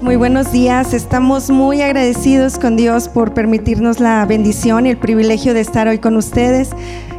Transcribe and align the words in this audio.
Muy 0.00 0.14
buenos 0.14 0.52
días. 0.52 0.94
Estamos 0.94 1.50
muy 1.50 1.82
agradecidos 1.82 2.56
con 2.56 2.76
Dios 2.76 3.08
por 3.08 3.34
permitirnos 3.34 3.98
la 3.98 4.24
bendición 4.26 4.86
y 4.86 4.90
el 4.90 4.96
privilegio 4.96 5.54
de 5.54 5.60
estar 5.60 5.88
hoy 5.88 5.98
con 5.98 6.16
ustedes. 6.16 6.70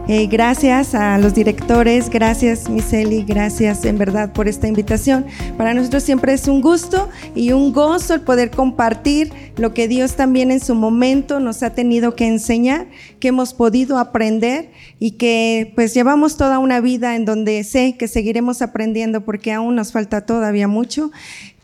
Eh, 0.08 0.26
gracias 0.26 0.96
a 0.96 1.20
los 1.20 1.36
directores, 1.36 2.10
gracias 2.10 2.68
Miseli, 2.68 3.22
gracias 3.22 3.86
en 3.86 4.00
verdad 4.00 4.34
por 4.34 4.48
esta 4.48 4.68
invitación. 4.68 5.26
Para 5.56 5.76
nosotros 5.76 6.02
siempre 6.02 6.34
es 6.34 6.48
un 6.48 6.62
gusto 6.62 7.10
y 7.36 7.52
un 7.52 7.74
gozo 7.74 8.16
el 8.16 8.22
poder 8.22 8.50
compartir 8.50 9.32
lo 9.58 9.74
que 9.76 9.88
Dios 9.88 10.16
también 10.16 10.50
en 10.50 10.62
su 10.62 10.74
momento 10.74 11.40
nos 11.40 11.62
ha 11.62 11.76
tenido 11.76 12.16
que 12.16 12.26
enseñar, 12.26 12.88
que 13.20 13.28
hemos 13.28 13.54
podido 13.54 14.00
aprender 14.00 14.72
y 14.98 15.12
que 15.12 15.72
pues 15.76 15.94
llevamos 15.94 16.38
toda 16.38 16.58
una 16.58 16.82
vida 16.82 17.16
en 17.16 17.26
donde 17.26 17.64
sé 17.64 17.96
que 17.96 18.08
seguiremos 18.08 18.64
aprendiendo 18.64 19.22
porque 19.22 19.54
aún 19.54 19.76
nos 19.76 19.92
falta 19.92 20.26
todavía 20.26 20.68
mucho 20.68 21.12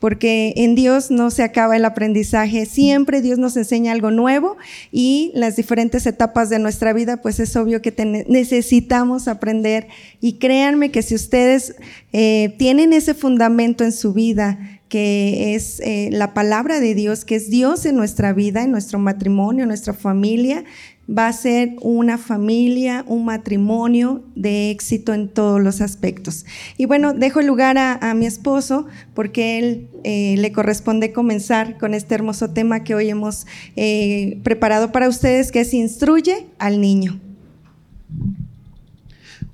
porque 0.05 0.54
en 0.58 0.76
Dios 0.76 1.09
no 1.09 1.32
se 1.32 1.41
acaba 1.41 1.76
el 1.76 1.84
aprendizaje, 1.84 2.68
siempre 2.68 3.23
Dios 3.23 3.40
nos 3.40 3.58
enseña 3.58 3.91
algo 3.91 4.12
nuevo 4.12 4.55
y 4.91 5.31
las 5.34 5.55
diferentes 5.55 6.05
etapas 6.05 6.52
de 6.52 6.59
nuestra 6.59 6.94
vida, 6.94 7.23
pues 7.23 7.40
es 7.40 7.55
obvio 7.55 7.81
que 7.81 7.91
necesitamos 8.28 9.28
aprender. 9.28 9.88
Y 10.22 10.34
créanme 10.34 10.91
que 10.91 11.02
si 11.02 11.16
ustedes 11.16 11.76
eh, 12.14 12.54
tienen 12.59 12.94
ese 12.94 13.16
fundamento 13.16 13.84
en 13.84 13.91
su 13.91 14.14
vida, 14.14 14.80
que 14.90 15.55
es 15.55 15.80
eh, 15.80 16.09
la 16.12 16.36
palabra 16.36 16.80
de 16.80 16.94
Dios, 16.94 17.26
que 17.26 17.34
es 17.34 17.50
Dios 17.50 17.88
en 17.88 17.95
nuestra 17.95 18.31
vida, 18.31 18.62
en 18.62 18.70
nuestro 18.70 19.00
matrimonio, 19.00 19.64
en 19.64 19.70
nuestra 19.70 19.94
familia, 19.94 20.66
va 21.09 21.27
a 21.27 21.34
ser 21.34 21.76
una 21.82 22.18
familia, 22.18 23.04
un 23.08 23.26
matrimonio 23.26 24.23
de 24.36 24.72
éxito 24.72 25.14
en 25.14 25.30
todos 25.30 25.62
los 25.62 25.81
aspectos. 25.81 26.45
Y 26.78 26.86
bueno, 26.86 27.14
dejo 27.14 27.39
el 27.39 27.47
lugar 27.47 27.78
a, 27.78 28.14
mi 28.16 28.25
esposo 28.25 28.88
porque 29.14 29.59
él 29.59 29.88
eh, 30.03 30.36
le 30.38 30.52
corresponde 30.52 31.12
comenzar 31.12 31.78
con 31.78 31.94
este 31.94 32.16
hermoso 32.16 32.52
tema 32.52 32.84
que 32.84 32.95
hoy 32.95 33.09
hemos 33.09 33.45
eh, 33.75 34.39
preparado 34.44 34.92
para 34.92 35.09
ustedes, 35.09 35.52
que 35.52 35.62
es 35.62 35.73
Instruye 35.73 36.47
al 36.58 36.80
niño. 36.80 37.19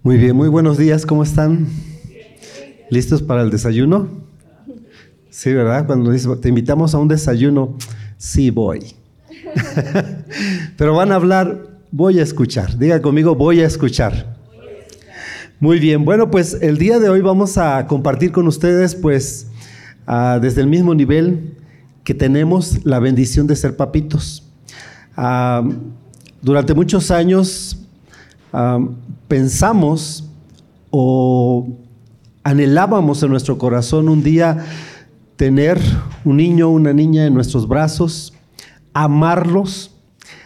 Muy 0.04 0.18
bien, 0.18 0.36
muy 0.36 0.50
buenos 0.50 0.78
días, 0.78 1.06
¿cómo 1.06 1.24
están? 1.24 1.68
¿Listos 2.90 3.22
para 3.22 3.42
el 3.42 3.50
desayuno? 3.50 4.10
Sí, 5.30 5.54
¿verdad? 5.54 5.86
Cuando 5.86 6.12
te 6.40 6.50
invitamos 6.50 6.94
a 6.94 6.98
un 6.98 7.08
desayuno, 7.08 7.78
sí 8.18 8.52
voy. 8.52 8.96
Pero 10.82 10.96
van 10.96 11.12
a 11.12 11.16
hablar, 11.16 11.68
voy 11.92 12.18
a 12.18 12.24
escuchar. 12.24 12.76
Diga 12.80 13.04
conmigo, 13.04 13.36
voy 13.36 13.62
a 13.62 13.68
escuchar. 13.68 14.36
Muy 15.60 15.78
bien, 15.78 16.06
bueno, 16.06 16.32
pues 16.32 16.58
el 16.60 16.80
día 16.80 16.98
de 16.98 17.08
hoy 17.08 17.22
vamos 17.22 17.60
a 17.60 17.86
compartir 17.86 18.32
con 18.32 18.48
ustedes, 18.48 18.96
pues, 18.96 19.46
ah, 20.08 20.40
desde 20.42 20.62
el 20.62 20.66
mismo 20.66 20.96
nivel 20.96 21.56
que 22.04 22.16
tenemos 22.16 22.84
la 22.84 22.98
bendición 22.98 23.46
de 23.46 23.56
ser 23.58 23.78
papitos. 23.78 24.44
Ah, 25.16 25.62
durante 26.42 26.74
muchos 26.74 27.12
años 27.12 27.78
ah, 28.52 28.80
pensamos 29.28 30.28
o 30.90 31.78
anhelábamos 32.44 33.22
en 33.22 33.30
nuestro 33.30 33.60
corazón 33.60 34.10
un 34.10 34.24
día 34.24 34.66
tener 35.36 35.80
un 36.26 36.38
niño 36.38 36.70
o 36.70 36.72
una 36.72 36.92
niña 36.92 37.28
en 37.28 37.36
nuestros 37.36 37.68
brazos, 37.68 38.34
amarlos, 38.94 39.92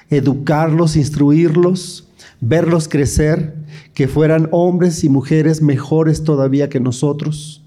educarlos, 0.09 0.95
instruirlos, 0.95 2.07
verlos 2.41 2.87
crecer, 2.87 3.55
que 3.93 4.07
fueran 4.07 4.49
hombres 4.51 5.03
y 5.03 5.09
mujeres 5.09 5.61
mejores 5.61 6.23
todavía 6.23 6.69
que 6.69 6.79
nosotros. 6.79 7.63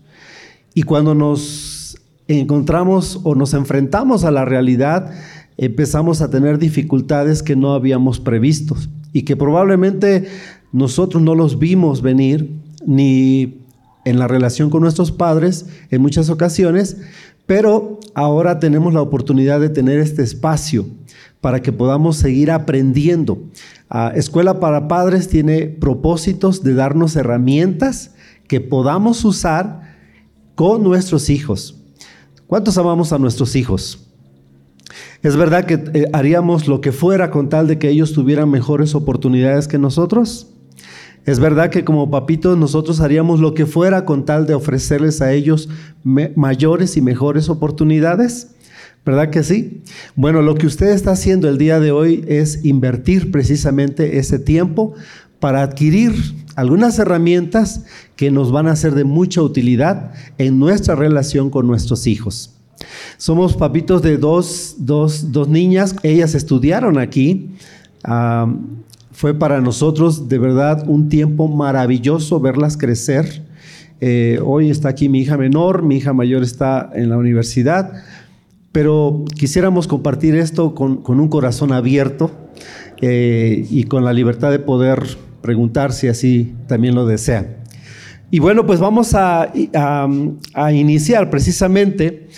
Y 0.75 0.83
cuando 0.83 1.15
nos 1.15 1.99
encontramos 2.29 3.21
o 3.25 3.35
nos 3.35 3.55
enfrentamos 3.55 4.25
a 4.25 4.31
la 4.31 4.45
realidad, 4.45 5.11
empezamos 5.57 6.21
a 6.21 6.31
tener 6.31 6.59
dificultades 6.59 7.43
que 7.43 7.57
no 7.57 7.73
habíamos 7.73 8.21
previsto 8.21 8.77
y 9.13 9.23
que 9.23 9.37
probablemente 9.37 10.29
nosotros 10.73 11.23
no 11.23 11.35
los 11.35 11.59
vimos 11.59 12.03
venir 12.03 12.51
ni 12.87 13.63
en 14.05 14.19
la 14.19 14.29
relación 14.29 14.71
con 14.71 14.83
nuestros 14.83 15.11
padres 15.11 15.67
en 15.91 16.01
muchas 16.01 16.31
ocasiones, 16.31 16.99
pero 17.47 17.98
ahora 18.19 18.59
tenemos 18.59 18.93
la 18.93 19.01
oportunidad 19.01 19.61
de 19.61 19.69
tener 19.69 20.01
este 20.01 20.23
espacio 20.23 20.87
para 21.41 21.63
que 21.63 21.73
podamos 21.73 22.17
seguir 22.17 22.51
aprendiendo. 22.51 23.39
Ah, 23.89 24.13
Escuela 24.15 24.59
para 24.59 24.89
Padres 24.89 25.29
tiene 25.29 25.67
propósitos 25.67 26.65
de 26.65 26.75
darnos 26.75 27.15
herramientas 27.15 28.15
que 28.49 28.61
podamos 28.61 29.25
usar 29.25 29.97
con 30.57 30.83
nuestros 30.83 31.31
hijos. 31.31 31.77
¿Cuántos 32.49 32.77
amamos 32.77 33.13
a 33.13 33.19
nuestros 33.19 33.55
hijos? 33.55 34.09
¿Es 35.23 35.37
verdad 35.37 35.65
que 35.65 35.75
eh, 35.75 36.07
haríamos 36.13 36.67
lo 36.67 36.81
que 36.81 36.91
fuera 36.91 37.31
con 37.31 37.49
tal 37.49 37.69
de 37.69 37.79
que 37.79 37.89
ellos 37.89 38.13
tuvieran 38.15 38.51
mejores 38.51 38.97
oportunidades 38.97 39.69
que 39.69 39.79
nosotros? 39.79 40.49
Es 41.29 41.41
verdad 41.41 41.69
que 41.69 41.85
como 41.85 42.11
papitos 42.11 42.57
nosotros 42.57 43.01
haríamos 43.01 43.39
lo 43.39 43.53
que 43.53 43.67
fuera 43.67 44.07
con 44.07 44.25
tal 44.25 44.47
de 44.47 44.55
ofrecerles 44.55 45.21
a 45.21 45.35
ellos 45.35 45.69
mayores 46.03 46.97
y 46.97 47.03
mejores 47.03 47.51
oportunidades. 47.51 48.53
¿Verdad 49.05 49.29
que 49.29 49.43
sí? 49.43 49.83
Bueno, 50.17 50.41
lo 50.41 50.55
que 50.55 50.67
usted 50.67 50.87
está 50.87 51.11
haciendo 51.11 51.51
el 51.51 51.59
día 51.59 51.81
de 51.81 51.91
hoy 51.93 52.25
es 52.29 52.65
invertir 52.65 53.31
precisamente 53.31 54.17
ese 54.19 54.39
tiempo 54.39 54.95
para 55.39 55.61
adquirir 55.61 56.15
algunas 56.57 56.99
herramientas 56.99 57.85
que 58.17 58.31
nos 58.31 58.51
van 58.51 58.67
a 58.67 58.75
ser 58.75 58.95
de 58.95 59.05
mucha 59.05 59.43
utilidad 59.43 60.15
en 60.39 60.59
nuestra 60.59 60.95
relación 60.95 61.51
con 61.51 61.67
nuestros 61.67 62.07
hijos. 62.07 62.55
Somos 63.19 63.55
papitos 63.55 64.01
de 64.01 64.17
dos, 64.17 64.77
niñas, 65.47 65.95
ellas 66.03 66.35
estudiaron 66.35 66.97
aquí 66.97 67.51
fue 69.19 69.35
para 69.35 69.61
nosotros 69.61 70.29
de 70.29 70.39
verdad 70.39 70.85
un 70.87 71.09
tiempo 71.09 71.49
maravilloso 71.49 72.39
verlas 72.39 72.77
crecer. 72.77 73.43
Eh, 74.01 74.39
hoy 74.45 74.71
está 74.71 74.91
aquí 74.91 75.09
mi 75.09 75.19
hija 75.19 75.37
menor, 75.37 75.83
mi 75.83 75.97
hija 75.97 76.13
mayor 76.13 76.45
está 76.45 76.89
en 76.95 77.09
la 77.11 77.17
universidad, 77.17 77.95
pero 78.71 79.25
quisiéramos 79.37 79.89
compartir 79.89 80.37
esto 80.37 80.73
con, 80.73 81.03
un 81.05 81.29
corazón 81.29 81.73
abierto 81.73 82.31
eh, 83.01 83.67
y 83.69 83.83
con 83.85 84.05
la 84.05 84.13
libertad 84.13 84.53
de 84.53 84.61
poder 84.61 85.03
preguntar 85.43 85.93
si 85.93 86.07
así 86.07 86.55
también 86.69 86.95
lo 86.95 87.05
desean. 87.05 87.57
Y 88.31 88.39
bueno, 88.39 88.67
pues 88.67 88.79
vamos 88.79 89.17
a, 89.17 89.51
iniciar 90.73 91.29
precisamente 91.29 92.29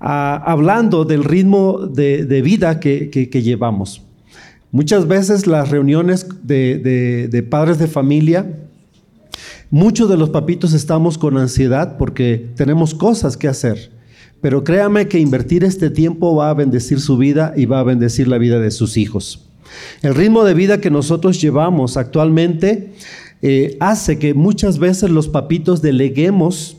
hablando 0.00 1.06
del 1.06 1.24
ritmo 1.24 1.86
de, 1.86 2.42
vida 2.42 2.78
que 2.78 3.08
llevamos. 3.42 4.05
Muchas 4.72 5.06
veces 5.06 5.46
las 5.46 5.70
reuniones 5.70 6.26
de, 6.42 7.46
padres 7.48 7.78
de 7.78 7.86
familia, 7.86 8.58
muchos 9.70 10.08
de 10.08 10.16
los 10.16 10.30
papitos 10.30 10.72
estamos 10.72 11.18
con 11.18 11.38
ansiedad 11.38 11.96
porque 11.96 12.50
tenemos 12.56 12.94
cosas 12.94 13.36
que 13.36 13.48
hacer. 13.48 13.92
Pero 14.40 14.64
créame 14.64 15.08
que 15.08 15.18
invertir 15.18 15.64
este 15.64 15.88
tiempo 15.88 16.34
va 16.36 16.50
a 16.50 16.54
bendecir 16.54 17.00
su 17.00 17.16
vida 17.16 17.54
y 17.56 17.66
va 17.66 17.80
a 17.80 17.84
bendecir 17.84 18.28
la 18.28 18.38
vida 18.38 18.58
de 18.60 18.70
sus 18.70 18.96
hijos. 18.96 19.48
El 20.02 20.14
ritmo 20.14 20.44
de 20.44 20.54
vida 20.54 20.80
que 20.80 20.90
nosotros 20.90 21.40
llevamos 21.40 21.96
actualmente 21.96 22.92
eh, 23.42 23.76
hace 23.80 24.18
que 24.18 24.34
muchas 24.34 24.78
veces 24.78 25.10
los 25.10 25.28
papitos 25.28 25.80
deleguemos 25.82 26.76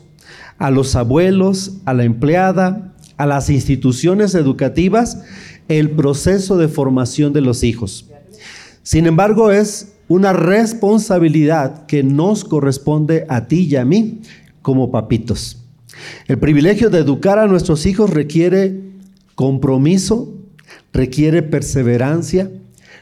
a 0.58 0.70
los 0.70 0.94
abuelos, 0.96 1.78
a 1.84 1.94
la 1.94 2.04
empleada, 2.04 2.94
a 3.16 3.26
las 3.26 3.50
instituciones 3.50 4.34
educativas 4.34 5.22
el 5.68 5.90
proceso 5.90 6.56
de 6.56 6.68
formación 6.68 7.32
de 7.32 7.40
los 7.40 7.62
hijos. 7.62 8.06
Sin 8.82 9.06
embargo, 9.06 9.50
es 9.50 9.92
una 10.08 10.32
responsabilidad 10.32 11.86
que 11.86 12.02
nos 12.02 12.44
corresponde 12.44 13.26
a 13.28 13.46
ti 13.46 13.68
y 13.70 13.76
a 13.76 13.84
mí 13.84 14.20
como 14.62 14.90
papitos. 14.90 15.62
El 16.26 16.38
privilegio 16.38 16.90
de 16.90 16.98
educar 16.98 17.38
a 17.38 17.46
nuestros 17.46 17.84
hijos 17.86 18.10
requiere 18.10 18.80
compromiso, 19.34 20.34
requiere 20.92 21.42
perseverancia, 21.42 22.50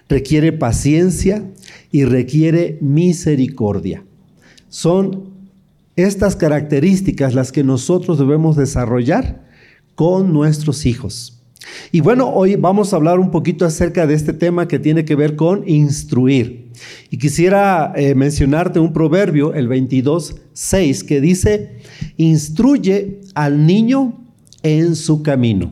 requiere 0.08 0.52
paciencia 0.52 1.44
y 1.92 2.04
requiere 2.04 2.78
misericordia. 2.80 4.02
Son 4.68 5.30
estas 5.94 6.36
características 6.36 7.34
las 7.34 7.52
que 7.52 7.64
nosotros 7.64 8.18
debemos 8.18 8.56
desarrollar 8.56 9.44
con 9.94 10.32
nuestros 10.32 10.84
hijos. 10.84 11.35
Y 11.92 12.00
bueno, 12.00 12.28
hoy 12.28 12.56
vamos 12.56 12.92
a 12.92 12.96
hablar 12.96 13.18
un 13.18 13.30
poquito 13.30 13.64
acerca 13.64 14.06
de 14.06 14.14
este 14.14 14.32
tema 14.32 14.68
que 14.68 14.78
tiene 14.78 15.04
que 15.04 15.14
ver 15.14 15.36
con 15.36 15.68
instruir. 15.68 16.70
Y 17.10 17.18
quisiera 17.18 17.92
eh, 17.96 18.14
mencionarte 18.14 18.80
un 18.80 18.92
proverbio, 18.92 19.54
el 19.54 19.68
22.6, 19.68 21.04
que 21.06 21.20
dice, 21.20 21.78
instruye 22.16 23.20
al 23.34 23.66
niño 23.66 24.20
en 24.62 24.96
su 24.96 25.22
camino. 25.22 25.70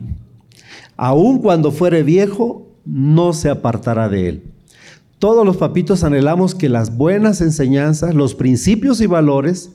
Aun 0.97 1.39
cuando 1.39 1.71
fuere 1.71 2.03
viejo, 2.03 2.67
no 2.85 3.33
se 3.33 3.49
apartará 3.49 4.09
de 4.09 4.29
él. 4.29 4.43
Todos 5.19 5.45
los 5.45 5.57
papitos 5.57 6.03
anhelamos 6.03 6.55
que 6.55 6.69
las 6.69 6.95
buenas 6.95 7.41
enseñanzas, 7.41 8.15
los 8.15 8.35
principios 8.35 9.01
y 9.01 9.05
valores 9.05 9.71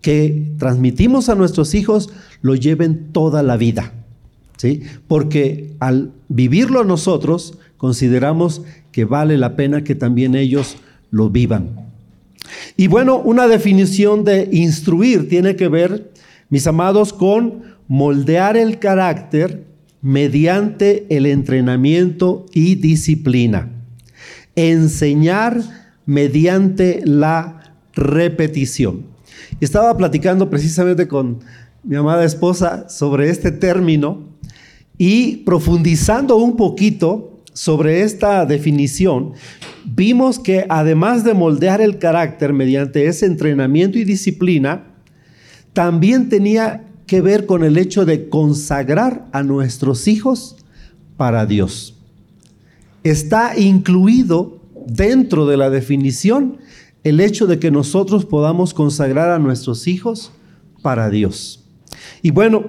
que 0.00 0.52
transmitimos 0.58 1.28
a 1.28 1.34
nuestros 1.34 1.74
hijos, 1.74 2.10
lo 2.42 2.54
lleven 2.54 3.12
toda 3.12 3.42
la 3.42 3.56
vida. 3.56 4.03
Porque 5.08 5.72
al 5.80 6.12
vivirlo 6.28 6.84
nosotros, 6.84 7.58
consideramos 7.76 8.62
que 8.92 9.04
vale 9.04 9.38
la 9.38 9.56
pena 9.56 9.84
que 9.84 9.94
también 9.94 10.34
ellos 10.34 10.76
lo 11.10 11.30
vivan. 11.30 11.84
Y 12.76 12.88
bueno, 12.88 13.18
una 13.18 13.46
definición 13.46 14.24
de 14.24 14.48
instruir 14.52 15.28
tiene 15.28 15.56
que 15.56 15.68
ver, 15.68 16.10
mis 16.48 16.66
amados, 16.66 17.12
con 17.12 17.62
moldear 17.88 18.56
el 18.56 18.78
carácter 18.78 19.64
mediante 20.02 21.06
el 21.08 21.26
entrenamiento 21.26 22.46
y 22.52 22.74
disciplina. 22.74 23.70
Enseñar 24.56 25.62
mediante 26.06 27.00
la 27.04 27.74
repetición. 27.94 29.06
Estaba 29.60 29.96
platicando 29.96 30.50
precisamente 30.50 31.08
con 31.08 31.40
mi 31.82 31.96
amada 31.96 32.24
esposa 32.24 32.88
sobre 32.88 33.30
este 33.30 33.50
término 33.50 34.33
y 34.98 35.38
profundizando 35.38 36.36
un 36.36 36.56
poquito 36.56 37.40
sobre 37.52 38.02
esta 38.02 38.46
definición, 38.46 39.32
vimos 39.84 40.38
que 40.38 40.66
además 40.68 41.24
de 41.24 41.34
moldear 41.34 41.80
el 41.80 41.98
carácter 41.98 42.52
mediante 42.52 43.06
ese 43.06 43.26
entrenamiento 43.26 43.98
y 43.98 44.04
disciplina, 44.04 44.86
también 45.72 46.28
tenía 46.28 46.84
que 47.06 47.20
ver 47.20 47.46
con 47.46 47.64
el 47.64 47.76
hecho 47.76 48.04
de 48.04 48.28
consagrar 48.28 49.26
a 49.32 49.42
nuestros 49.42 50.08
hijos 50.08 50.56
para 51.16 51.46
Dios. 51.46 51.96
Está 53.02 53.58
incluido 53.58 54.60
dentro 54.86 55.46
de 55.46 55.56
la 55.56 55.70
definición 55.70 56.58
el 57.02 57.20
hecho 57.20 57.46
de 57.46 57.58
que 57.58 57.70
nosotros 57.70 58.24
podamos 58.24 58.72
consagrar 58.72 59.30
a 59.30 59.38
nuestros 59.38 59.86
hijos 59.86 60.32
para 60.80 61.10
Dios. 61.10 61.62
Y 62.22 62.30
bueno, 62.30 62.64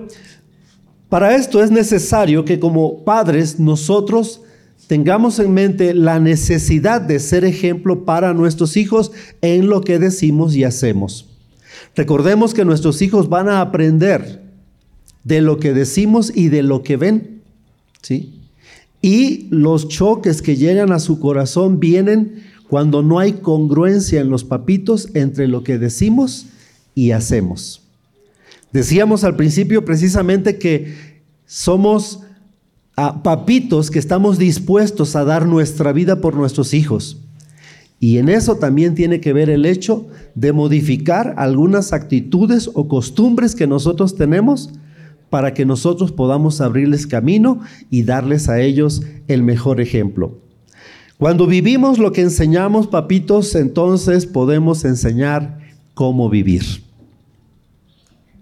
para 1.09 1.35
esto 1.35 1.63
es 1.63 1.71
necesario 1.71 2.45
que 2.45 2.59
como 2.59 3.03
padres 3.03 3.59
nosotros 3.59 4.41
tengamos 4.87 5.39
en 5.39 5.53
mente 5.53 5.93
la 5.93 6.19
necesidad 6.19 7.01
de 7.01 7.19
ser 7.19 7.45
ejemplo 7.45 8.05
para 8.05 8.33
nuestros 8.33 8.77
hijos 8.77 9.11
en 9.41 9.67
lo 9.67 9.81
que 9.81 9.99
decimos 9.99 10.55
y 10.55 10.63
hacemos. 10.63 11.27
Recordemos 11.95 12.53
que 12.53 12.65
nuestros 12.65 13.01
hijos 13.01 13.29
van 13.29 13.49
a 13.49 13.61
aprender 13.61 14.43
de 15.23 15.41
lo 15.41 15.59
que 15.59 15.73
decimos 15.73 16.31
y 16.33 16.49
de 16.49 16.63
lo 16.63 16.83
que 16.83 16.97
ven. 16.97 17.41
¿sí? 18.01 18.41
Y 19.01 19.47
los 19.49 19.87
choques 19.87 20.41
que 20.41 20.55
llegan 20.55 20.91
a 20.91 20.99
su 20.99 21.19
corazón 21.19 21.79
vienen 21.79 22.43
cuando 22.67 23.03
no 23.03 23.19
hay 23.19 23.33
congruencia 23.33 24.21
en 24.21 24.29
los 24.29 24.43
papitos 24.43 25.09
entre 25.13 25.47
lo 25.47 25.63
que 25.63 25.77
decimos 25.77 26.47
y 26.93 27.11
hacemos. 27.11 27.84
Decíamos 28.75 29.23
al 29.23 29.37
principio 29.37 29.85
precisamente 29.85 30.57
que 30.57 31.21
somos 31.45 32.19
ah, 32.97 33.23
papitos 33.23 33.89
que 33.89 33.99
estamos 33.99 34.37
dispuestos 34.37 35.15
a 35.15 35.23
dar 35.23 35.45
nuestra 35.45 35.93
vida 35.93 36.19
por 36.19 36.35
nuestros 36.35 36.73
hijos. 36.73 37.21
Y 38.01 38.17
en 38.17 38.27
eso 38.27 38.57
también 38.57 38.93
tiene 38.93 39.21
que 39.21 39.31
ver 39.31 39.49
el 39.49 39.65
hecho 39.65 40.07
de 40.35 40.51
modificar 40.51 41.35
algunas 41.37 41.93
actitudes 41.93 42.69
o 42.73 42.89
costumbres 42.89 43.55
que 43.55 43.65
nosotros 43.65 44.17
tenemos 44.17 44.71
para 45.29 45.53
que 45.53 45.65
nosotros 45.65 46.11
podamos 46.11 46.59
abrirles 46.59 47.07
camino 47.07 47.61
y 47.89 48.03
darles 48.03 48.49
a 48.49 48.59
ellos 48.59 49.03
el 49.29 49.41
mejor 49.41 49.79
ejemplo. 49.79 50.37
Cuando 51.17 51.47
vivimos 51.47 51.97
lo 51.97 52.11
que 52.11 52.23
enseñamos, 52.23 52.87
papitos, 52.87 53.55
entonces 53.55 54.25
podemos 54.25 54.83
enseñar 54.83 55.59
cómo 55.93 56.29
vivir. 56.29 56.84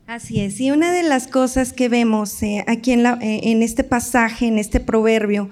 Así 0.07 0.41
es, 0.41 0.59
y 0.59 0.71
una 0.71 0.91
de 0.91 1.03
las 1.03 1.27
cosas 1.27 1.71
que 1.71 1.87
vemos 1.89 2.43
eh, 2.43 2.63
aquí 2.67 2.91
en, 2.91 3.03
la, 3.03 3.17
eh, 3.21 3.41
en, 3.43 3.63
este 3.63 3.83
pasaje, 3.83 4.47
en 4.47 4.59
este 4.59 4.79
proverbio, 4.79 5.49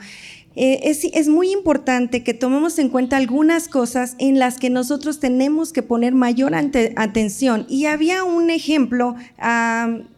eh, 0.55 0.81
es, 0.83 1.05
es, 1.05 1.29
muy 1.29 1.51
importante 1.51 2.23
que 2.23 2.33
tomemos 2.33 2.77
en 2.77 2.89
cuenta 2.89 3.15
algunas 3.15 3.69
cosas 3.69 4.15
en 4.19 4.37
las 4.37 4.57
que 4.57 4.69
nosotros 4.69 5.21
tenemos 5.21 5.71
que 5.71 5.81
poner 5.81 6.13
mayor 6.13 6.53
atención. 6.53 7.65
Y 7.69 7.85
había 7.85 8.25
un 8.25 8.49
ejemplo, 8.49 9.15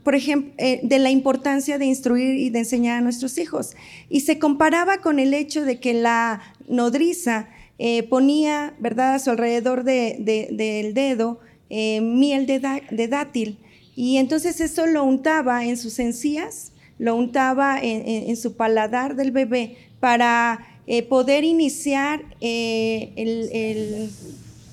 por 0.03 0.15
ejemplo, 0.15 0.51
de 0.57 0.99
la 0.99 1.11
importancia 1.11 1.77
de 1.77 1.85
instruir 1.85 2.39
y 2.39 2.49
de 2.49 2.59
enseñar 2.59 2.97
a 2.97 3.01
nuestros 3.01 3.37
hijos. 3.37 3.75
Y 4.09 4.21
se 4.21 4.39
comparaba 4.39 4.97
con 4.97 5.19
el 5.19 5.35
hecho 5.35 5.65
de 5.65 5.79
que 5.79 5.93
la 5.93 6.41
nodriza 6.67 7.47
eh, 7.79 8.03
ponía, 8.03 8.73
¿verdad?, 8.79 9.15
a 9.15 9.19
su 9.19 9.31
alrededor 9.31 9.83
del 9.83 10.93
dedo 10.93 11.39
eh, 11.69 12.01
miel 12.01 12.45
de, 12.45 13.07
dátil. 13.07 13.57
Y 13.95 14.17
entonces 14.17 14.59
eso 14.61 14.85
lo 14.87 15.03
untaba 15.03 15.65
en 15.65 15.77
sus 15.77 15.99
encías, 15.99 16.71
lo 16.97 17.15
untaba 17.15 17.79
en, 17.81 18.35
su 18.37 18.55
paladar 18.55 19.15
del 19.15 19.31
bebé 19.31 19.77
para 19.99 20.65
eh, 20.87 21.03
poder 21.03 21.43
iniciar 21.43 22.23
el, 22.39 24.09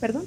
perdón, 0.00 0.24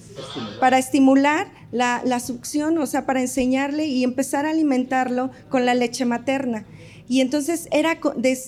para 0.60 0.78
estimular 0.78 1.52
la, 1.72 2.02
la, 2.06 2.20
succión, 2.20 2.78
o 2.78 2.86
sea, 2.86 3.06
para 3.06 3.22
enseñarle 3.22 3.86
y 3.86 4.04
empezar 4.04 4.46
a 4.46 4.52
alimentarlo 4.52 5.32
con 5.50 5.66
la 5.66 5.74
leche 5.74 6.06
materna. 6.06 6.66
Y 7.08 7.22
entonces 7.22 7.68
era, 7.72 8.00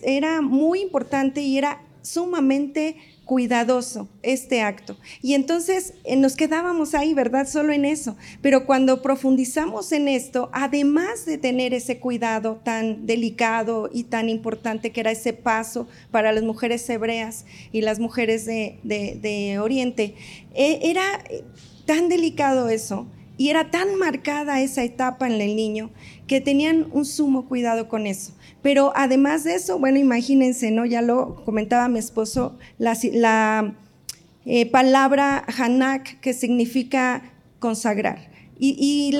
era 0.04 0.42
muy 0.42 0.82
importante 0.82 1.42
y 1.42 1.58
era 1.58 1.82
sumamente 2.02 2.98
cuidadoso 3.26 4.08
este 4.22 4.62
acto. 4.62 4.98
Y 5.22 5.34
entonces 5.34 5.96
eh, 6.04 6.16
nos 6.16 6.36
quedábamos 6.36 6.94
ahí, 6.94 7.14
¿verdad? 7.14 7.48
Solo 7.48 7.74
en 7.74 7.84
eso. 7.84 8.16
Pero 8.42 8.66
cuando 8.66 9.02
profundizamos 9.02 9.92
en 9.92 10.08
esto, 10.08 10.50
además 10.54 11.26
de 11.26 11.38
tener 11.38 11.74
ese 11.74 12.00
cuidado 12.00 12.62
tan 12.64 13.06
delicado 13.06 13.90
y 13.92 14.06
tan 14.06 14.30
importante 14.30 14.92
que 14.92 15.02
era 15.02 15.12
ese 15.12 15.34
paso 15.34 15.88
para 16.12 16.32
las 16.32 16.44
mujeres 16.44 16.88
hebreas 16.90 17.46
y 17.72 17.82
las 17.82 18.00
mujeres 18.00 18.46
de, 18.46 19.60
Oriente, 19.60 20.16
eh, 20.54 20.80
era 20.84 21.04
eh, 21.30 21.44
tan 21.86 22.10
delicado 22.10 22.70
eso 22.70 23.08
y 23.38 23.50
era 23.50 23.72
tan 23.72 23.96
marcada 23.96 24.62
esa 24.62 24.84
etapa 24.84 25.28
en 25.28 25.42
el 25.42 25.56
niño 25.56 25.92
que 26.28 26.42
tenían 26.42 26.88
un 26.92 27.06
sumo 27.06 27.48
cuidado 27.48 27.88
con 27.88 28.08
eso. 28.08 28.34
Pero 28.62 28.92
además 28.96 29.44
de 29.44 29.56
eso, 29.56 29.78
bueno, 29.78 30.00
imagínense, 30.00 30.72
¿no? 30.72 30.86
Ya 30.86 31.02
lo 31.02 31.44
comentaba 31.46 31.88
mi 31.88 32.00
esposo, 32.00 32.58
la, 32.78 33.76
eh, 34.46 34.70
palabra 34.70 35.44
Hanak, 35.58 36.20
que 36.20 36.34
significa 36.34 37.22
consagrar. 37.60 38.35
Y, 38.58 39.14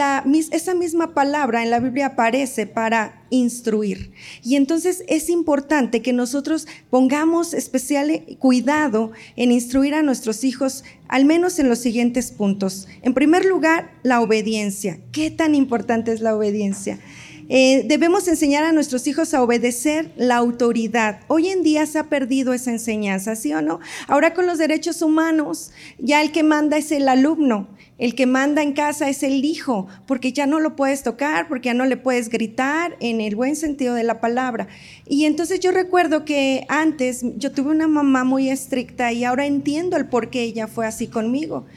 esa 0.52 0.74
misma 0.74 1.14
palabra 1.14 1.62
en 1.64 1.70
la 1.70 1.80
Biblia 1.80 2.08
aparece 2.08 2.68
para 2.68 3.26
instruir. 3.30 4.12
Y 4.44 4.56
entonces 4.56 5.04
es 5.08 5.30
importante 5.30 6.02
que 6.02 6.14
nosotros 6.14 6.68
pongamos 6.90 7.54
especial 7.54 8.24
cuidado 8.40 9.12
en 9.36 9.52
instruir 9.52 9.94
a 9.94 10.04
nuestros 10.04 10.44
hijos, 10.44 10.84
al 11.08 11.26
menos 11.26 11.60
en 11.60 11.68
los 11.68 11.80
siguientes 11.80 12.32
puntos. 12.32 12.88
En 13.02 13.14
primer 13.14 13.46
lugar, 13.46 13.92
la 14.04 14.22
obediencia. 14.22 15.00
¿Qué 15.12 15.32
tan 15.32 15.54
importante 15.54 16.14
es 16.14 16.22
la 16.22 16.36
obediencia? 16.36 17.00
Eh, 17.48 17.84
debemos 17.86 18.28
enseñar 18.28 18.64
a 18.64 18.72
nuestros 18.72 19.06
hijos 19.06 19.36
a 19.36 19.44
obedecer 19.44 20.12
la 20.16 20.38
autoridad. 20.38 21.20
Hoy 21.28 21.50
en 21.50 21.62
día 21.62 21.86
se 21.86 22.00
ha 22.00 22.10
perdido 22.10 22.54
esa 22.54 22.72
enseñanza, 22.72 23.36
¿sí 23.36 23.54
o 23.54 23.62
no? 23.62 23.80
Ahora 24.08 24.34
con 24.34 24.48
los 24.48 24.58
derechos 24.58 25.04
humanos, 25.04 25.72
ya 26.00 26.24
el 26.24 26.32
que 26.32 26.42
manda 26.42 26.78
es 26.78 26.92
el 26.92 27.08
alumno, 27.08 27.68
el 28.00 28.16
que 28.16 28.26
manda 28.26 28.64
en 28.64 28.74
casa 28.74 29.10
es 29.10 29.22
el 29.22 29.46
hijo, 29.46 29.88
porque 30.08 30.34
ya 30.34 30.48
no 30.48 30.60
lo 30.60 30.76
puedes 30.76 31.04
tocar, 31.04 31.48
porque 31.48 31.68
ya 31.68 31.76
no 31.76 31.86
le 31.86 31.98
puedes 31.98 32.30
gritar 32.30 32.98
en 33.00 33.22
el 33.22 33.36
buen 33.36 33.56
sentido 33.56 33.94
de 33.94 34.04
la 34.04 34.20
palabra. 34.20 34.68
Y 35.08 35.26
entonces 35.26 35.60
yo 35.60 35.72
recuerdo 35.72 36.26
que 36.26 36.66
antes 36.68 37.24
yo 37.38 37.52
tuve 37.52 37.70
una 37.70 37.88
mamá 37.88 38.24
muy 38.24 38.50
estricta 38.50 39.14
y 39.14 39.24
ahora 39.24 39.46
entiendo 39.46 39.98
el 39.98 40.08
por 40.08 40.32
qué 40.32 40.42
ella 40.42 40.68
fue 40.68 40.88
así 40.88 41.08
conmigo. 41.08 41.68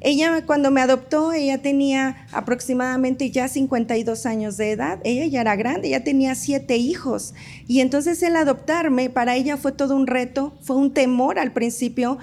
Ella 0.00 0.44
cuando 0.46 0.70
me 0.70 0.80
adoptó, 0.80 1.32
ella 1.32 1.58
tenía 1.58 2.26
aproximadamente 2.32 3.30
ya 3.30 3.48
52 3.48 4.26
años 4.26 4.56
de 4.56 4.70
edad, 4.70 5.00
ella 5.04 5.26
ya 5.26 5.40
era 5.40 5.56
grande, 5.56 5.90
ya 5.90 6.04
tenía 6.04 6.34
siete 6.34 6.76
hijos. 6.76 7.34
Y 7.66 7.80
entonces 7.80 8.22
el 8.22 8.36
adoptarme 8.36 9.10
para 9.10 9.34
ella 9.34 9.56
fue 9.56 9.72
todo 9.72 9.96
un 9.96 10.06
reto, 10.06 10.56
fue 10.62 10.76
un 10.76 10.92
temor 10.92 11.38
al 11.38 11.52
principio. 11.52 12.18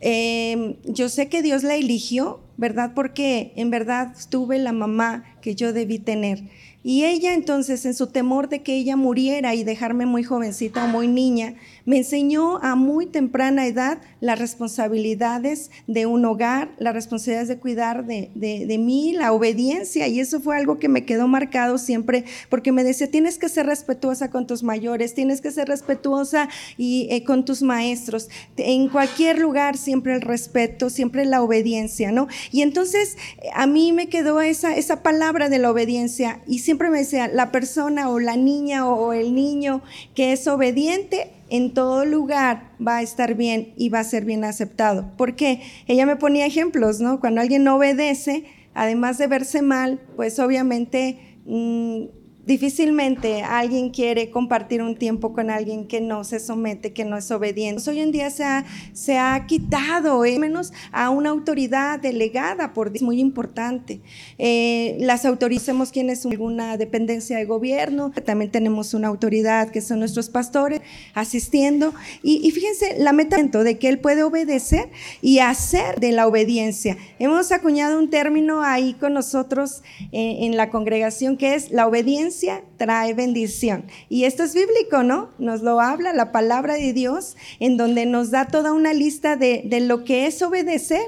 Em, 0.00 0.76
yo 0.84 1.08
sé 1.08 1.28
que 1.28 1.42
Dios 1.42 1.62
la 1.62 1.74
eligió, 1.74 2.40
¿verdad? 2.56 2.92
Porque 2.94 3.52
en 3.56 3.70
verdad 3.70 4.14
tuve 4.28 4.58
la 4.58 4.72
mamá 4.72 5.24
que 5.40 5.54
yo 5.54 5.72
debí 5.72 5.98
tener. 5.98 6.44
Y 6.88 7.04
ella 7.04 7.34
entonces, 7.34 7.84
en 7.84 7.94
su 7.94 8.06
temor 8.06 8.48
de 8.48 8.62
que 8.62 8.76
ella 8.76 8.94
muriera 8.94 9.56
y 9.56 9.64
dejarme 9.64 10.06
muy 10.06 10.22
jovencita 10.22 10.84
o 10.84 10.86
muy 10.86 11.08
niña, 11.08 11.56
me 11.84 11.96
enseñó 11.96 12.58
a 12.62 12.76
muy 12.76 13.06
temprana 13.06 13.66
edad 13.66 13.98
las 14.20 14.38
responsabilidades 14.38 15.72
de 15.88 16.06
un 16.06 16.24
hogar, 16.24 16.70
las 16.78 16.94
responsabilidades 16.94 17.48
de 17.48 17.58
cuidar 17.58 18.06
de, 18.06 18.30
de, 18.36 18.78
mí, 18.78 19.14
la 19.14 19.32
obediencia. 19.32 20.06
Y 20.06 20.20
eso 20.20 20.38
fue 20.38 20.56
algo 20.56 20.78
que 20.78 20.88
me 20.88 21.04
quedó 21.04 21.26
marcado 21.26 21.78
siempre, 21.78 22.24
porque 22.50 22.70
me 22.70 22.84
decía, 22.84 23.10
tienes 23.10 23.38
que 23.38 23.48
ser 23.48 23.66
respetuosa 23.66 24.30
con 24.30 24.46
tus 24.46 24.62
mayores, 24.62 25.12
tienes 25.12 25.40
que 25.40 25.50
ser 25.50 25.66
respetuosa 25.66 26.48
y, 26.78 27.08
eh, 27.10 27.24
con 27.24 27.44
tus 27.44 27.62
maestros. 27.62 28.28
En 28.56 28.88
cualquier 28.90 29.40
lugar 29.40 29.76
siempre 29.76 30.14
el 30.14 30.20
respeto, 30.20 30.88
siempre 30.88 31.24
la 31.24 31.42
obediencia, 31.42 32.12
¿no? 32.12 32.28
Y 32.52 32.62
entonces 32.62 33.16
a 33.54 33.66
mí 33.66 33.90
me 33.90 34.08
quedó 34.08 34.40
esa, 34.40 34.76
esa 34.76 35.02
palabra 35.02 35.48
de 35.48 35.58
la 35.58 35.72
obediencia 35.72 36.42
y 36.46 36.60
siempre 36.60 36.75
me 36.76 36.98
decía, 36.98 37.28
la 37.28 37.50
persona 37.50 38.08
o 38.08 38.18
la 38.18 38.36
niña 38.36 38.86
o 38.88 39.12
el 39.12 39.34
niño 39.34 39.82
que 40.14 40.32
es 40.32 40.46
obediente 40.46 41.32
en 41.48 41.74
todo 41.74 42.04
lugar 42.04 42.72
va 42.84 42.98
a 42.98 43.02
estar 43.02 43.34
bien 43.34 43.72
y 43.76 43.88
va 43.88 44.00
a 44.00 44.04
ser 44.04 44.24
bien 44.24 44.44
aceptado. 44.44 45.12
Porque 45.16 45.62
ella 45.86 46.06
me 46.06 46.16
ponía 46.16 46.46
ejemplos, 46.46 47.00
¿no? 47.00 47.20
Cuando 47.20 47.40
alguien 47.40 47.64
no 47.64 47.76
obedece, 47.76 48.44
además 48.74 49.18
de 49.18 49.26
verse 49.26 49.62
mal, 49.62 50.00
pues 50.16 50.38
obviamente 50.38 51.18
mm, 51.46 52.04
Difícilmente 52.46 53.42
alguien 53.42 53.90
quiere 53.90 54.30
compartir 54.30 54.80
un 54.80 54.94
tiempo 54.94 55.32
con 55.32 55.50
alguien 55.50 55.88
que 55.88 56.00
no 56.00 56.22
se 56.22 56.38
somete, 56.38 56.92
que 56.92 57.04
no 57.04 57.16
es 57.16 57.28
obediente. 57.32 57.90
Hoy 57.90 57.98
en 57.98 58.12
día 58.12 58.30
se 58.30 58.44
ha, 58.44 58.64
se 58.92 59.18
ha 59.18 59.46
quitado, 59.48 60.24
eh, 60.24 60.38
menos 60.38 60.72
a 60.92 61.10
una 61.10 61.30
autoridad 61.30 61.98
delegada, 61.98 62.72
por 62.72 62.92
es 62.94 63.02
muy 63.02 63.18
importante. 63.18 64.00
Eh, 64.38 64.96
las 65.00 65.24
autorizamos 65.24 65.90
quienes 65.90 66.24
alguna 66.24 66.76
dependencia 66.76 67.36
de 67.36 67.46
gobierno, 67.46 68.12
también 68.24 68.52
tenemos 68.52 68.94
una 68.94 69.08
autoridad 69.08 69.70
que 69.70 69.80
son 69.80 69.98
nuestros 69.98 70.28
pastores 70.28 70.82
asistiendo. 71.14 71.94
Y, 72.22 72.48
fíjense, 72.52 72.94
la 72.98 73.12
meta 73.12 73.38
de 73.64 73.76
que 73.76 73.88
él 73.88 73.98
puede 73.98 74.22
obedecer 74.22 74.88
y 75.20 75.40
hacer 75.40 75.98
de 75.98 76.12
la 76.12 76.28
obediencia. 76.28 76.96
Hemos 77.18 77.50
acuñado 77.50 77.98
un 77.98 78.08
término 78.08 78.62
ahí 78.62 78.94
con 78.94 79.14
nosotros 79.14 79.82
eh, 80.12 80.38
en 80.42 80.56
la 80.56 80.70
congregación 80.70 81.36
que 81.36 81.56
es 81.56 81.72
la 81.72 81.88
obediencia 81.88 82.35
presencia 82.36 82.75
trae 82.76 83.14
bendición. 83.14 83.84
Y 84.08 84.24
esto 84.24 84.42
es 84.42 84.54
bíblico, 84.54 85.02
¿no? 85.02 85.30
Nos 85.38 85.62
lo 85.62 85.80
habla 85.80 86.12
la 86.12 86.32
palabra 86.32 86.74
de 86.74 86.92
Dios, 86.92 87.36
en 87.60 87.76
donde 87.76 88.06
nos 88.06 88.30
da 88.30 88.46
toda 88.46 88.72
una 88.72 88.92
lista 88.92 89.36
de, 89.36 89.64
lo 89.80 90.04
que 90.04 90.26
es 90.26 90.40
obedecer, 90.42 91.00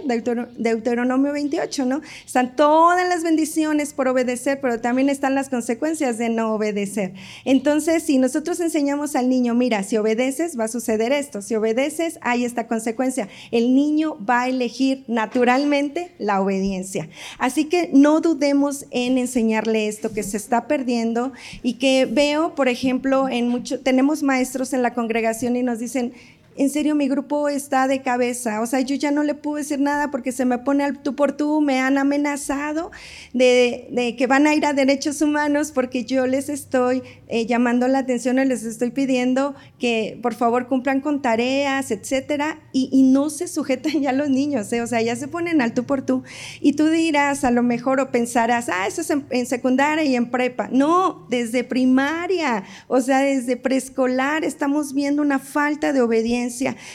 Deuteronomio 0.57 1.33
28, 1.33 1.85
¿no? 1.87 2.01
Están 2.25 2.57
todas 2.57 3.09
las 3.09 3.23
bendiciones 3.23 3.93
por 3.93 4.09
obedecer, 4.09 4.61
pero 4.61 4.81
también 4.81 5.09
están 5.09 5.35
las 5.35 5.49
consecuencias 5.49 6.19
de 6.19 6.29
no 6.29 6.55
obedecer. 6.55 7.15
Entonces, 7.45 8.03
si 8.03 8.19
nosotros 8.19 8.61
enseñamos 8.61 9.17
al 9.17 9.29
niño, 9.29 9.55
mira, 9.55 9.83
si 9.83 9.97
obedeces 9.97 10.59
va 10.59 10.65
a 10.65 10.69
suceder 10.69 11.13
esto, 11.13 11.43
si 11.43 11.55
obedeces 11.55 12.19
hay 12.23 12.45
esta 12.45 12.67
consecuencia, 12.67 13.29
el 13.51 13.75
niño 13.75 14.19
va 14.25 14.43
a 14.43 14.49
elegir 14.49 15.05
naturalmente 15.09 16.13
la 16.19 16.41
obediencia. 16.41 17.09
Así 17.39 17.65
que 17.65 17.91
no 17.93 18.21
dudemos 18.21 18.87
en 18.91 19.19
enseñarle 19.19 19.89
esto 19.89 20.13
que 20.13 20.23
se 20.23 20.37
está 20.37 20.67
perdiendo 20.67 21.33
y 21.63 21.75
que 21.75 22.07
veo, 22.07 22.55
por 22.55 22.69
ejemplo, 22.69 23.29
en 23.29 23.49
mucho, 23.49 23.81
tenemos 23.81 24.23
maestros 24.23 24.73
en 24.73 24.83
la 24.83 24.95
congregación 24.95 25.57
y 25.57 25.63
nos 25.63 25.79
dicen, 25.79 26.13
en 26.59 26.71
serio 26.71 26.97
mi 26.97 27.09
grupo 27.09 27.49
está 27.49 27.87
de 27.87 28.03
cabeza, 28.03 28.61
o 28.61 28.67
sea, 28.67 28.81
yo 28.81 28.97
ya 28.97 29.13
no 29.13 29.23
le 29.23 29.35
puedo 29.35 29.59
decir 29.59 29.79
nada 29.79 30.11
porque 30.11 30.33
se 30.33 30.45
me 30.45 30.59
pone 30.59 30.83
al 30.83 31.01
tú 31.01 31.15
por 31.15 31.37
tú, 31.37 31.61
me 31.61 31.79
han 31.79 31.99
amenazado 31.99 32.91
de, 33.33 34.15
que 34.19 34.27
van 34.27 34.49
a 34.49 34.55
ir 34.55 34.67
a 34.67 34.73
derechos 34.73 35.23
humanos 35.23 35.71
porque 35.71 36.05
yo 36.05 36.27
les 36.27 36.49
estoy 36.49 37.05
eh, 37.29 37.47
llamando 37.47 37.87
la 37.87 38.01
atención 38.01 38.41
y 38.41 38.45
les 38.45 38.65
estoy 38.65 38.91
pidiendo 38.91 39.55
que 39.79 40.19
por 40.21 40.35
favor 40.35 40.67
cumplan 40.67 41.01
con 41.01 41.23
tareas, 41.23 41.93
etcétera, 41.93 42.59
y, 42.73 42.89
no 43.09 43.31
se 43.31 43.47
sujetan 43.47 44.03
ya 44.03 44.13
los 44.13 44.29
niños, 44.29 44.73
¿eh? 44.73 44.83
o 44.83 44.87
sea, 44.87 45.01
ya 45.01 45.15
se 45.15 45.29
ponen 45.29 45.63
al 45.63 45.75
tú 45.75 45.85
por 45.85 46.03
tú. 46.03 46.25
Y 46.61 46.73
tú 46.73 46.89
dirás 46.89 47.45
a 47.45 47.53
lo 47.53 47.63
mejor 47.63 48.01
o 48.01 48.11
pensarás, 48.11 48.69
ah, 48.69 48.87
eso 48.89 49.01
es 49.01 49.11
en 49.11 49.47
secundaria 49.47 50.05
y 50.05 50.17
en 50.17 50.31
prepa. 50.31 50.69
No, 50.73 51.27
desde 51.31 51.63
primaria, 51.63 52.65
o 52.89 53.01
sea, 53.01 53.21
desde 53.21 53.57
preescolar 53.57 54.45
estamos 54.45 54.93
viendo 54.93 55.23
una 55.23 55.39
falta 55.39 55.93
de 55.93 56.01
obediencia 56.01 56.48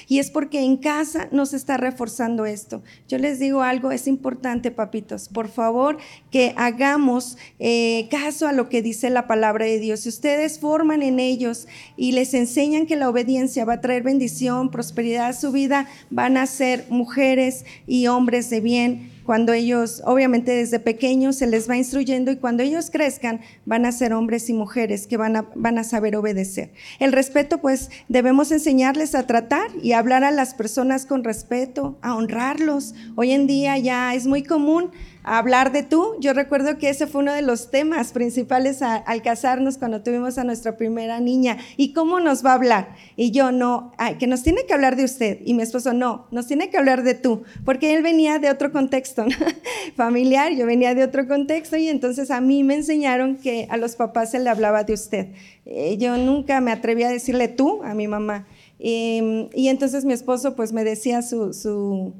y 0.08 0.20
es 0.20 0.32
porque 0.32 0.62
en 0.62 0.78
casa 0.78 1.28
nos 1.32 1.54
está 1.54 1.78
reforzando 1.78 2.46
esto. 2.46 2.84
Yo 3.08 3.18
les 3.18 3.40
digo 3.40 3.62
algo, 3.62 3.92
es 3.92 4.08
importante, 4.08 4.72
papitos, 4.72 5.30
por 5.30 5.48
favor, 5.48 5.98
que 6.32 6.54
hagamos 6.58 7.38
eh, 7.60 8.08
caso 8.10 8.48
a 8.48 8.54
lo 8.54 8.70
que 8.70 8.82
dice 8.82 9.10
la 9.10 9.28
palabra 9.28 9.66
de 9.66 9.80
Dios. 9.80 10.02
Si 10.02 10.10
ustedes 10.10 10.60
forman 10.60 11.04
en 11.04 11.20
ellos 11.20 11.68
y 11.98 12.12
les 12.14 12.34
enseñan 12.34 12.86
que 12.86 12.96
la 12.96 13.10
obediencia 13.10 13.66
va 13.66 13.74
a 13.74 13.82
traer 13.82 14.04
bendición, 14.04 14.72
prosperidad 14.72 15.28
a 15.28 15.34
su 15.34 15.52
vida, 15.52 15.88
van 16.10 16.38
a 16.38 16.46
ser 16.46 16.86
mujeres 16.90 17.66
y 17.88 18.08
hombres 18.08 18.50
de 18.50 18.62
bien 18.62 19.13
cuando 19.26 19.54
ellos, 19.54 20.02
obviamente 20.06 20.52
desde 20.52 20.80
pequeños 20.80 21.38
se 21.38 21.48
les 21.48 21.70
va 21.70 21.78
instruyendo 21.78 22.32
y 22.32 22.38
cuando 22.38 22.64
ellos 22.64 22.90
crezcan 22.92 23.42
van 23.66 23.86
a 23.86 23.92
ser 23.92 24.14
hombres 24.14 24.50
y 24.50 24.54
mujeres 24.54 25.08
que 25.08 25.18
van 25.18 25.36
a, 25.36 25.50
van 25.56 25.78
a 25.78 25.84
saber 25.84 26.16
obedecer. 26.16 26.74
El 27.00 27.12
respeto, 27.12 27.60
pues 27.60 27.90
debemos 28.10 28.52
enseñarles 28.52 29.16
a 29.16 29.28
tratar 29.28 29.70
y 29.82 29.94
hablar 29.94 30.24
a 30.24 30.32
las 30.32 30.54
personas 30.54 31.06
con 31.06 31.24
respeto, 31.24 31.98
a 32.02 32.16
honrarlos. 32.16 32.94
Hoy 33.16 33.32
en 33.32 33.48
día 33.48 33.78
ya 33.78 34.14
es 34.14 34.28
muy 34.28 34.44
común 34.44 34.92
hablar 35.24 35.72
de 35.72 35.84
tú. 35.84 36.16
Yo 36.20 36.34
recuerdo 36.34 36.78
que 36.78 36.90
ese 36.90 37.08
fue 37.08 37.22
uno 37.22 37.34
de 37.34 37.42
los 37.42 37.72
temas 37.72 38.12
principales 38.12 38.82
al 38.82 39.22
casarnos 39.22 39.78
cuando 39.78 40.04
tuvimos 40.04 40.38
a 40.38 40.44
nuestra 40.44 40.78
primera 40.78 41.20
niña. 41.20 41.58
¿Y 41.78 41.94
cómo 41.94 42.20
nos 42.20 42.46
va 42.46 42.52
a 42.52 42.56
hablar? 42.56 42.96
Y 43.16 43.32
yo 43.32 43.52
no, 43.52 43.94
que 44.20 44.28
nos 44.28 44.44
tiene 44.44 44.66
que 44.66 44.74
hablar 44.74 44.96
de 44.96 45.06
usted. 45.06 45.40
Y 45.46 45.54
mi 45.54 45.64
esposo 45.64 45.94
no, 45.94 46.28
nos 46.32 46.48
tiene 46.48 46.70
que 46.70 46.78
hablar 46.78 47.04
de 47.04 47.14
tú, 47.14 47.44
porque 47.66 47.94
él 47.96 48.04
venía 48.04 48.40
de 48.40 48.50
otro 48.50 48.72
contexto 48.72 49.26
familiar, 49.96 50.54
yo 50.54 50.66
venía 50.66 50.94
de 50.94 51.04
otro 51.04 51.28
contexto 51.28 51.78
y 51.78 51.88
entonces 51.88 52.30
a 52.32 52.42
mí 52.42 52.64
me 52.64 52.76
enseñaron 52.76 53.38
que 53.38 53.68
a 53.70 53.78
los 53.78 53.96
papás 53.96 54.32
se 54.32 54.40
le 54.40 54.50
hablaba 54.50 54.84
de 54.84 54.94
usted. 54.94 55.28
Eh, 55.66 55.98
yo 55.98 56.18
nunca 56.18 56.60
me 56.62 56.72
atreví 56.72 57.04
a 57.04 57.10
decirle 57.10 57.48
tú 57.48 57.82
a 57.84 57.94
mi 57.94 58.08
mamá. 58.08 58.48
Em, 58.80 59.48
y 59.54 59.70
entonces 59.70 60.04
mi 60.04 60.14
esposo 60.14 60.56
pues 60.56 60.74
me 60.74 60.84
decía 60.84 61.22
su 61.22 62.14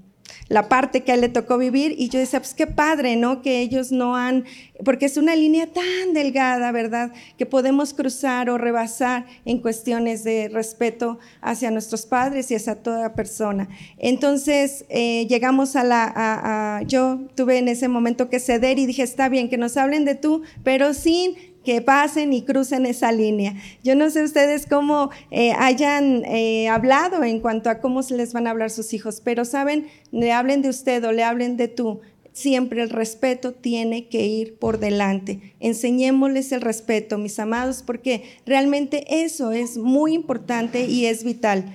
la 0.54 0.70
parte 0.70 1.02
que 1.02 1.12
a 1.12 1.16
él 1.16 1.22
le 1.22 1.30
tocó 1.30 1.58
vivir 1.58 1.96
y 1.98 2.10
yo 2.10 2.20
decía, 2.20 2.40
pues 2.40 2.54
qué 2.54 2.68
padre, 2.68 3.16
¿no? 3.16 3.42
Que 3.42 3.62
ellos 3.62 3.92
no 3.92 4.16
han, 4.16 4.46
porque 4.86 5.08
es 5.08 5.18
una 5.18 5.36
línea 5.36 5.66
tan 5.66 6.14
delgada, 6.14 6.72
¿verdad? 6.72 7.12
Que 7.40 7.48
podemos 7.48 7.96
cruzar 7.96 8.52
o 8.52 8.60
rebasar 8.60 9.26
en 9.46 9.58
cuestiones 9.58 10.24
de 10.24 10.50
respeto 10.54 11.18
hacia 11.42 11.72
nuestros 11.72 12.06
padres 12.06 12.52
y 12.52 12.56
hacia 12.56 12.76
toda 12.84 13.16
persona. 13.16 13.68
Entonces 13.98 14.86
eh, 14.90 15.26
llegamos 15.28 15.76
a 15.76 15.84
la, 15.84 16.84
yo 16.86 17.22
tuve 17.34 17.58
en 17.58 17.68
ese 17.68 17.88
momento 17.88 18.30
que 18.30 18.40
ceder 18.40 18.78
y 18.78 18.86
dije, 18.86 19.02
está 19.02 19.30
bien, 19.30 19.50
que 19.50 19.58
nos 19.58 19.76
hablen 19.76 20.06
de 20.06 20.14
tú, 20.14 20.44
pero 20.64 20.94
sin 20.94 21.34
que 21.64 21.82
pasen 21.82 22.34
y 22.34 22.44
crucen 22.44 22.86
esa 22.86 23.12
línea. 23.12 23.56
Yo 23.84 23.96
no 23.96 24.10
sé 24.10 24.24
ustedes 24.24 24.66
cómo 24.68 25.10
eh, 25.32 25.54
hayan 25.58 26.24
eh, 26.26 26.70
hablado 26.70 27.24
en 27.24 27.40
cuanto 27.40 27.70
a 27.70 27.80
cómo 27.80 28.04
se 28.04 28.16
les 28.16 28.34
van 28.34 28.48
a 28.48 28.52
hablar 28.52 28.70
sus 28.70 28.94
hijos, 28.94 29.22
pero 29.24 29.46
saben, 29.46 29.88
le 30.12 30.32
hablen 30.32 30.62
de 30.62 30.70
usted 30.70 31.04
o 31.06 31.12
le 31.12 31.24
hablen 31.24 31.58
de 31.58 31.68
tú. 31.68 32.02
Siempre 32.34 32.82
el 32.82 32.90
respeto 32.90 33.54
tiene 33.54 34.08
que 34.08 34.26
ir 34.26 34.56
por 34.56 34.80
delante. 34.80 35.54
Enseñémosles 35.60 36.52
el 36.52 36.62
respeto, 36.62 37.20
mis 37.20 37.38
amados, 37.38 37.84
porque 37.86 38.24
realmente 38.46 39.24
eso 39.24 39.52
es 39.52 39.78
muy 39.78 40.14
importante 40.14 40.86
y 40.86 41.06
es 41.06 41.24
vital 41.24 41.66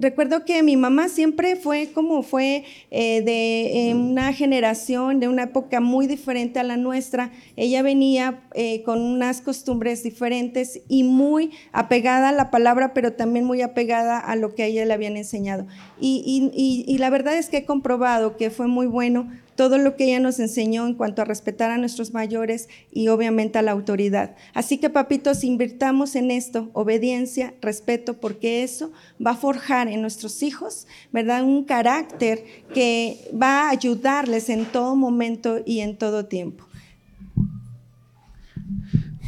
recuerdo 0.00 0.44
que 0.44 0.62
mi 0.62 0.76
mamá 0.76 1.08
siempre 1.08 1.56
fue 1.56 1.90
como 1.94 2.22
fue 2.22 2.64
eh, 2.90 3.22
de 3.22 3.94
una 3.94 4.32
generación, 4.32 5.20
de 5.20 5.28
una 5.28 5.44
época 5.44 5.80
muy 5.80 6.06
diferente 6.06 6.60
a 6.60 6.64
la 6.64 6.76
nuestra. 6.76 7.30
Ella 7.56 7.82
venía 7.82 8.42
eh, 8.54 8.82
con 8.82 9.00
unas 9.00 9.40
costumbres 9.40 10.02
diferentes 10.02 10.82
y 10.88 11.04
muy 11.04 11.52
apegada 11.72 12.28
a 12.28 12.32
la 12.32 12.50
palabra, 12.50 12.92
pero 12.92 13.14
también 13.14 13.44
muy 13.44 13.62
apegada 13.62 14.18
a 14.18 14.36
lo 14.36 14.54
que 14.54 14.64
a 14.64 14.66
ella 14.66 14.84
le 14.84 14.92
habían 14.92 15.16
enseñado. 15.16 15.66
y 16.00 16.96
la 16.98 17.10
verdad 17.10 17.36
es 17.38 17.48
que 17.48 17.58
he 17.58 17.64
comprobado 17.64 18.36
que 18.36 18.50
fue 18.50 18.66
muy 18.66 18.86
bueno 18.86 19.28
todo 19.62 19.78
lo 19.78 19.94
que 19.94 20.06
ella 20.06 20.18
nos 20.18 20.40
enseñó 20.40 20.88
en 20.88 20.94
cuanto 20.94 21.22
a 21.22 21.24
respetar 21.24 21.70
a 21.70 21.78
nuestros 21.78 22.12
mayores 22.12 22.68
y 22.90 23.06
obviamente 23.06 23.60
a 23.60 23.62
la 23.62 23.70
autoridad. 23.70 24.34
Así 24.54 24.78
que 24.78 24.90
papitos, 24.90 25.44
invirtamos 25.44 26.16
en 26.16 26.32
esto, 26.32 26.68
obediencia, 26.72 27.54
respeto, 27.62 28.14
porque 28.14 28.64
eso 28.64 28.90
va 29.24 29.30
a 29.30 29.36
forjar 29.36 29.86
en 29.86 30.02
nuestros 30.02 30.42
hijos, 30.42 30.88
¿verdad? 31.12 31.44
Un 31.44 31.62
carácter 31.62 32.42
que 32.74 33.30
va 33.40 33.68
a 33.68 33.70
ayudarles 33.70 34.48
en 34.48 34.64
todo 34.64 34.96
momento 34.96 35.60
y 35.64 35.78
en 35.78 35.96
todo 35.96 36.24
tiempo. 36.24 36.64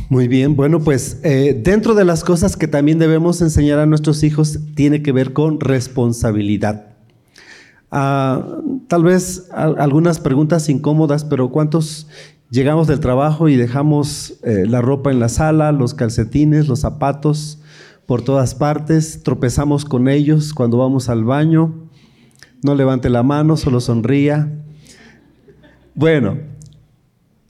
Muy 0.08 0.26
bien, 0.26 0.56
bueno, 0.56 0.80
pues 0.80 1.20
eh, 1.22 1.56
dentro 1.62 1.94
de 1.94 2.04
las 2.04 2.24
cosas 2.24 2.56
que 2.56 2.66
también 2.66 2.98
debemos 2.98 3.40
enseñar 3.40 3.78
a 3.78 3.86
nuestros 3.86 4.24
hijos 4.24 4.58
tiene 4.74 5.00
que 5.00 5.12
ver 5.12 5.32
con 5.32 5.60
responsabilidad. 5.60 6.93
Ah, 7.96 8.58
tal 8.88 9.04
vez 9.04 9.48
algunas 9.52 10.18
preguntas 10.18 10.68
incómodas, 10.68 11.24
pero 11.24 11.50
¿cuántos 11.50 12.08
llegamos 12.50 12.88
del 12.88 12.98
trabajo 12.98 13.48
y 13.48 13.54
dejamos 13.54 14.40
eh, 14.42 14.64
la 14.66 14.82
ropa 14.82 15.12
en 15.12 15.20
la 15.20 15.28
sala, 15.28 15.70
los 15.70 15.94
calcetines, 15.94 16.66
los 16.66 16.80
zapatos 16.80 17.60
por 18.06 18.22
todas 18.22 18.56
partes? 18.56 19.22
Tropezamos 19.22 19.84
con 19.84 20.08
ellos 20.08 20.54
cuando 20.54 20.78
vamos 20.78 21.08
al 21.08 21.22
baño. 21.22 21.88
No 22.64 22.74
levante 22.74 23.10
la 23.10 23.22
mano, 23.22 23.56
solo 23.56 23.78
sonría. 23.78 24.50
Bueno, 25.94 26.38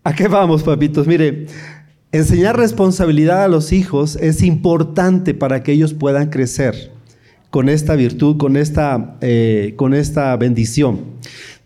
¿a 0.03 0.15
qué 0.15 0.29
vamos, 0.29 0.63
papitos? 0.63 1.07
Mire, 1.07 1.47
enseñar 2.13 2.59
responsabilidad 2.59 3.45
a 3.45 3.49
los 3.49 3.73
hijos 3.73 4.17
es 4.17 4.43
importante 4.43 5.33
para 5.33 5.63
que 5.63 5.73
ellos 5.73 5.95
puedan 5.95 6.29
crecer 6.29 6.94
con 7.55 7.69
esta 7.69 7.95
virtud, 7.95 8.37
con 8.37 8.57
esta, 8.57 9.15
eh, 9.21 9.75
con 9.77 9.95
esta 9.95 10.37
bendición. 10.37 11.03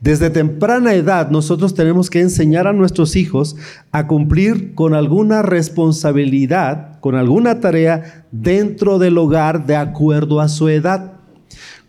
Desde 0.03 0.29
temprana 0.29 0.93
edad 0.93 1.31
nosotros 1.31 1.73
tenemos 1.73 2.11
que 2.11 2.21
enseñar 2.21 2.67
a 2.67 2.75
nuestros 2.75 3.17
hijos 3.17 3.57
a 3.91 4.07
cumplir 4.07 4.75
con 4.75 4.93
alguna 4.93 5.41
responsabilidad, 5.41 7.01
con 7.01 7.15
alguna 7.15 7.61
tarea 7.61 8.27
dentro 8.33 8.99
del 8.99 9.17
hogar 9.17 9.65
de 9.65 9.77
acuerdo 9.77 10.43
a 10.43 10.49
su 10.49 10.69
edad. 10.69 11.15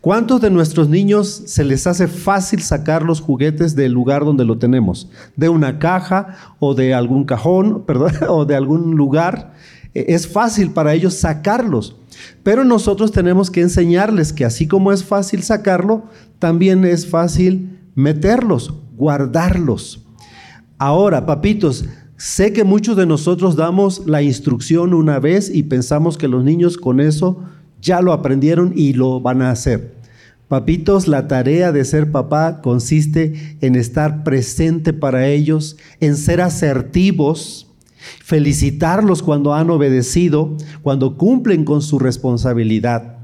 ¿Cuántos 0.00 0.40
de 0.40 0.48
nuestros 0.48 0.88
niños 0.88 1.42
se 1.44 1.62
les 1.62 1.86
hace 1.86 2.08
fácil 2.08 2.62
sacar 2.62 3.02
los 3.02 3.20
juguetes 3.20 3.76
del 3.76 3.92
lugar 3.92 4.24
donde 4.24 4.46
lo 4.46 4.56
tenemos? 4.56 5.10
De 5.36 5.50
una 5.50 5.78
caja 5.78 6.54
o 6.58 6.74
de 6.74 6.94
algún 6.94 7.24
cajón, 7.24 7.84
perdón, 7.86 8.12
o 8.30 8.46
de 8.46 8.56
algún 8.56 8.96
lugar. 8.96 9.52
E, 9.94 10.06
es 10.08 10.28
fácil 10.28 10.70
para 10.70 10.94
ellos 10.94 11.14
sacarlos. 11.14 11.96
Pero 12.42 12.64
nosotros 12.64 13.12
tenemos 13.12 13.50
que 13.50 13.62
enseñarles 13.62 14.32
que 14.32 14.44
así 14.44 14.66
como 14.66 14.92
es 14.92 15.04
fácil 15.04 15.42
sacarlo, 15.42 16.04
también 16.38 16.84
es 16.84 17.06
fácil 17.06 17.78
meterlos, 17.94 18.74
guardarlos. 18.96 20.04
Ahora, 20.78 21.26
papitos, 21.26 21.84
sé 22.16 22.52
que 22.52 22.64
muchos 22.64 22.96
de 22.96 23.06
nosotros 23.06 23.56
damos 23.56 24.06
la 24.06 24.22
instrucción 24.22 24.94
una 24.94 25.18
vez 25.18 25.50
y 25.54 25.62
pensamos 25.62 26.16
que 26.16 26.28
los 26.28 26.44
niños 26.44 26.76
con 26.76 27.00
eso 27.00 27.42
ya 27.80 28.00
lo 28.00 28.12
aprendieron 28.12 28.72
y 28.76 28.92
lo 28.92 29.20
van 29.20 29.42
a 29.42 29.50
hacer. 29.50 29.94
Papitos, 30.48 31.06
la 31.06 31.28
tarea 31.28 31.70
de 31.70 31.84
ser 31.84 32.10
papá 32.10 32.60
consiste 32.60 33.56
en 33.60 33.76
estar 33.76 34.24
presente 34.24 34.92
para 34.92 35.28
ellos, 35.28 35.76
en 36.00 36.16
ser 36.16 36.40
asertivos, 36.40 37.69
felicitarlos 38.22 39.22
cuando 39.22 39.54
han 39.54 39.70
obedecido, 39.70 40.56
cuando 40.82 41.16
cumplen 41.16 41.64
con 41.64 41.82
su 41.82 41.98
responsabilidad. 41.98 43.18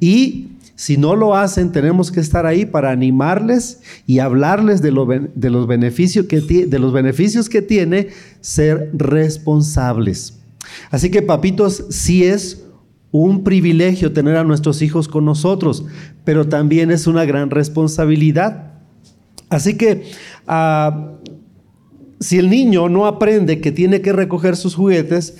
Y 0.00 0.48
si 0.74 0.96
no 0.96 1.14
lo 1.14 1.36
hacen, 1.36 1.70
tenemos 1.70 2.10
que 2.10 2.20
estar 2.20 2.44
ahí 2.44 2.66
para 2.66 2.90
animarles 2.90 3.80
y 4.06 4.18
hablarles 4.18 4.82
de, 4.82 4.90
los, 4.90 5.06
beneficios 5.66 6.26
que, 6.26 6.40
de 6.40 6.78
los 6.78 6.92
beneficios 6.92 7.48
que 7.48 7.62
tiene 7.62 8.08
ser 8.40 8.90
responsables. 8.92 10.40
Así 10.90 11.10
que, 11.10 11.22
papitos, 11.22 11.84
sí 11.90 12.24
es 12.24 12.64
un 13.12 13.44
privilegio 13.44 14.12
tener 14.12 14.36
a 14.36 14.44
nuestros 14.44 14.82
hijos 14.82 15.06
con 15.06 15.24
nosotros, 15.24 15.84
pero 16.24 16.48
también 16.48 16.90
es 16.90 17.06
una 17.06 17.24
gran 17.26 17.50
responsabilidad. 17.50 18.72
Así 19.50 19.76
que 19.76 20.10
ah, 20.46 21.12
si 22.22 22.38
el 22.38 22.48
niño 22.48 22.88
no 22.88 23.06
aprende 23.06 23.60
que 23.60 23.72
tiene 23.72 24.00
que 24.00 24.12
recoger 24.12 24.56
sus 24.56 24.76
juguetes, 24.76 25.36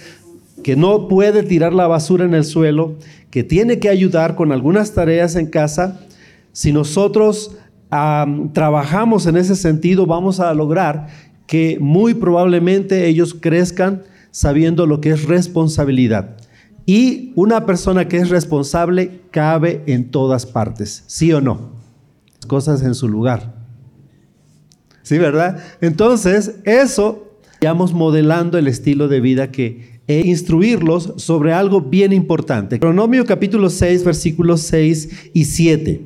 que 0.64 0.74
no 0.74 1.06
puede 1.06 1.44
tirar 1.44 1.72
la 1.72 1.86
basura 1.86 2.24
en 2.24 2.34
el 2.34 2.44
suelo, 2.44 2.96
que 3.30 3.44
tiene 3.44 3.78
que 3.78 3.88
ayudar 3.88 4.34
con 4.34 4.52
algunas 4.52 4.92
tareas 4.92 5.36
en 5.36 5.46
casa, 5.46 6.00
si 6.52 6.72
nosotros 6.72 7.56
trabajamos 8.52 9.26
en 9.26 9.36
ese 9.36 9.54
sentido, 9.54 10.06
vamos 10.06 10.40
a 10.40 10.52
lograr 10.54 11.06
que 11.46 11.78
muy 11.80 12.14
probablemente 12.14 13.06
ellos 13.06 13.34
crezcan 13.38 14.02
sabiendo 14.30 14.86
lo 14.86 15.00
que 15.00 15.10
es 15.10 15.24
responsabilidad. 15.24 16.36
Y 16.84 17.32
una 17.36 17.64
persona 17.64 18.08
que 18.08 18.16
es 18.16 18.28
responsable 18.28 19.20
cabe 19.30 19.82
en 19.86 20.10
todas 20.10 20.46
partes, 20.46 21.04
¿sí 21.06 21.32
o 21.32 21.40
no? 21.40 21.70
Cosas 22.48 22.82
en 22.82 22.94
su 22.94 23.08
lugar. 23.08 23.61
¿Sí, 25.02 25.18
verdad? 25.18 25.62
Entonces, 25.80 26.56
eso, 26.64 27.36
vamos 27.60 27.92
modelando 27.92 28.58
el 28.58 28.68
estilo 28.68 29.08
de 29.08 29.20
vida 29.20 29.50
que 29.50 29.92
e 30.06 30.20
instruirlos 30.26 31.14
sobre 31.16 31.52
algo 31.52 31.80
bien 31.80 32.12
importante. 32.12 32.78
Pronomio 32.78 33.24
capítulo 33.24 33.70
6, 33.70 34.04
versículos 34.04 34.60
6 34.62 35.30
y 35.32 35.44
7. 35.44 36.00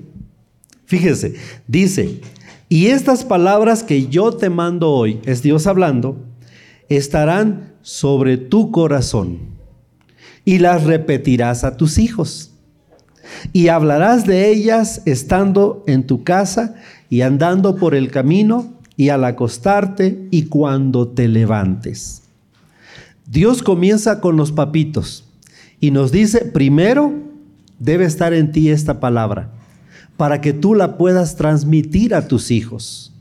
Fíjese, 0.84 1.34
dice, 1.66 2.20
y 2.68 2.86
estas 2.86 3.24
palabras 3.24 3.82
que 3.82 4.06
yo 4.06 4.32
te 4.32 4.50
mando 4.50 4.90
hoy, 4.90 5.20
es 5.24 5.42
Dios 5.42 5.66
hablando, 5.66 6.18
estarán 6.88 7.74
sobre 7.82 8.36
tu 8.36 8.70
corazón 8.70 9.38
y 10.44 10.58
las 10.58 10.84
repetirás 10.84 11.64
a 11.64 11.76
tus 11.76 11.98
hijos. 11.98 12.52
Y 13.52 13.68
hablarás 13.68 14.26
de 14.26 14.48
ellas 14.50 15.02
estando 15.04 15.82
en 15.86 16.06
tu 16.06 16.22
casa 16.22 16.76
y 17.10 17.22
andando 17.22 17.76
por 17.76 17.94
el 17.94 18.10
camino 18.10 18.75
y 18.96 19.10
al 19.10 19.24
acostarte 19.24 20.26
y 20.30 20.46
cuando 20.46 21.08
te 21.08 21.28
levantes. 21.28 22.22
Dios 23.26 23.62
comienza 23.62 24.20
con 24.20 24.36
los 24.36 24.52
papitos 24.52 25.24
y 25.80 25.90
nos 25.90 26.12
dice, 26.12 26.44
primero 26.44 27.12
debe 27.78 28.04
estar 28.04 28.32
en 28.32 28.52
ti 28.52 28.70
esta 28.70 29.00
palabra 29.00 29.50
para 30.16 30.40
que 30.40 30.52
tú 30.52 30.74
la 30.74 30.96
puedas 30.96 31.36
transmitir 31.36 32.14
a 32.14 32.28
tus 32.28 32.50
hijos. 32.50 33.12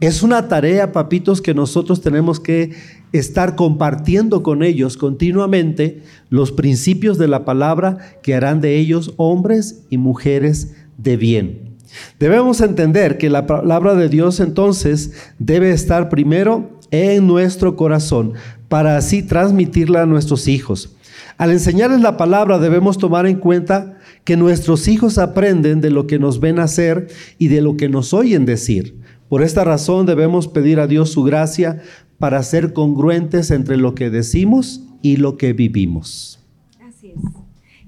Es 0.00 0.24
una 0.24 0.48
tarea, 0.48 0.90
papitos, 0.90 1.40
que 1.40 1.54
nosotros 1.54 2.00
tenemos 2.00 2.40
que 2.40 2.72
estar 3.12 3.54
compartiendo 3.54 4.42
con 4.42 4.64
ellos 4.64 4.96
continuamente 4.96 6.02
los 6.28 6.50
principios 6.50 7.18
de 7.18 7.28
la 7.28 7.44
palabra 7.44 7.98
que 8.22 8.34
harán 8.34 8.60
de 8.60 8.78
ellos 8.78 9.14
hombres 9.16 9.84
y 9.90 9.98
mujeres 9.98 10.74
de 10.98 11.16
bien. 11.16 11.71
Debemos 12.18 12.60
entender 12.60 13.18
que 13.18 13.30
la 13.30 13.46
palabra 13.46 13.94
de 13.94 14.08
Dios 14.08 14.40
entonces 14.40 15.12
debe 15.38 15.70
estar 15.70 16.08
primero 16.08 16.78
en 16.90 17.26
nuestro 17.26 17.76
corazón 17.76 18.34
para 18.68 18.96
así 18.96 19.22
transmitirla 19.22 20.02
a 20.02 20.06
nuestros 20.06 20.48
hijos. 20.48 20.96
Al 21.38 21.50
enseñarles 21.50 22.00
la 22.00 22.16
palabra 22.16 22.58
debemos 22.58 22.98
tomar 22.98 23.26
en 23.26 23.36
cuenta 23.36 23.98
que 24.24 24.36
nuestros 24.36 24.86
hijos 24.88 25.18
aprenden 25.18 25.80
de 25.80 25.90
lo 25.90 26.06
que 26.06 26.18
nos 26.18 26.40
ven 26.40 26.58
hacer 26.58 27.08
y 27.38 27.48
de 27.48 27.60
lo 27.60 27.76
que 27.76 27.88
nos 27.88 28.14
oyen 28.14 28.44
decir. 28.46 29.00
Por 29.28 29.42
esta 29.42 29.64
razón 29.64 30.06
debemos 30.06 30.46
pedir 30.46 30.78
a 30.78 30.86
Dios 30.86 31.10
su 31.10 31.22
gracia 31.22 31.82
para 32.18 32.42
ser 32.42 32.72
congruentes 32.72 33.50
entre 33.50 33.76
lo 33.76 33.94
que 33.94 34.10
decimos 34.10 34.82
y 35.02 35.16
lo 35.16 35.36
que 35.36 35.52
vivimos. 35.54 36.41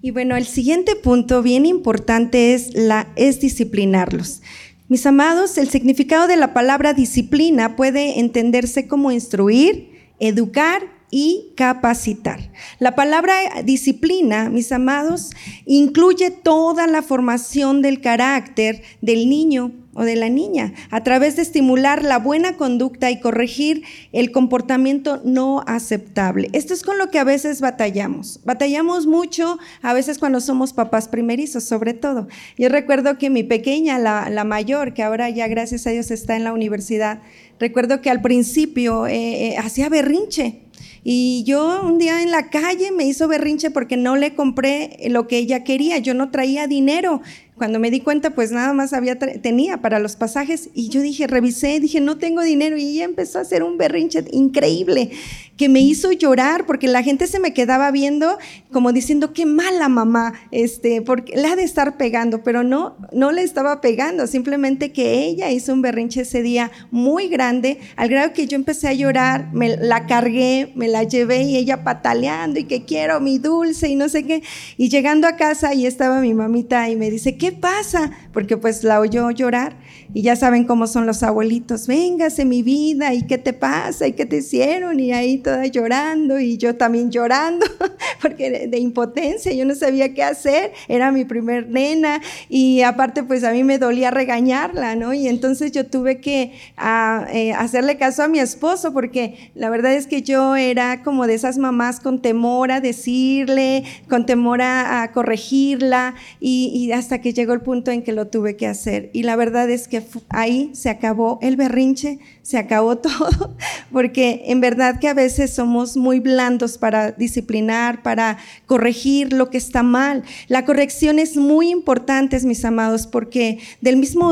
Y 0.04 0.10
bueno, 0.10 0.36
el 0.36 0.44
siguiente 0.44 0.96
punto 0.96 1.40
bien 1.40 1.64
importante 1.64 2.52
es, 2.52 2.74
la, 2.74 3.10
es 3.16 3.40
disciplinarlos. 3.40 4.42
Mis 4.86 5.06
amados, 5.06 5.56
el 5.56 5.70
significado 5.70 6.26
de 6.26 6.36
la 6.36 6.52
palabra 6.52 6.92
disciplina 6.92 7.74
puede 7.74 8.20
entenderse 8.20 8.86
como 8.86 9.12
instruir, 9.12 10.12
educar 10.20 10.82
y 11.10 11.54
capacitar. 11.56 12.50
La 12.80 12.94
palabra 12.94 13.62
disciplina, 13.64 14.50
mis 14.50 14.72
amados, 14.72 15.30
incluye 15.64 16.30
toda 16.30 16.86
la 16.86 17.00
formación 17.00 17.80
del 17.80 18.02
carácter 18.02 18.82
del 19.00 19.26
niño 19.30 19.72
o 19.94 20.02
de 20.02 20.16
la 20.16 20.28
niña, 20.28 20.72
a 20.90 21.02
través 21.02 21.36
de 21.36 21.42
estimular 21.42 22.02
la 22.02 22.18
buena 22.18 22.56
conducta 22.56 23.10
y 23.10 23.20
corregir 23.20 23.82
el 24.12 24.32
comportamiento 24.32 25.20
no 25.24 25.62
aceptable. 25.66 26.48
Esto 26.52 26.74
es 26.74 26.82
con 26.82 26.98
lo 26.98 27.10
que 27.10 27.18
a 27.18 27.24
veces 27.24 27.60
batallamos. 27.60 28.40
Batallamos 28.44 29.06
mucho, 29.06 29.58
a 29.82 29.92
veces 29.92 30.18
cuando 30.18 30.40
somos 30.40 30.72
papás 30.72 31.08
primerizos, 31.08 31.64
sobre 31.64 31.94
todo. 31.94 32.28
Yo 32.58 32.68
recuerdo 32.68 33.18
que 33.18 33.30
mi 33.30 33.42
pequeña, 33.42 33.98
la, 33.98 34.44
mayor, 34.44 34.94
que 34.94 35.02
ahora 35.02 35.30
ya 35.30 35.48
gracias 35.48 35.86
a 35.86 35.90
Dios 35.90 36.10
está 36.10 36.36
en 36.36 36.44
la 36.44 36.52
universidad, 36.52 37.20
recuerdo 37.58 38.00
que 38.00 38.10
al 38.10 38.20
principio 38.20 39.06
eh, 39.06 39.48
eh, 39.48 39.56
hacía 39.58 39.88
berrinche 39.88 40.60
y 41.06 41.44
yo 41.44 41.82
un 41.82 41.98
día 41.98 42.22
en 42.22 42.30
la 42.30 42.48
calle 42.48 42.90
me 42.90 43.04
hizo 43.04 43.28
berrinche 43.28 43.70
porque 43.70 43.98
no 43.98 44.16
le 44.16 44.34
compré 44.34 44.96
lo 45.10 45.28
que 45.28 45.36
ella 45.36 45.62
quería. 45.62 45.98
Yo 45.98 46.14
no 46.14 46.30
traía 46.30 46.66
dinero. 46.66 47.20
Cuando 47.56 47.78
me 47.78 47.92
di 47.92 48.00
cuenta, 48.00 48.30
pues 48.34 48.50
nada 48.50 48.72
más 48.72 48.92
había 48.92 49.16
tenía 49.16 49.80
para 49.80 50.00
los 50.00 50.16
pasajes 50.16 50.70
y 50.74 50.88
yo 50.88 51.02
dije, 51.02 51.28
revisé, 51.28 51.78
dije, 51.78 52.00
no 52.00 52.18
tengo 52.18 52.42
dinero 52.42 52.76
y 52.76 52.84
ella 52.84 53.04
empezó 53.04 53.38
a 53.38 53.42
hacer 53.42 53.62
un 53.62 53.78
berrinche 53.78 54.24
increíble 54.32 55.10
que 55.56 55.68
me 55.68 55.80
hizo 55.80 56.10
llorar 56.12 56.66
porque 56.66 56.88
la 56.88 57.02
gente 57.02 57.26
se 57.26 57.38
me 57.38 57.52
quedaba 57.52 57.90
viendo 57.90 58.38
como 58.72 58.92
diciendo, 58.92 59.32
qué 59.32 59.46
mala 59.46 59.88
mamá, 59.88 60.34
este, 60.50 61.00
porque 61.00 61.36
le 61.36 61.46
ha 61.46 61.56
de 61.56 61.62
estar 61.62 61.96
pegando, 61.96 62.42
pero 62.42 62.64
no, 62.64 62.96
no 63.12 63.30
le 63.30 63.42
estaba 63.42 63.80
pegando, 63.80 64.26
simplemente 64.26 64.92
que 64.92 65.24
ella 65.24 65.50
hizo 65.50 65.72
un 65.72 65.82
berrinche 65.82 66.22
ese 66.22 66.42
día 66.42 66.72
muy 66.90 67.28
grande, 67.28 67.78
al 67.96 68.08
grado 68.08 68.32
que 68.32 68.48
yo 68.48 68.56
empecé 68.56 68.88
a 68.88 68.94
llorar, 68.94 69.52
me 69.52 69.76
la 69.76 70.06
cargué, 70.06 70.72
me 70.74 70.88
la 70.88 70.93
llevé 71.02 71.42
y 71.42 71.56
ella 71.56 71.84
pataleando 71.84 72.60
y 72.60 72.64
que 72.64 72.84
quiero 72.84 73.20
mi 73.20 73.38
dulce 73.38 73.88
y 73.88 73.96
no 73.96 74.08
sé 74.08 74.24
qué, 74.24 74.42
y 74.76 74.88
llegando 74.88 75.26
a 75.26 75.36
casa 75.36 75.74
y 75.74 75.86
estaba 75.86 76.20
mi 76.20 76.34
mamita 76.34 76.88
y 76.88 76.96
me 76.96 77.10
dice, 77.10 77.36
¿qué 77.36 77.52
pasa? 77.52 78.10
Porque 78.32 78.56
pues 78.56 78.84
la 78.84 79.00
oyó 79.00 79.30
llorar 79.30 79.76
y 80.12 80.22
ya 80.22 80.36
saben 80.36 80.64
cómo 80.64 80.86
son 80.86 81.06
los 81.06 81.22
abuelitos, 81.22 81.86
véngase 81.86 82.44
mi 82.44 82.62
vida, 82.62 83.14
¿y 83.14 83.22
qué 83.22 83.38
te 83.38 83.52
pasa? 83.52 84.06
¿Y 84.06 84.12
qué 84.12 84.26
te 84.26 84.36
hicieron? 84.36 85.00
Y 85.00 85.12
ahí 85.12 85.38
toda 85.38 85.66
llorando 85.66 86.38
y 86.38 86.56
yo 86.56 86.76
también 86.76 87.10
llorando, 87.10 87.66
porque 88.22 88.68
de, 88.68 88.78
impotencia, 88.78 89.52
yo 89.52 89.64
no 89.64 89.74
sabía 89.74 90.14
qué 90.14 90.22
hacer, 90.22 90.72
era 90.88 91.10
mi 91.10 91.24
primer 91.24 91.68
nena 91.68 92.20
y 92.48 92.82
aparte 92.82 93.22
pues 93.22 93.44
a 93.44 93.52
mí 93.52 93.64
me 93.64 93.78
dolía 93.78 94.10
regañarla, 94.10 94.94
¿no? 94.94 95.14
Y 95.14 95.26
entonces 95.26 95.72
yo 95.72 95.86
tuve 95.86 96.20
que 96.20 96.52
ah, 96.76 97.26
eh, 97.32 97.52
hacerle 97.52 97.96
caso 97.96 98.22
a 98.22 98.28
mi 98.28 98.38
esposo 98.38 98.92
porque 98.92 99.50
la 99.54 99.70
verdad 99.70 99.94
es 99.94 100.06
que 100.06 100.22
yo 100.22 100.56
era 100.56 100.83
como 101.04 101.26
de 101.26 101.34
esas 101.34 101.58
mamás 101.58 102.00
con 102.00 102.20
temor 102.20 102.70
a 102.72 102.80
decirle, 102.80 103.84
con 104.08 104.26
temor 104.26 104.62
a, 104.62 105.10
corregirla, 105.12 106.14
y, 106.40 106.90
hasta 106.92 107.20
que 107.20 107.32
llegó 107.32 107.52
el 107.52 107.60
punto 107.60 107.90
en 107.90 108.02
que 108.02 108.12
lo 108.12 108.26
tuve 108.26 108.56
que 108.56 108.66
hacer. 108.66 109.10
Y 109.12 109.22
la 109.22 109.36
verdad 109.36 109.68
es 109.70 109.88
que 109.88 110.02
ahí 110.28 110.70
se 110.74 110.90
acabó 110.90 111.38
el 111.42 111.56
berrinche, 111.56 112.18
se 112.44 112.58
acabó 112.58 112.96
todo, 112.98 113.56
porque 113.90 114.42
en 114.46 114.60
verdad 114.60 115.00
que 115.00 115.08
a 115.08 115.14
veces 115.14 115.54
somos 115.54 115.96
muy 115.96 116.20
blandos 116.20 116.76
para 116.78 117.10
disciplinar, 117.10 118.02
para 118.02 118.36
corregir 118.66 119.32
lo 119.32 119.48
que 119.48 119.56
está 119.58 119.82
mal. 119.82 120.22
La 120.48 120.64
corrección 120.64 121.18
es 121.18 121.36
muy 121.36 121.70
importante, 121.70 122.38
mis 122.44 122.64
amados, 122.64 123.06
porque 123.06 123.58
del 123.80 123.96
mismo 123.96 124.28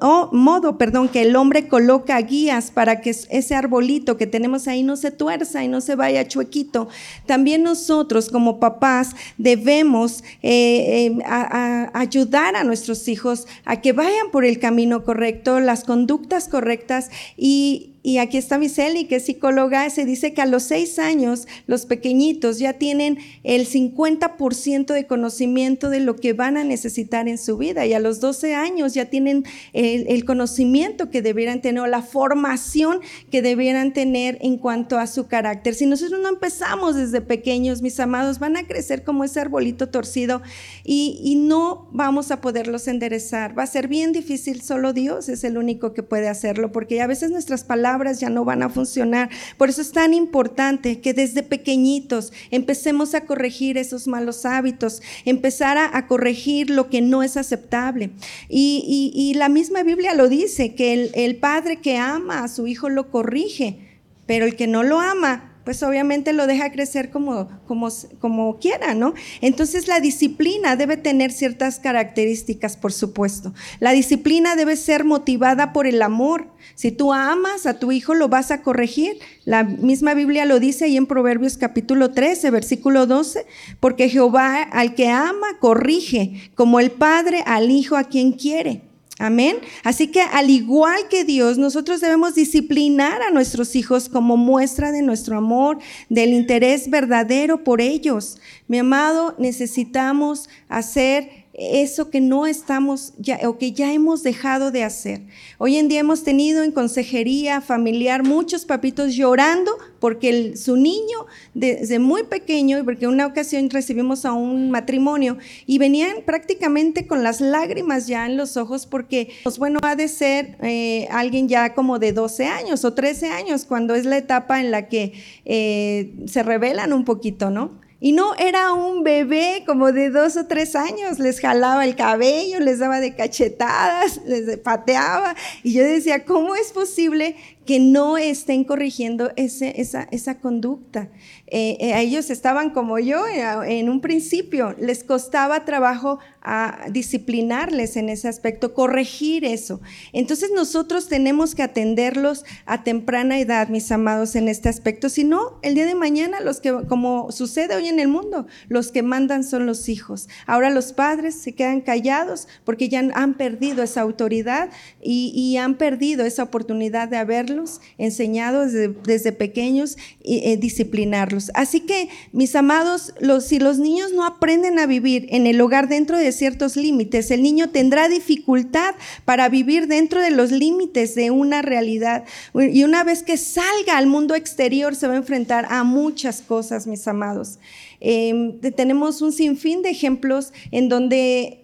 oh, 0.00 0.28
modo, 0.32 0.76
perdón, 0.76 1.08
que 1.08 1.22
el 1.22 1.36
hombre 1.36 1.68
coloca 1.68 2.20
guías 2.20 2.72
para 2.72 3.00
que 3.00 3.10
ese 3.10 3.54
arbolito 3.54 4.16
que 4.16 4.26
tenemos 4.26 4.66
ahí 4.66 4.82
no 4.82 4.96
se 4.96 5.12
tuerza 5.12 5.62
y 5.62 5.68
no 5.68 5.80
se 5.80 5.94
vaya 5.94 6.26
chuequito, 6.26 6.88
también 7.26 7.62
nosotros 7.62 8.28
como 8.28 8.58
papás 8.58 9.14
debemos 9.38 10.24
eh, 10.42 11.12
eh, 11.12 11.88
ayudar 11.92 12.56
a 12.56 12.64
nuestros 12.64 13.06
hijos 13.06 13.46
a 13.64 13.80
que 13.80 13.92
vayan 13.92 14.32
por 14.32 14.44
el 14.44 14.58
camino 14.58 15.04
correcto, 15.04 15.60
las 15.60 15.84
conductas 15.84 16.48
correctas 16.48 17.10
y, 17.36 17.51
y 17.52 17.91
aquí 18.18 18.36
está 18.36 18.58
Miseli, 18.58 19.04
que 19.04 19.16
es 19.16 19.26
psicóloga, 19.26 19.88
se 19.88 20.04
dice 20.04 20.32
que 20.32 20.42
a 20.42 20.46
los 20.46 20.64
seis 20.64 20.98
años 20.98 21.46
los 21.68 21.86
pequeñitos 21.86 22.58
ya 22.58 22.72
tienen 22.72 23.18
el 23.44 23.64
50% 23.68 24.92
de 24.92 25.06
conocimiento 25.06 25.88
de 25.88 26.00
lo 26.00 26.16
que 26.16 26.32
van 26.32 26.56
a 26.56 26.64
necesitar 26.64 27.28
en 27.28 27.38
su 27.38 27.56
vida 27.58 27.86
y 27.86 27.92
a 27.92 28.00
los 28.00 28.18
12 28.18 28.56
años 28.56 28.94
ya 28.94 29.04
tienen 29.04 29.44
el, 29.72 30.24
conocimiento 30.24 31.10
que 31.10 31.22
debieran 31.22 31.60
tener 31.60 31.82
o 31.82 31.86
la 31.86 32.02
formación 32.02 33.00
que 33.30 33.40
debieran 33.40 33.92
tener 33.92 34.36
en 34.40 34.56
cuanto 34.56 34.98
a 34.98 35.06
su 35.06 35.28
carácter. 35.28 35.74
Si 35.74 35.86
nosotros 35.86 36.20
no 36.20 36.28
empezamos 36.28 36.96
desde 36.96 37.20
pequeños, 37.20 37.82
mis 37.82 38.00
amados, 38.00 38.40
van 38.40 38.56
a 38.56 38.66
crecer 38.66 39.04
como 39.04 39.24
ese 39.24 39.40
arbolito 39.40 39.90
torcido 39.90 40.42
y, 40.84 41.20
y 41.22 41.36
no 41.36 41.88
vamos 41.92 42.32
a 42.32 42.40
poderlos 42.40 42.88
enderezar. 42.88 43.56
Va 43.56 43.62
a 43.62 43.66
ser 43.66 43.86
bien 43.86 44.12
difícil, 44.12 44.60
solo 44.62 44.92
Dios 44.92 45.28
es 45.28 45.44
el 45.44 45.56
único 45.56 45.92
que 45.92 46.02
puede 46.02 46.28
hacerlo 46.28 46.72
porque 46.72 47.00
a 47.00 47.06
veces 47.06 47.30
nuestras 47.30 47.62
palabras 47.62 47.91
ya 48.20 48.30
no 48.30 48.44
van 48.44 48.62
a 48.62 48.68
funcionar. 48.68 49.30
Por 49.56 49.68
eso 49.68 49.80
es 49.80 49.92
tan 49.92 50.14
importante 50.14 51.00
que 51.00 51.14
desde 51.14 51.42
pequeñitos 51.42 52.32
empecemos 52.50 53.14
a 53.14 53.22
corregir 53.22 53.78
esos 53.78 54.06
malos 54.06 54.44
hábitos, 54.44 55.02
empezar 55.24 55.78
a, 55.78 56.06
corregir 56.06 56.70
lo 56.70 56.88
que 56.88 57.00
no 57.00 57.22
es 57.22 57.36
aceptable. 57.36 58.10
Y, 58.48 59.32
la 59.36 59.48
misma 59.48 59.82
Biblia 59.82 60.14
lo 60.14 60.28
dice, 60.28 60.74
que 60.74 60.92
el, 60.92 61.10
el 61.14 61.36
padre 61.36 61.80
que 61.80 61.96
ama 61.96 62.44
a 62.44 62.48
su 62.48 62.66
hijo 62.66 62.88
lo 62.88 63.10
corrige, 63.10 63.78
pero 64.26 64.44
el 64.44 64.56
que 64.56 64.66
no 64.66 64.82
lo 64.82 65.00
ama 65.00 65.51
pues 65.64 65.82
obviamente 65.82 66.32
lo 66.32 66.46
deja 66.46 66.72
crecer 66.72 67.10
como, 67.10 67.48
como, 67.66 67.88
como 68.20 68.58
quiera, 68.58 68.94
¿no? 68.94 69.14
Entonces 69.40 69.88
la 69.88 70.00
disciplina 70.00 70.76
debe 70.76 70.96
tener 70.96 71.32
ciertas 71.32 71.78
características, 71.78 72.76
por 72.76 72.92
supuesto. 72.92 73.54
La 73.80 73.92
disciplina 73.92 74.56
debe 74.56 74.76
ser 74.76 75.04
motivada 75.04 75.72
por 75.72 75.86
el 75.86 76.02
amor. 76.02 76.48
Si 76.74 76.90
tú 76.92 77.12
amas 77.12 77.66
a 77.66 77.78
tu 77.78 77.92
hijo, 77.92 78.14
lo 78.14 78.28
vas 78.28 78.50
a 78.50 78.62
corregir. 78.62 79.18
La 79.44 79.64
misma 79.64 80.14
Biblia 80.14 80.44
lo 80.44 80.60
dice 80.60 80.86
ahí 80.86 80.96
en 80.96 81.06
Proverbios 81.06 81.56
capítulo 81.56 82.12
13, 82.12 82.50
versículo 82.50 83.06
12, 83.06 83.46
porque 83.80 84.08
Jehová 84.08 84.62
al 84.62 84.94
que 84.94 85.08
ama, 85.08 85.58
corrige, 85.60 86.50
como 86.54 86.80
el 86.80 86.90
padre 86.90 87.42
al 87.46 87.70
hijo 87.70 87.96
a 87.96 88.04
quien 88.04 88.32
quiere. 88.32 88.91
Amén. 89.22 89.58
Así 89.84 90.08
que 90.08 90.20
al 90.20 90.50
igual 90.50 91.06
que 91.08 91.22
Dios, 91.22 91.56
nosotros 91.56 92.00
debemos 92.00 92.34
disciplinar 92.34 93.22
a 93.22 93.30
nuestros 93.30 93.76
hijos 93.76 94.08
como 94.08 94.36
muestra 94.36 94.90
de 94.90 95.00
nuestro 95.00 95.38
amor, 95.38 95.78
del 96.08 96.30
interés 96.30 96.90
verdadero 96.90 97.62
por 97.62 97.80
ellos. 97.80 98.38
Mi 98.66 98.78
amado, 98.78 99.36
necesitamos 99.38 100.48
hacer 100.68 101.41
eso 101.54 102.08
que 102.08 102.20
no 102.20 102.46
estamos 102.46 103.12
ya, 103.18 103.38
o 103.46 103.58
que 103.58 103.72
ya 103.72 103.92
hemos 103.92 104.22
dejado 104.22 104.70
de 104.70 104.84
hacer. 104.84 105.22
Hoy 105.58 105.76
en 105.76 105.88
día 105.88 106.00
hemos 106.00 106.24
tenido 106.24 106.62
en 106.62 106.72
consejería 106.72 107.60
familiar 107.60 108.24
muchos 108.24 108.64
papitos 108.64 109.14
llorando 109.14 109.76
porque 110.00 110.56
su 110.56 110.76
niño 110.76 111.26
desde 111.52 111.98
muy 111.98 112.24
pequeño, 112.24 112.78
y 112.78 112.82
porque 112.82 113.06
una 113.06 113.26
ocasión 113.26 113.68
recibimos 113.68 114.24
a 114.24 114.32
un 114.32 114.70
matrimonio 114.70 115.36
y 115.66 115.78
venían 115.78 116.22
prácticamente 116.24 117.06
con 117.06 117.22
las 117.22 117.40
lágrimas 117.40 118.06
ya 118.06 118.26
en 118.26 118.36
los 118.36 118.56
ojos 118.56 118.86
porque, 118.86 119.30
pues 119.42 119.58
bueno, 119.58 119.78
ha 119.82 119.94
de 119.94 120.08
ser 120.08 120.56
eh, 120.62 121.06
alguien 121.10 121.48
ya 121.48 121.74
como 121.74 121.98
de 121.98 122.12
12 122.12 122.46
años 122.46 122.84
o 122.84 122.94
13 122.94 123.28
años, 123.28 123.66
cuando 123.66 123.94
es 123.94 124.06
la 124.06 124.16
etapa 124.16 124.60
en 124.60 124.70
la 124.70 124.88
que 124.88 125.12
eh, 125.44 126.14
se 126.26 126.42
revelan 126.42 126.92
un 126.92 127.04
poquito, 127.04 127.50
¿no? 127.50 127.81
Y 128.04 128.10
no 128.10 128.34
era 128.34 128.72
un 128.72 129.04
bebé 129.04 129.62
como 129.64 129.92
de 129.92 130.10
dos 130.10 130.36
o 130.36 130.48
tres 130.48 130.74
años, 130.74 131.20
les 131.20 131.38
jalaba 131.38 131.84
el 131.84 131.94
cabello, 131.94 132.58
les 132.58 132.80
daba 132.80 132.98
de 132.98 133.14
cachetadas, 133.14 134.20
les 134.26 134.58
pateaba. 134.58 135.36
Y 135.62 135.74
yo 135.74 135.84
decía, 135.84 136.24
¿cómo 136.24 136.56
es 136.56 136.72
posible 136.72 137.36
que 137.64 137.78
no 137.78 138.18
estén 138.18 138.64
corrigiendo 138.64 139.30
ese, 139.36 139.80
esa, 139.80 140.08
esa, 140.10 140.40
conducta. 140.40 141.10
Eh, 141.46 141.76
eh, 141.78 142.00
ellos 142.00 142.30
estaban 142.30 142.70
como 142.70 142.98
yo 142.98 143.26
eh, 143.28 143.78
en 143.78 143.88
un 143.88 144.00
principio, 144.00 144.74
les 144.78 145.04
costaba 145.04 145.64
trabajo 145.64 146.18
a 146.40 146.86
disciplinarles 146.90 147.96
en 147.96 148.08
ese 148.08 148.26
aspecto, 148.26 148.74
corregir 148.74 149.44
eso. 149.44 149.80
Entonces 150.12 150.50
nosotros 150.52 151.08
tenemos 151.08 151.54
que 151.54 151.62
atenderlos 151.62 152.44
a 152.66 152.82
temprana 152.82 153.38
edad, 153.38 153.68
mis 153.68 153.92
amados, 153.92 154.34
en 154.34 154.48
este 154.48 154.68
aspecto. 154.68 155.08
Si 155.08 155.22
no, 155.22 155.60
el 155.62 155.76
día 155.76 155.86
de 155.86 155.94
mañana, 155.94 156.40
los 156.40 156.60
que, 156.60 156.72
como 156.88 157.30
sucede 157.30 157.76
hoy 157.76 157.86
en 157.86 158.00
el 158.00 158.08
mundo, 158.08 158.46
los 158.68 158.90
que 158.90 159.04
mandan 159.04 159.44
son 159.44 159.66
los 159.66 159.88
hijos. 159.88 160.28
Ahora 160.46 160.70
los 160.70 160.92
padres 160.92 161.36
se 161.36 161.52
quedan 161.52 161.80
callados 161.80 162.48
porque 162.64 162.88
ya 162.88 163.00
han 163.14 163.34
perdido 163.34 163.84
esa 163.84 164.00
autoridad 164.00 164.70
y, 165.00 165.32
y 165.36 165.58
han 165.58 165.76
perdido 165.76 166.24
esa 166.24 166.42
oportunidad 166.42 167.06
de 167.06 167.18
haber 167.18 167.51
enseñados 167.98 168.72
desde, 168.72 169.32
pequeños 169.32 169.96
y 170.22 170.38
eh, 170.44 170.56
disciplinarlos. 170.56 171.50
Así 171.54 171.80
que, 171.80 172.08
mis 172.32 172.54
amados, 172.56 173.14
si 173.40 173.58
los 173.58 173.78
niños 173.78 174.12
no 174.12 174.24
aprenden 174.24 174.78
a 174.78 174.86
vivir 174.86 175.26
en 175.30 175.46
el 175.46 175.60
hogar 175.60 175.88
dentro 175.88 176.18
de 176.18 176.32
ciertos 176.32 176.76
límites, 176.76 177.30
el 177.30 177.42
niño 177.42 177.70
tendrá 177.70 178.08
dificultad 178.08 178.94
para 179.24 179.48
vivir 179.48 179.86
dentro 179.86 180.20
de 180.20 180.30
los 180.30 180.50
límites 180.50 181.14
de 181.14 181.30
una 181.30 181.62
realidad. 181.62 182.24
Y 182.54 182.84
una 182.84 183.04
vez 183.04 183.22
que 183.22 183.36
salga 183.36 183.96
al 183.96 184.06
mundo 184.06 184.34
exterior, 184.34 184.94
se 184.94 185.06
va 185.06 185.14
a 185.14 185.18
enfrentar 185.18 185.66
a 185.70 185.84
muchas 185.84 186.42
cosas, 186.42 186.86
mis 186.86 187.06
amados. 187.08 187.58
Em, 188.04 188.58
tenemos 188.74 189.22
un 189.22 189.30
sinfín 189.30 189.82
de 189.82 189.90
ejemplos 189.90 190.52
en 190.72 190.88
donde 190.88 191.61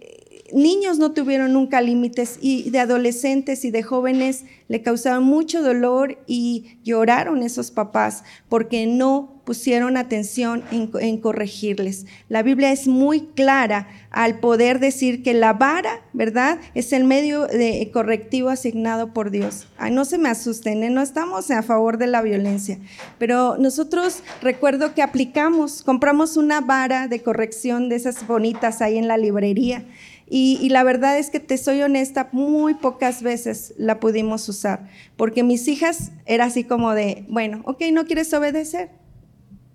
niños 0.53 0.99
no 0.99 1.11
tuvieron 1.11 1.53
nunca 1.53 1.81
límites 1.81 2.37
y 2.41 2.69
de 2.69 2.79
adolescentes 2.79 3.65
y 3.65 3.71
de 3.71 3.83
jóvenes 3.83 4.45
le 4.67 4.81
causaban 4.81 5.23
mucho 5.23 5.61
dolor 5.61 6.19
y 6.27 6.77
lloraron 6.83 7.43
esos 7.43 7.71
papás 7.71 8.23
porque 8.47 8.85
no 8.85 9.39
pusieron 9.49 9.97
atención 9.97 10.63
en, 10.69 11.17
corregirles. 11.17 12.05
La 12.27 12.43
Biblia 12.43 12.71
es 12.71 12.85
muy 12.87 13.21
clara 13.21 13.87
al 14.11 14.39
poder 14.39 14.79
decir 14.79 15.23
que 15.23 15.33
la 15.33 15.53
vara, 15.53 16.01
¿verdad? 16.13 16.59
Es 16.75 16.93
el 16.93 17.03
medio 17.03 17.47
de 17.47 17.89
correctivo 17.91 18.49
asignado 18.49 19.11
por 19.11 19.31
Dios. 19.31 19.67
Ay, 19.79 19.91
no 19.91 20.05
se 20.05 20.19
me 20.19 20.29
asusten, 20.29 20.83
¿eh? 20.83 20.91
no 20.91 21.01
estamos 21.01 21.49
a 21.49 21.63
favor 21.63 21.97
de 21.97 22.05
la 22.05 22.21
violencia, 22.21 22.77
pero 23.17 23.57
nosotros 23.57 24.21
recuerdo 24.43 24.93
que 24.93 25.01
aplicamos, 25.01 25.81
compramos 25.81 26.37
una 26.37 26.61
vara 26.61 27.07
de 27.07 27.23
corrección 27.23 27.89
de 27.89 27.95
esas 27.95 28.27
bonitas 28.27 28.83
ahí 28.83 28.99
en 28.99 29.07
la 29.07 29.17
librería 29.17 29.83
y, 30.29 30.69
la 30.69 30.83
verdad 30.83 31.17
es 31.17 31.31
que 31.31 31.39
te 31.39 31.57
soy 31.57 31.81
honesta, 31.81 32.29
muy 32.31 32.75
pocas 32.75 33.23
veces 33.23 33.73
la 33.77 33.99
pudimos 33.99 34.47
usar, 34.47 34.87
porque 35.17 35.43
mis 35.43 35.67
hijas 35.67 36.11
era 36.25 36.45
así 36.45 36.63
como 36.63 36.93
de, 36.93 37.25
bueno, 37.29 37.61
ok, 37.65 37.81
no 37.91 38.05
quieres 38.05 38.31
obedecer, 38.33 38.91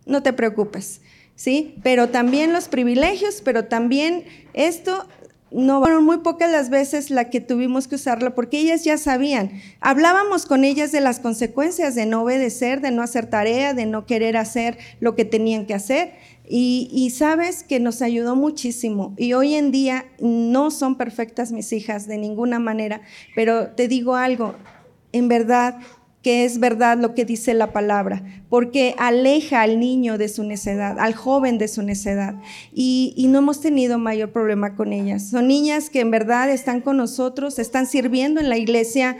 no 0.06 0.22
te 0.22 0.32
preocupes, 0.32 1.00
¿sí? 1.34 1.74
Pero 1.82 2.10
también 2.10 2.52
los 2.52 2.68
privilegios, 2.68 3.42
pero 3.44 3.64
también 3.64 4.24
esto, 4.52 5.08
no 5.54 5.80
fueron 5.80 6.04
muy 6.04 6.18
pocas 6.18 6.50
las 6.50 6.68
veces 6.68 7.10
la 7.10 7.30
que 7.30 7.40
tuvimos 7.40 7.86
que 7.86 7.94
usarlo 7.94 8.34
porque 8.34 8.58
ellas 8.58 8.82
ya 8.82 8.98
sabían. 8.98 9.52
Hablábamos 9.80 10.46
con 10.46 10.64
ellas 10.64 10.90
de 10.90 11.00
las 11.00 11.20
consecuencias 11.20 11.94
de 11.94 12.06
no 12.06 12.22
obedecer, 12.22 12.80
de 12.80 12.90
no 12.90 13.02
hacer 13.02 13.26
tarea, 13.26 13.72
de 13.72 13.86
no 13.86 14.04
querer 14.04 14.36
hacer 14.36 14.78
lo 14.98 15.14
que 15.14 15.24
tenían 15.24 15.64
que 15.66 15.74
hacer. 15.74 16.14
Y, 16.46 17.10
sabes 17.10 17.62
que 17.62 17.80
nos 17.80 18.02
ayudó 18.02 18.36
muchísimo. 18.36 19.14
Y 19.16 19.32
hoy 19.32 19.54
en 19.54 19.70
día 19.70 20.04
no 20.20 20.70
son 20.70 20.96
perfectas 20.96 21.52
mis 21.52 21.72
hijas 21.72 22.06
de 22.06 22.18
ninguna 22.18 22.58
manera, 22.58 23.00
pero 23.34 23.68
te 23.68 23.88
digo 23.88 24.14
algo, 24.14 24.54
en 25.12 25.28
verdad 25.28 25.78
que 26.24 26.46
es 26.46 26.58
verdad 26.58 26.96
lo 26.96 27.14
que 27.14 27.26
dice 27.26 27.52
la 27.52 27.74
palabra, 27.74 28.22
porque 28.48 28.94
aleja 28.96 29.60
al 29.60 29.78
niño 29.78 30.16
de 30.16 30.30
su 30.30 30.42
necedad, 30.42 30.98
al 30.98 31.12
joven 31.12 31.58
de 31.58 31.68
su 31.68 31.82
necedad. 31.82 32.36
Y, 32.72 33.26
no 33.28 33.40
hemos 33.40 33.60
tenido 33.60 33.98
mayor 33.98 34.30
problema 34.30 34.74
con 34.74 34.92
ellas. 34.92 35.28
Son 35.28 35.48
niñas 35.48 35.90
que 35.90 36.00
en 36.00 36.10
verdad 36.10 36.48
están 36.50 36.80
con 36.80 36.96
nosotros, 36.96 37.58
están 37.58 37.86
sirviendo 37.86 38.40
en 38.40 38.48
la 38.48 38.56
iglesia. 38.56 39.18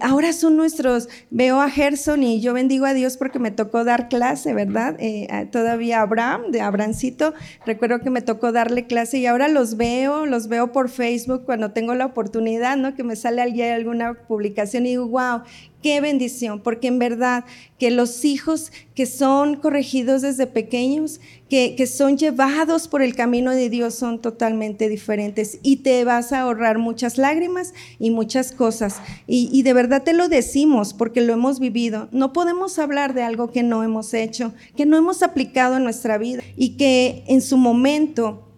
ahora 0.00 0.34
son 0.34 0.56
nuestros, 0.56 1.08
veo 1.30 1.60
a 1.60 1.70
Gerson 1.70 2.22
y 2.22 2.40
yo 2.40 2.52
bendigo 2.52 2.84
a 2.84 2.92
Dios 2.92 3.16
porque 3.16 3.38
me 3.38 3.50
tocó 3.50 3.84
dar 3.84 4.08
clase, 4.08 4.52
¿verdad? 4.52 4.96
Eh, 4.98 5.48
todavía 5.50 6.02
Abraham, 6.02 6.50
de 6.50 6.60
Abrancito, 6.60 7.32
recuerdo 7.64 8.00
que 8.00 8.10
me 8.10 8.20
tocó 8.20 8.52
darle 8.52 8.86
clase 8.86 9.18
y 9.18 9.26
ahora 9.26 9.48
los 9.48 9.78
veo, 9.78 10.26
los 10.26 10.48
veo 10.48 10.70
por 10.72 10.90
Facebook 10.90 11.44
cuando 11.46 11.70
tengo 11.70 11.94
la 11.94 12.04
oportunidad, 12.04 12.76
¿no? 12.76 12.94
Que 12.94 13.04
me 13.04 13.16
sale 13.16 13.40
alguna 13.40 14.14
publicación 14.28 14.84
y 14.84 14.90
digo, 14.90 15.08
wow, 15.08 15.42
Qué 15.82 16.02
bendición, 16.02 16.60
porque 16.60 16.88
en 16.88 16.98
verdad 16.98 17.44
que 17.78 17.90
los 17.90 18.26
hijos 18.26 18.70
que 18.94 19.06
son 19.06 19.56
corregidos 19.56 20.20
desde 20.20 20.46
pequeños, 20.46 21.20
que, 21.48 21.86
son 21.86 22.18
llevados 22.18 22.86
por 22.86 23.00
el 23.00 23.14
camino 23.14 23.52
de 23.52 23.70
Dios, 23.70 23.94
son 23.94 24.20
totalmente 24.20 24.90
diferentes 24.90 25.58
y 25.62 25.76
te 25.76 26.04
vas 26.04 26.32
a 26.32 26.42
ahorrar 26.42 26.76
muchas 26.76 27.16
lágrimas 27.16 27.72
y 27.98 28.10
muchas 28.10 28.52
cosas. 28.52 29.00
Y, 29.26 29.48
y 29.52 29.62
de 29.62 29.72
verdad 29.72 30.02
te 30.02 30.12
lo 30.12 30.28
decimos 30.28 30.92
porque 30.92 31.22
lo 31.22 31.32
hemos 31.32 31.60
vivido. 31.60 32.08
No 32.12 32.34
podemos 32.34 32.78
hablar 32.78 33.14
de 33.14 33.22
algo 33.22 33.50
que 33.50 33.62
no 33.62 33.82
hemos 33.82 34.12
hecho, 34.12 34.52
que 34.76 34.84
no 34.84 34.98
hemos 34.98 35.22
aplicado 35.22 35.78
en 35.78 35.84
nuestra 35.84 36.18
vida 36.18 36.42
y 36.56 36.76
que 36.76 37.24
en 37.26 37.40
su 37.40 37.56
momento 37.56 38.50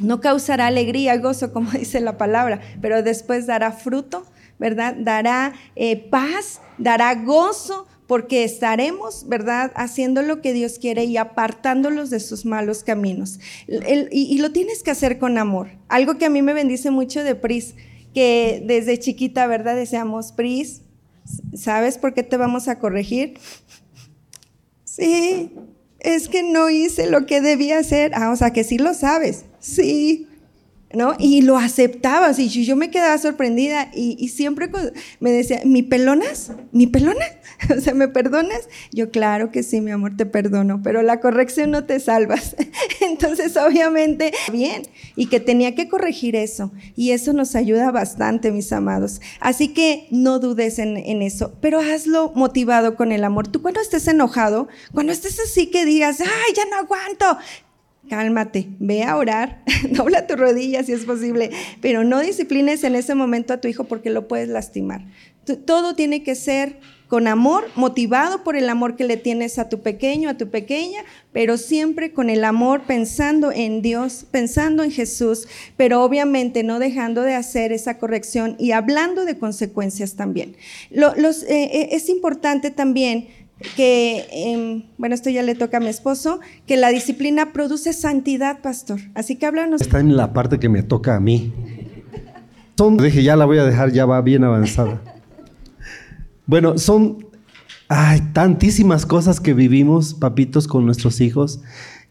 no 0.00 0.20
causará 0.20 0.66
alegría, 0.66 1.16
gozo, 1.18 1.52
como 1.52 1.70
dice 1.78 2.00
la 2.00 2.16
palabra, 2.16 2.60
pero 2.80 3.02
después 3.02 3.46
dará 3.46 3.72
fruto 3.72 4.24
¿verdad? 4.60 4.94
Dará 4.96 5.54
eh, 5.74 5.96
paz, 5.96 6.60
dará 6.78 7.14
gozo, 7.16 7.88
porque 8.06 8.44
estaremos, 8.44 9.26
¿verdad?, 9.28 9.72
haciendo 9.74 10.22
lo 10.22 10.42
que 10.42 10.52
Dios 10.52 10.78
quiere 10.78 11.04
y 11.04 11.16
apartándolos 11.16 12.10
de 12.10 12.20
sus 12.20 12.44
malos 12.44 12.84
caminos. 12.84 13.40
y, 13.66 14.38
lo 14.38 14.52
tienes 14.52 14.82
que 14.82 14.90
hacer 14.90 15.18
con 15.18 15.38
amor. 15.38 15.70
Algo 15.88 16.18
que 16.18 16.26
a 16.26 16.30
mí 16.30 16.42
me 16.42 16.52
bendice 16.52 16.90
mucho 16.90 17.24
de 17.24 17.34
Pris, 17.34 17.74
que 18.12 18.62
desde 18.66 18.98
chiquita, 18.98 19.46
¿verdad?, 19.46 19.76
deseamos, 19.76 20.32
Pris, 20.32 20.82
¿sabes 21.54 21.98
por 21.98 22.12
qué 22.12 22.22
te 22.22 22.36
vamos 22.36 22.68
a 22.68 22.78
corregir? 22.78 23.38
Sí, 24.84 25.52
es 26.00 26.28
que 26.28 26.42
no 26.42 26.68
hice 26.68 27.08
lo 27.08 27.26
que 27.26 27.40
debía 27.40 27.78
hacer. 27.78 28.12
Ah, 28.14 28.32
o 28.32 28.36
sea, 28.36 28.52
que 28.52 28.64
sí 28.64 28.76
lo 28.76 28.92
sabes. 28.92 29.44
Sí, 29.60 30.26
¿no? 30.92 31.14
Y 31.18 31.42
lo 31.42 31.56
aceptabas 31.56 32.38
y 32.38 32.48
yo 32.48 32.74
me 32.74 32.90
quedaba 32.90 33.16
sorprendida 33.18 33.90
y, 33.94 34.28
siempre 34.28 34.68
me 35.20 35.30
decía, 35.30 35.60
¿mi 35.64 35.82
pelonas? 35.82 36.52
¿Mi 36.72 36.86
pelonas? 36.86 37.30
O 37.76 37.80
sea, 37.80 37.92
¿me 37.92 38.08
perdonas? 38.08 38.68
Yo, 38.90 39.10
claro 39.10 39.50
que 39.50 39.62
sí, 39.62 39.82
mi 39.82 39.90
amor, 39.90 40.16
te 40.16 40.24
perdono, 40.24 40.82
pero 40.82 41.02
la 41.02 41.20
corrección 41.20 41.70
no 41.70 41.84
te 41.84 42.00
salvas. 42.00 42.56
Entonces, 43.00 43.56
obviamente, 43.58 44.32
bien, 44.50 44.82
y 45.14 45.26
que 45.26 45.40
tenía 45.40 45.74
que 45.74 45.88
corregir 45.88 46.36
eso. 46.36 46.72
Y 46.96 47.10
eso 47.10 47.34
nos 47.34 47.54
ayuda 47.54 47.90
bastante, 47.90 48.50
mis 48.50 48.72
amados. 48.72 49.20
Así 49.40 49.68
que 49.68 50.08
no 50.10 50.38
dudes 50.38 50.78
en, 50.78 50.96
en 50.96 51.20
eso, 51.20 51.52
pero 51.60 51.80
hazlo 51.80 52.32
motivado 52.34 52.96
con 52.96 53.12
el 53.12 53.24
amor. 53.24 53.46
Tú 53.46 53.60
cuando 53.60 53.80
estés 53.80 54.08
enojado, 54.08 54.68
cuando 54.94 55.12
estés 55.12 55.38
así 55.38 55.66
que 55.66 55.84
digas, 55.84 56.20
ay, 56.20 56.54
ya 56.56 56.64
no 56.64 56.76
aguanto, 56.76 57.38
cálmate, 58.10 58.68
ve 58.80 59.04
a 59.04 59.16
orar, 59.16 59.62
dobla 59.90 60.26
tu 60.26 60.36
rodilla 60.36 60.82
si 60.82 60.92
es 60.92 61.06
posible, 61.06 61.50
pero 61.80 62.04
no 62.04 62.20
disciplines 62.20 62.84
en 62.84 62.96
ese 62.96 63.14
momento 63.14 63.54
a 63.54 63.60
tu 63.62 63.68
hijo 63.68 63.84
porque 63.84 64.10
lo 64.10 64.28
puedes 64.28 64.48
lastimar. 64.48 65.06
Todo 65.64 65.94
tiene 65.94 66.22
que 66.22 66.34
ser 66.34 66.78
con 67.10 67.26
amor, 67.26 67.64
motivado 67.74 68.44
por 68.44 68.54
el 68.56 68.68
amor 68.68 68.94
que 68.94 69.04
le 69.04 69.16
tienes 69.16 69.58
a 69.58 69.68
tu 69.68 69.80
pequeño, 69.80 70.28
a 70.28 70.36
tu 70.36 70.48
pequeña, 70.48 71.00
pero 71.32 71.56
siempre 71.56 72.12
con 72.12 72.30
el 72.30 72.44
amor 72.44 72.82
pensando 72.86 73.50
en 73.50 73.82
Dios, 73.82 74.26
pensando 74.30 74.84
en 74.84 74.92
Jesús, 74.92 75.48
pero 75.76 76.04
obviamente 76.04 76.62
no 76.62 76.78
dejando 76.78 77.22
de 77.22 77.34
hacer 77.34 77.72
esa 77.72 77.98
corrección 77.98 78.54
y 78.60 78.70
hablando 78.70 79.24
de 79.24 79.38
consecuencias 79.38 80.14
también. 80.14 80.56
los, 80.90 81.42
eh, 81.42 81.64
eh, 81.72 81.88
es 81.92 82.08
importante 82.08 82.70
también 82.70 83.26
que, 83.76 84.26
em, 84.32 84.84
bueno, 84.98 85.14
esto 85.14 85.30
ya 85.30 85.42
le 85.42 85.54
toca 85.54 85.78
a 85.78 85.80
mi 85.80 85.88
esposo, 85.88 86.40
que 86.66 86.76
la 86.76 86.88
disciplina 86.90 87.52
produce 87.52 87.92
santidad, 87.92 88.60
pastor. 88.60 89.00
Así 89.14 89.36
que 89.36 89.46
háblanos. 89.46 89.80
Está 89.80 90.00
en 90.00 90.16
la 90.16 90.32
parte 90.32 90.58
que 90.58 90.68
me 90.68 90.82
toca 90.82 91.16
a 91.16 91.20
mí. 91.20 91.52
Son, 92.76 92.96
dije, 92.96 93.22
ya 93.22 93.36
la 93.36 93.44
voy 93.44 93.58
a 93.58 93.64
dejar, 93.64 93.92
ya 93.92 94.06
va 94.06 94.20
bien 94.22 94.44
avanzada. 94.44 95.02
Bueno, 96.46 96.78
son 96.78 97.30
hay 97.92 98.20
tantísimas 98.32 99.04
cosas 99.04 99.40
que 99.40 99.52
vivimos, 99.52 100.14
papitos, 100.14 100.68
con 100.68 100.86
nuestros 100.86 101.20
hijos, 101.20 101.60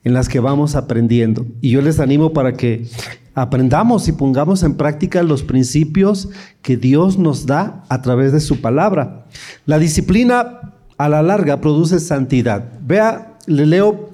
en 0.03 0.13
las 0.13 0.27
que 0.27 0.41
vamos 0.41 0.75
aprendiendo. 0.75 1.45
Y 1.61 1.69
yo 1.69 1.81
les 1.81 2.01
animo 2.01 2.33
para 2.33 2.51
que 2.51 2.85
aprendamos 3.33 4.09
y 4.09 4.11
pongamos 4.11 4.63
en 4.63 4.75
práctica 4.75 5.23
los 5.23 5.41
principios 5.41 6.27
que 6.61 6.75
Dios 6.75 7.17
nos 7.17 7.45
da 7.45 7.85
a 7.87 8.01
través 8.01 8.33
de 8.33 8.41
su 8.41 8.59
palabra. 8.59 9.25
La 9.65 9.79
disciplina 9.79 10.78
a 10.99 11.07
la 11.07 11.23
larga 11.23 11.61
produce 11.61 11.99
santidad. 12.01 12.65
Vea, 12.85 13.37
le 13.47 13.65
leo 13.65 14.09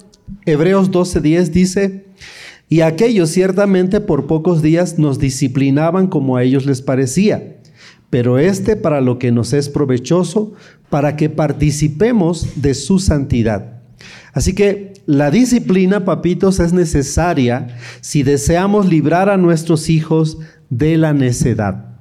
Hebreos 0.46 0.92
12:10 0.92 1.50
dice, 1.50 2.06
y 2.68 2.80
aquellos 2.80 3.30
ciertamente 3.30 4.00
por 4.00 4.28
pocos 4.28 4.62
días 4.62 4.96
nos 4.96 5.18
disciplinaban 5.18 6.06
como 6.06 6.36
a 6.36 6.44
ellos 6.44 6.64
les 6.64 6.82
parecía, 6.82 7.56
pero 8.08 8.38
este 8.38 8.76
para 8.76 9.00
lo 9.00 9.18
que 9.18 9.32
nos 9.32 9.52
es 9.52 9.68
provechoso, 9.68 10.54
para 10.88 11.16
que 11.16 11.28
participemos 11.28 12.62
de 12.62 12.74
su 12.74 13.00
santidad. 13.00 13.80
Así 14.32 14.54
que 14.54 14.94
la 15.06 15.32
disciplina, 15.32 16.04
papitos, 16.04 16.60
es 16.60 16.72
necesaria 16.72 17.66
si 18.00 18.22
deseamos 18.22 18.86
librar 18.86 19.28
a 19.28 19.36
nuestros 19.36 19.90
hijos 19.90 20.38
de 20.70 20.96
la 20.98 21.12
necedad. 21.12 21.96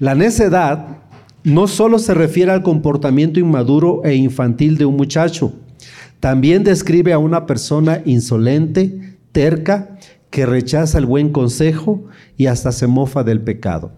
La 0.00 0.16
necedad 0.16 1.01
no 1.44 1.66
solo 1.66 1.98
se 1.98 2.14
refiere 2.14 2.52
al 2.52 2.62
comportamiento 2.62 3.40
inmaduro 3.40 4.02
e 4.04 4.14
infantil 4.14 4.78
de 4.78 4.84
un 4.84 4.96
muchacho, 4.96 5.52
también 6.20 6.62
describe 6.62 7.12
a 7.12 7.18
una 7.18 7.46
persona 7.46 8.00
insolente, 8.04 9.16
terca, 9.32 9.96
que 10.30 10.46
rechaza 10.46 10.98
el 10.98 11.06
buen 11.06 11.30
consejo 11.30 12.04
y 12.36 12.46
hasta 12.46 12.72
se 12.72 12.86
mofa 12.86 13.22
del 13.22 13.40
pecado. 13.40 13.92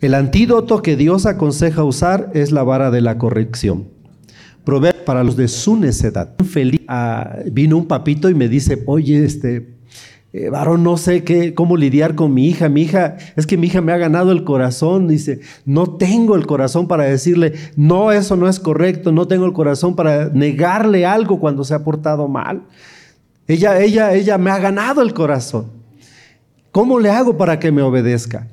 El 0.00 0.14
antídoto 0.14 0.82
que 0.82 0.96
Dios 0.96 1.26
aconseja 1.26 1.84
usar 1.84 2.30
es 2.34 2.52
la 2.52 2.62
vara 2.62 2.90
de 2.90 3.00
la 3.00 3.16
corrección. 3.16 3.88
Proveer 4.64 5.04
para 5.04 5.24
los 5.24 5.36
de 5.36 5.48
su 5.48 5.76
necedad. 5.76 6.34
Feliz, 6.44 6.80
ah, 6.88 7.38
vino 7.50 7.76
un 7.76 7.86
papito 7.86 8.28
y 8.28 8.34
me 8.34 8.48
dice, 8.48 8.82
oye, 8.86 9.24
este, 9.24 9.79
eh, 10.32 10.48
varón, 10.48 10.84
no 10.84 10.96
sé 10.96 11.24
qué, 11.24 11.54
cómo 11.54 11.76
lidiar 11.76 12.14
con 12.14 12.32
mi 12.32 12.46
hija. 12.46 12.68
Mi 12.68 12.82
hija, 12.82 13.16
es 13.34 13.46
que 13.46 13.56
mi 13.56 13.66
hija 13.66 13.80
me 13.80 13.92
ha 13.92 13.96
ganado 13.98 14.30
el 14.30 14.44
corazón. 14.44 15.08
Dice, 15.08 15.40
no 15.64 15.96
tengo 15.96 16.36
el 16.36 16.46
corazón 16.46 16.86
para 16.86 17.04
decirle, 17.04 17.54
no, 17.76 18.12
eso 18.12 18.36
no 18.36 18.48
es 18.48 18.60
correcto. 18.60 19.10
No 19.10 19.26
tengo 19.26 19.46
el 19.46 19.52
corazón 19.52 19.96
para 19.96 20.28
negarle 20.28 21.04
algo 21.04 21.40
cuando 21.40 21.64
se 21.64 21.74
ha 21.74 21.82
portado 21.82 22.28
mal. 22.28 22.62
Ella, 23.48 23.80
ella, 23.80 24.14
ella 24.14 24.38
me 24.38 24.50
ha 24.50 24.58
ganado 24.58 25.02
el 25.02 25.12
corazón. 25.14 25.66
¿Cómo 26.70 27.00
le 27.00 27.10
hago 27.10 27.36
para 27.36 27.58
que 27.58 27.72
me 27.72 27.82
obedezca? 27.82 28.46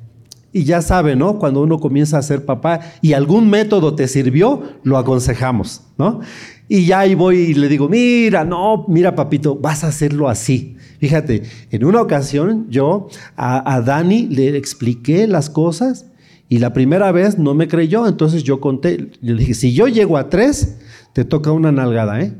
Y 0.52 0.64
ya 0.64 0.82
sabe, 0.82 1.14
¿no? 1.14 1.38
Cuando 1.38 1.62
uno 1.62 1.78
comienza 1.78 2.18
a 2.18 2.22
ser 2.22 2.44
papá 2.44 2.80
y 3.00 3.12
algún 3.12 3.48
método 3.48 3.94
te 3.94 4.08
sirvió, 4.08 4.62
lo 4.82 4.98
aconsejamos, 4.98 5.82
¿no? 5.98 6.20
Y 6.68 6.86
ya 6.86 7.00
ahí 7.00 7.14
voy 7.14 7.36
y 7.36 7.54
le 7.54 7.68
digo, 7.68 7.88
mira, 7.88 8.44
no, 8.44 8.84
mira, 8.88 9.14
papito, 9.14 9.54
vas 9.54 9.84
a 9.84 9.88
hacerlo 9.88 10.28
así. 10.28 10.77
Fíjate, 10.98 11.44
en 11.70 11.84
una 11.84 12.02
ocasión 12.02 12.66
yo 12.70 13.08
a, 13.36 13.80
Dani 13.80 14.26
le 14.26 14.56
expliqué 14.56 15.26
las 15.28 15.48
cosas 15.48 16.06
y 16.48 16.58
la 16.58 16.72
primera 16.72 17.12
vez 17.12 17.38
no 17.38 17.54
me 17.54 17.68
creyó, 17.68 18.08
entonces 18.08 18.42
yo 18.42 18.60
conté, 18.60 19.12
le 19.20 19.34
dije, 19.34 19.54
si 19.54 19.72
yo 19.72 19.86
llego 19.86 20.16
a 20.16 20.28
tres, 20.28 20.78
te 21.12 21.24
toca 21.24 21.52
una 21.52 21.70
nalgada, 21.70 22.20
¿eh? 22.20 22.34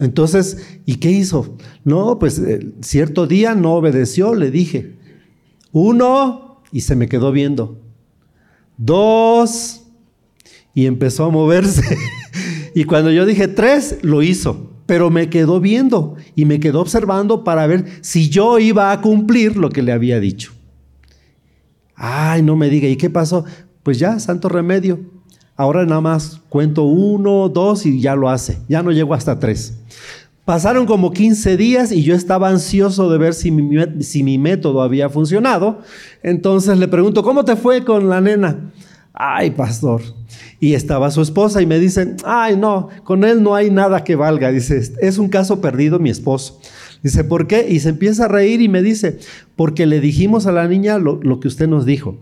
Entonces, 0.00 0.80
¿y 0.84 0.96
qué 0.96 1.10
hizo? 1.10 1.56
No, 1.84 2.18
pues 2.18 2.38
eh, 2.38 2.72
cierto 2.80 3.26
día 3.26 3.54
no 3.54 3.74
obedeció, 3.74 4.34
le 4.34 4.50
dije, 4.50 4.96
uno, 5.72 6.62
y 6.72 6.80
se 6.80 6.96
me 6.96 7.08
quedó 7.08 7.30
viendo, 7.32 7.80
dos, 8.76 9.84
y 10.74 10.86
empezó 10.86 11.26
a 11.26 11.30
moverse. 11.30 11.96
y 12.74 12.84
cuando 12.84 13.12
yo 13.12 13.24
dije 13.24 13.46
tres, 13.46 13.98
lo 14.02 14.22
hizo 14.22 14.75
pero 14.86 15.10
me 15.10 15.28
quedó 15.28 15.60
viendo 15.60 16.14
y 16.34 16.44
me 16.44 16.60
quedó 16.60 16.80
observando 16.80 17.44
para 17.44 17.66
ver 17.66 17.84
si 18.00 18.28
yo 18.30 18.58
iba 18.58 18.92
a 18.92 19.00
cumplir 19.00 19.56
lo 19.56 19.68
que 19.70 19.82
le 19.82 19.92
había 19.92 20.20
dicho. 20.20 20.52
Ay, 21.94 22.42
no 22.42 22.56
me 22.56 22.70
diga, 22.70 22.88
¿y 22.88 22.96
qué 22.96 23.10
pasó? 23.10 23.44
Pues 23.82 23.98
ya, 23.98 24.18
santo 24.18 24.48
remedio. 24.48 25.00
Ahora 25.56 25.86
nada 25.86 26.00
más 26.00 26.40
cuento 26.48 26.84
uno, 26.84 27.48
dos 27.48 27.86
y 27.86 28.00
ya 28.00 28.14
lo 28.14 28.28
hace. 28.28 28.58
Ya 28.68 28.82
no 28.82 28.92
llego 28.92 29.14
hasta 29.14 29.38
tres. 29.38 29.78
Pasaron 30.44 30.86
como 30.86 31.12
15 31.12 31.56
días 31.56 31.90
y 31.90 32.02
yo 32.02 32.14
estaba 32.14 32.48
ansioso 32.48 33.10
de 33.10 33.18
ver 33.18 33.34
si 33.34 33.50
mi, 33.50 34.02
si 34.02 34.22
mi 34.22 34.38
método 34.38 34.82
había 34.82 35.08
funcionado. 35.08 35.80
Entonces 36.22 36.78
le 36.78 36.86
pregunto, 36.86 37.22
¿cómo 37.22 37.44
te 37.44 37.56
fue 37.56 37.84
con 37.84 38.08
la 38.08 38.20
nena? 38.20 38.70
Ay, 39.18 39.50
pastor. 39.50 40.02
Y 40.60 40.74
estaba 40.74 41.10
su 41.10 41.22
esposa 41.22 41.62
y 41.62 41.66
me 41.66 41.78
dicen, 41.78 42.16
ay, 42.24 42.54
no, 42.54 42.90
con 43.02 43.24
él 43.24 43.42
no 43.42 43.54
hay 43.54 43.70
nada 43.70 44.04
que 44.04 44.14
valga. 44.14 44.52
Dice, 44.52 44.92
es 45.00 45.16
un 45.16 45.30
caso 45.30 45.62
perdido 45.62 45.98
mi 45.98 46.10
esposo. 46.10 46.60
Dice, 47.02 47.24
¿por 47.24 47.46
qué? 47.46 47.66
Y 47.66 47.80
se 47.80 47.88
empieza 47.88 48.26
a 48.26 48.28
reír 48.28 48.60
y 48.60 48.68
me 48.68 48.82
dice, 48.82 49.18
porque 49.56 49.86
le 49.86 50.00
dijimos 50.00 50.46
a 50.46 50.52
la 50.52 50.68
niña 50.68 50.98
lo, 50.98 51.18
lo 51.22 51.40
que 51.40 51.48
usted 51.48 51.66
nos 51.66 51.86
dijo. 51.86 52.18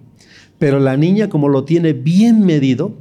Pero 0.61 0.78
la 0.78 0.96
niña, 0.96 1.28
como 1.28 1.48
lo 1.48 1.64
tiene 1.64 1.94
bien 1.94 2.46
medido, 2.46 2.92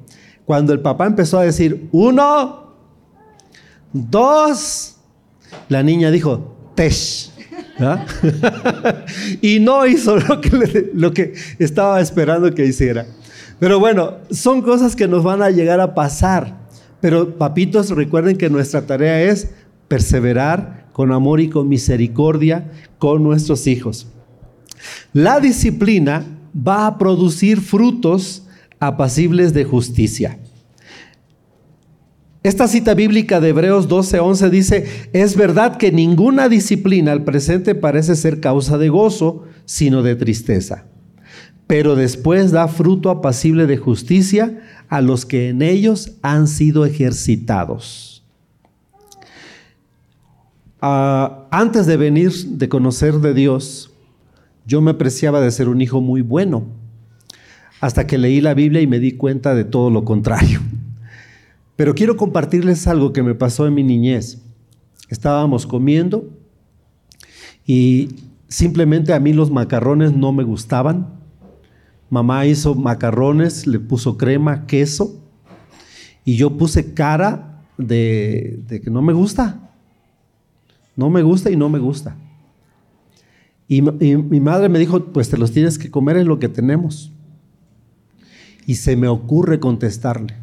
cuando 0.45 0.73
el 0.73 0.79
papá 0.79 1.06
empezó 1.06 1.38
a 1.38 1.43
decir, 1.43 1.88
uno, 1.91 2.73
dos, 3.93 4.97
la 5.69 5.84
niña 5.84 6.10
dijo, 6.10 6.56
tesh. 6.73 7.32
y 9.41 9.60
no 9.60 9.86
hizo 9.86 10.17
lo 10.17 10.41
que, 10.41 10.91
lo 10.93 11.13
que 11.13 11.34
estaba 11.60 12.01
esperando 12.01 12.53
que 12.56 12.65
hiciera. 12.65 13.06
Pero 13.59 13.79
bueno, 13.79 14.15
son 14.31 14.61
cosas 14.61 14.95
que 14.95 15.07
nos 15.07 15.23
van 15.23 15.41
a 15.41 15.49
llegar 15.49 15.79
a 15.79 15.95
pasar. 15.95 16.57
Pero 17.01 17.37
papitos, 17.37 17.89
recuerden 17.89 18.37
que 18.37 18.49
nuestra 18.49 18.85
tarea 18.85 19.21
es 19.21 19.49
perseverar 19.87 20.87
con 20.93 21.11
amor 21.11 21.41
y 21.41 21.49
con 21.49 21.67
misericordia 21.67 22.71
con 22.99 23.23
nuestros 23.23 23.67
hijos. 23.67 24.07
La 25.11 25.39
disciplina 25.39 26.25
va 26.55 26.87
a 26.87 26.97
producir 26.97 27.61
frutos 27.61 28.43
apacibles 28.79 29.53
de 29.53 29.63
justicia. 29.63 30.39
Esta 32.43 32.67
cita 32.67 32.93
bíblica 32.93 33.39
de 33.39 33.49
Hebreos 33.49 33.87
12:11 33.87 34.49
dice, 34.49 34.85
es 35.13 35.37
verdad 35.37 35.77
que 35.77 35.93
ninguna 35.93 36.49
disciplina 36.49 37.13
al 37.13 37.23
presente 37.23 37.73
parece 37.73 38.15
ser 38.17 38.41
causa 38.41 38.77
de 38.77 38.89
gozo, 38.89 39.45
sino 39.63 40.03
de 40.03 40.15
tristeza, 40.15 40.85
pero 41.67 41.95
después 41.95 42.52
da 42.52 42.67
fruto 42.67 43.10
apacible 43.10 43.65
de 43.67 43.78
justicia 43.78 44.62
a 44.89 45.02
los 45.02 45.26
que 45.26 45.49
en 45.49 45.62
ellos 45.62 46.17
han 46.21 46.47
sido 46.47 46.86
ejercitados. 46.86 48.23
Ah, 50.82 51.47
antes 51.49 51.86
de 51.86 51.95
venir, 51.95 52.32
de 52.32 52.67
conocer 52.67 53.15
de 53.15 53.34
Dios, 53.34 53.91
yo 54.65 54.82
me 54.82 54.91
apreciaba 54.91 55.41
de 55.41 55.52
ser 55.52 55.69
un 55.69 55.82
hijo 55.82 56.02
muy 56.02 56.21
bueno, 56.21 56.65
hasta 57.80 58.06
que 58.06 58.17
leí 58.17 58.41
la 58.41 58.54
Biblia 58.54 58.82
y 58.82 58.88
me 58.88 58.99
di 58.99 59.13
cuenta 59.13 59.56
de 59.56 59.63
todo 59.63 59.89
lo 59.89 60.06
contrario. 60.06 60.62
Pero 61.76 61.95
quiero 61.95 62.17
compartirles 62.17 62.88
algo 62.88 63.13
que 63.13 63.23
me 63.23 63.36
pasó 63.36 63.65
en 63.65 63.73
mi 63.73 63.84
niñez. 63.84 64.41
Estábamos 65.10 65.65
comiendo 65.65 66.30
y 67.65 68.10
simplemente 68.47 69.13
a 69.13 69.19
mí 69.19 69.34
los 69.34 69.52
macarrones 69.52 70.13
no 70.13 70.32
me 70.32 70.43
gustaban. 70.43 71.22
Mamá 72.13 72.45
hizo 72.45 72.76
macarrones, 72.76 73.65
le 73.65 73.80
puso 73.80 74.19
crema, 74.19 74.67
queso 74.67 75.19
y 76.23 76.36
yo 76.36 76.56
puse 76.60 76.93
cara 76.93 77.63
de, 77.76 78.62
que 78.84 78.91
no 78.91 79.02
me 79.02 79.13
gusta. 79.13 79.71
No 80.95 81.10
me 81.10 81.23
gusta 81.23 81.49
y 81.49 81.56
no 81.56 81.69
me 81.69 81.80
gusta. 81.80 82.15
Y, 83.67 83.82
mi 83.82 84.39
madre 84.39 84.69
me 84.69 84.78
dijo, 84.78 85.06
pues 85.06 85.32
te 85.32 85.39
los 85.39 85.54
tienes 85.54 85.80
que 85.80 85.89
comer 85.89 86.17
en 86.17 86.28
lo 86.28 86.38
que 86.38 86.49
tenemos. 86.49 87.12
Y 88.67 88.76
se 88.76 88.95
me 88.95 89.08
ocurre 89.08 89.60
contestarle. 89.60 90.36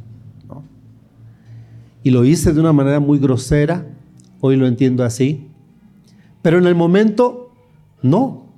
Y 2.02 2.11
lo 2.11 2.24
hice 2.24 2.52
de 2.52 2.59
una 2.59 2.72
manera 2.72 2.98
muy 2.98 3.20
grosera, 3.20 3.87
hoy 4.40 4.56
lo 4.56 4.66
entiendo 4.66 5.04
así. 5.04 5.46
Pero 6.42 6.59
en 6.59 6.66
el 6.66 6.74
momento, 6.74 7.52
no. 8.02 8.48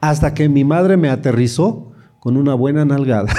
Hasta 0.00 0.34
que 0.34 0.48
mi 0.48 0.62
madre 0.62 0.96
me 0.96 1.08
aterrizó 1.08 1.87
con 2.28 2.36
una 2.36 2.52
buena 2.52 2.84
nalgada. 2.84 3.32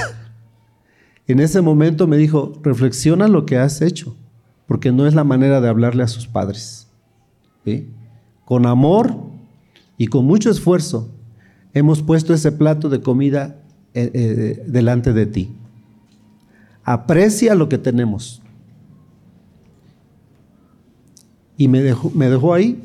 en 1.28 1.40
ese 1.40 1.62
momento 1.62 2.08
me 2.08 2.18
dijo, 2.18 2.54
reflexiona 2.64 3.28
lo 3.28 3.46
que 3.46 3.56
has 3.56 3.84
hecho, 3.84 4.18
porque 4.66 4.92
no 4.92 5.06
es 5.06 5.14
la 5.14 5.24
manera 5.24 5.62
de 5.62 5.70
hablarle 5.70 6.02
a 6.02 6.08
sus 6.08 6.26
padres. 6.26 6.88
Con 8.46 8.66
amor 8.66 9.16
y 9.96 10.08
con 10.08 10.26
mucho 10.26 10.50
esfuerzo 10.50 11.08
hemos 11.72 12.02
puesto 12.02 12.34
ese 12.34 12.52
plato 12.52 12.90
de 12.90 13.02
comida 13.02 13.62
eh, 13.94 14.10
eh, 14.12 14.64
delante 14.66 15.14
de 15.14 15.28
ti. 15.28 15.56
Aprecia 16.84 17.54
lo 17.54 17.70
que 17.70 17.78
tenemos. 17.78 18.42
y 21.58 21.68
me 21.68 21.84
dejó, 21.84 22.10
me 22.10 22.28
dejó 22.28 22.56
ahí. 22.56 22.82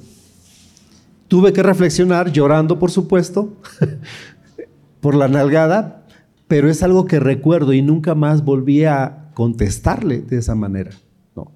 Tuve 1.29 1.55
que 1.55 1.63
reflexionar, 1.63 2.31
llorando 2.31 2.79
por 2.79 2.91
supuesto, 2.91 3.55
por 5.05 5.15
la 5.15 5.29
nalgada, 5.29 6.07
pero 6.49 6.71
es 6.71 6.83
algo 6.83 7.05
que 7.05 7.21
recuerdo 7.21 7.75
y 7.75 7.83
nunca 7.83 8.15
más 8.15 8.43
volví 8.43 8.87
a 8.87 9.29
contestarle 9.35 10.23
de 10.23 10.39
esa 10.39 10.55
manera. 10.55 10.93
No. 11.37 11.53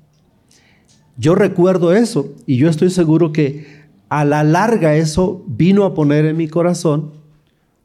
Yo 1.16 1.34
recuerdo 1.34 1.94
eso 1.94 2.34
y 2.44 2.58
yo 2.58 2.68
estoy 2.68 2.90
seguro 2.90 3.32
que 3.32 3.66
a 4.10 4.26
la 4.26 4.44
larga 4.44 4.96
eso 4.96 5.46
vino 5.46 5.86
a 5.86 5.94
poner 5.94 6.26
en 6.26 6.36
mi 6.36 6.46
corazón 6.46 7.12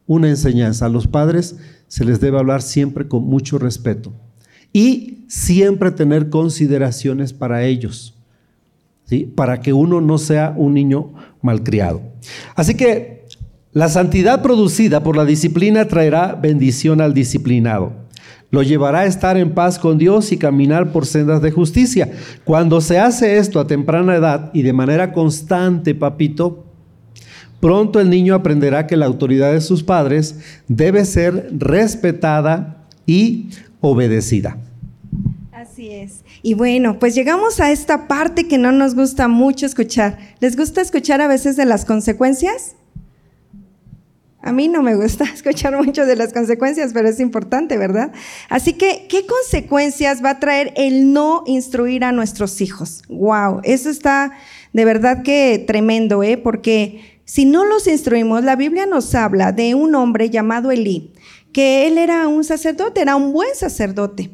una 0.05 0.27
enseñanza. 0.27 0.87
A 0.87 0.89
los 0.89 1.07
padres 1.07 1.55
se 1.87 2.03
les 2.03 2.19
debe 2.19 2.39
hablar 2.39 2.61
siempre 2.61 3.07
con 3.07 3.23
mucho 3.23 3.57
respeto 3.57 4.11
y 4.73 5.23
siempre 5.29 5.91
tener 5.91 6.29
consideraciones 6.29 7.31
para 7.31 7.63
ellos 7.63 8.13
para 9.35 9.61
que 9.61 9.73
uno 9.73 10.01
no 10.01 10.17
sea 10.17 10.53
un 10.55 10.73
niño 10.73 11.13
malcriado. 11.41 12.01
Así 12.55 12.75
que 12.75 13.12
la 13.73 13.89
santidad 13.89 14.43
producida 14.43 15.01
por 15.03 15.17
la 15.17 15.25
disciplina 15.25 15.87
traerá 15.87 16.35
bendición 16.35 17.01
al 17.01 17.13
disciplinado. 17.13 17.91
Lo 18.51 18.61
llevará 18.61 18.99
a 18.99 19.05
estar 19.05 19.35
en 19.35 19.55
paz 19.55 19.79
con 19.79 19.97
Dios 19.97 20.31
y 20.31 20.37
caminar 20.37 20.91
por 20.91 21.07
sendas 21.07 21.41
de 21.41 21.49
justicia. 21.49 22.11
Cuando 22.43 22.81
se 22.81 22.99
hace 22.99 23.37
esto 23.39 23.59
a 23.59 23.65
temprana 23.65 24.15
edad 24.15 24.51
y 24.53 24.61
de 24.61 24.73
manera 24.73 25.11
constante, 25.11 25.95
papito, 25.95 26.65
pronto 27.59 27.99
el 27.99 28.11
niño 28.11 28.35
aprenderá 28.35 28.85
que 28.85 28.95
la 28.95 29.07
autoridad 29.07 29.51
de 29.51 29.61
sus 29.61 29.81
padres 29.81 30.37
debe 30.67 31.03
ser 31.03 31.49
respetada 31.57 32.85
y 33.07 33.49
obedecida. 33.81 34.59
Así 35.51 35.89
es. 35.89 36.23
Y 36.43 36.53
bueno, 36.53 36.99
pues 36.99 37.15
llegamos 37.15 37.59
a 37.59 37.71
esta 37.71 38.07
parte 38.07 38.47
que 38.47 38.59
no 38.59 38.71
nos 38.71 38.93
gusta 38.93 39.27
mucho 39.27 39.65
escuchar. 39.65 40.19
¿Les 40.41 40.55
gusta 40.55 40.81
escuchar 40.81 41.21
a 41.21 41.27
veces 41.27 41.55
de 41.55 41.65
las 41.65 41.85
consecuencias? 41.85 42.75
A 44.43 44.51
mí 44.51 44.67
no 44.67 44.83
me 44.83 44.95
gusta 44.95 45.23
escuchar 45.33 45.75
mucho 45.83 46.05
de 46.05 46.17
las 46.17 46.33
consecuencias, 46.33 46.91
pero 46.93 47.07
es 47.07 47.19
importante, 47.19 47.77
¿verdad? 47.77 48.11
Así 48.49 48.73
que, 48.73 49.07
¿qué 49.09 49.25
consecuencias 49.25 50.23
va 50.23 50.31
a 50.31 50.39
traer 50.39 50.73
el 50.75 51.13
no 51.13 51.43
instruir 51.47 52.03
a 52.03 52.11
nuestros 52.11 52.59
hijos? 52.59 53.03
Wow, 53.07 53.61
eso 53.63 53.89
está 53.89 54.33
de 54.73 54.85
verdad 54.85 55.23
que 55.23 55.63
tremendo, 55.65 56.23
¿eh? 56.23 56.37
Porque 56.37 57.21
si 57.23 57.45
no 57.45 57.63
los 57.63 57.87
instruimos, 57.87 58.43
la 58.43 58.57
Biblia 58.57 58.85
nos 58.85 59.15
habla 59.15 59.53
de 59.53 59.75
un 59.75 59.95
hombre 59.95 60.29
llamado 60.29 60.71
Elí, 60.71 61.13
que 61.53 61.87
él 61.87 61.97
era 61.97 62.27
un 62.27 62.43
sacerdote, 62.43 63.01
era 63.01 63.15
un 63.15 63.31
buen 63.31 63.55
sacerdote. 63.55 64.29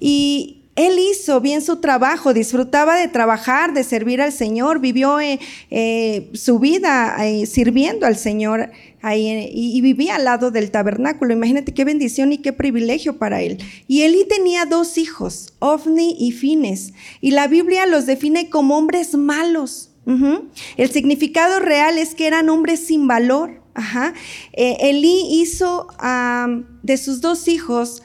Y 0.00 0.61
él 0.74 0.98
hizo 0.98 1.40
bien 1.40 1.60
su 1.60 1.76
trabajo, 1.80 2.32
disfrutaba 2.32 2.96
de 2.96 3.08
trabajar, 3.08 3.74
de 3.74 3.84
servir 3.84 4.22
al 4.22 4.32
Señor, 4.32 4.80
vivió 4.80 5.20
eh, 5.20 5.38
eh, 5.70 6.30
su 6.32 6.58
vida 6.58 7.14
eh, 7.26 7.44
sirviendo 7.44 8.06
al 8.06 8.16
Señor 8.16 8.70
y, 9.14 9.80
vivía 9.82 10.14
al 10.14 10.24
lado 10.24 10.50
del 10.50 10.70
tabernáculo. 10.70 11.34
Imagínate 11.34 11.74
qué 11.74 11.84
bendición 11.84 12.32
y 12.32 12.38
qué 12.38 12.54
privilegio 12.54 13.18
para 13.18 13.42
él. 13.42 13.58
Y 13.86 14.02
Eli 14.02 14.24
tenía 14.26 14.64
dos 14.64 14.96
hijos, 14.96 15.52
Ofni 15.58 16.16
y 16.18 16.32
Fines, 16.32 16.94
y 17.20 17.32
la 17.32 17.48
Biblia 17.48 17.86
los 17.86 18.06
define 18.06 18.48
como 18.48 18.78
hombres 18.78 19.14
malos. 19.14 19.90
El 20.76 20.90
significado 20.90 21.60
real 21.60 21.96
es 21.98 22.14
que 22.14 22.26
eran 22.26 22.48
hombres 22.48 22.80
sin 22.86 23.06
valor. 23.06 23.60
Ajá. 23.74 24.14
Elí 24.52 25.40
hizo 25.40 25.86
de 26.82 26.96
sus 26.96 27.20
dos 27.20 27.46
hijos 27.46 28.02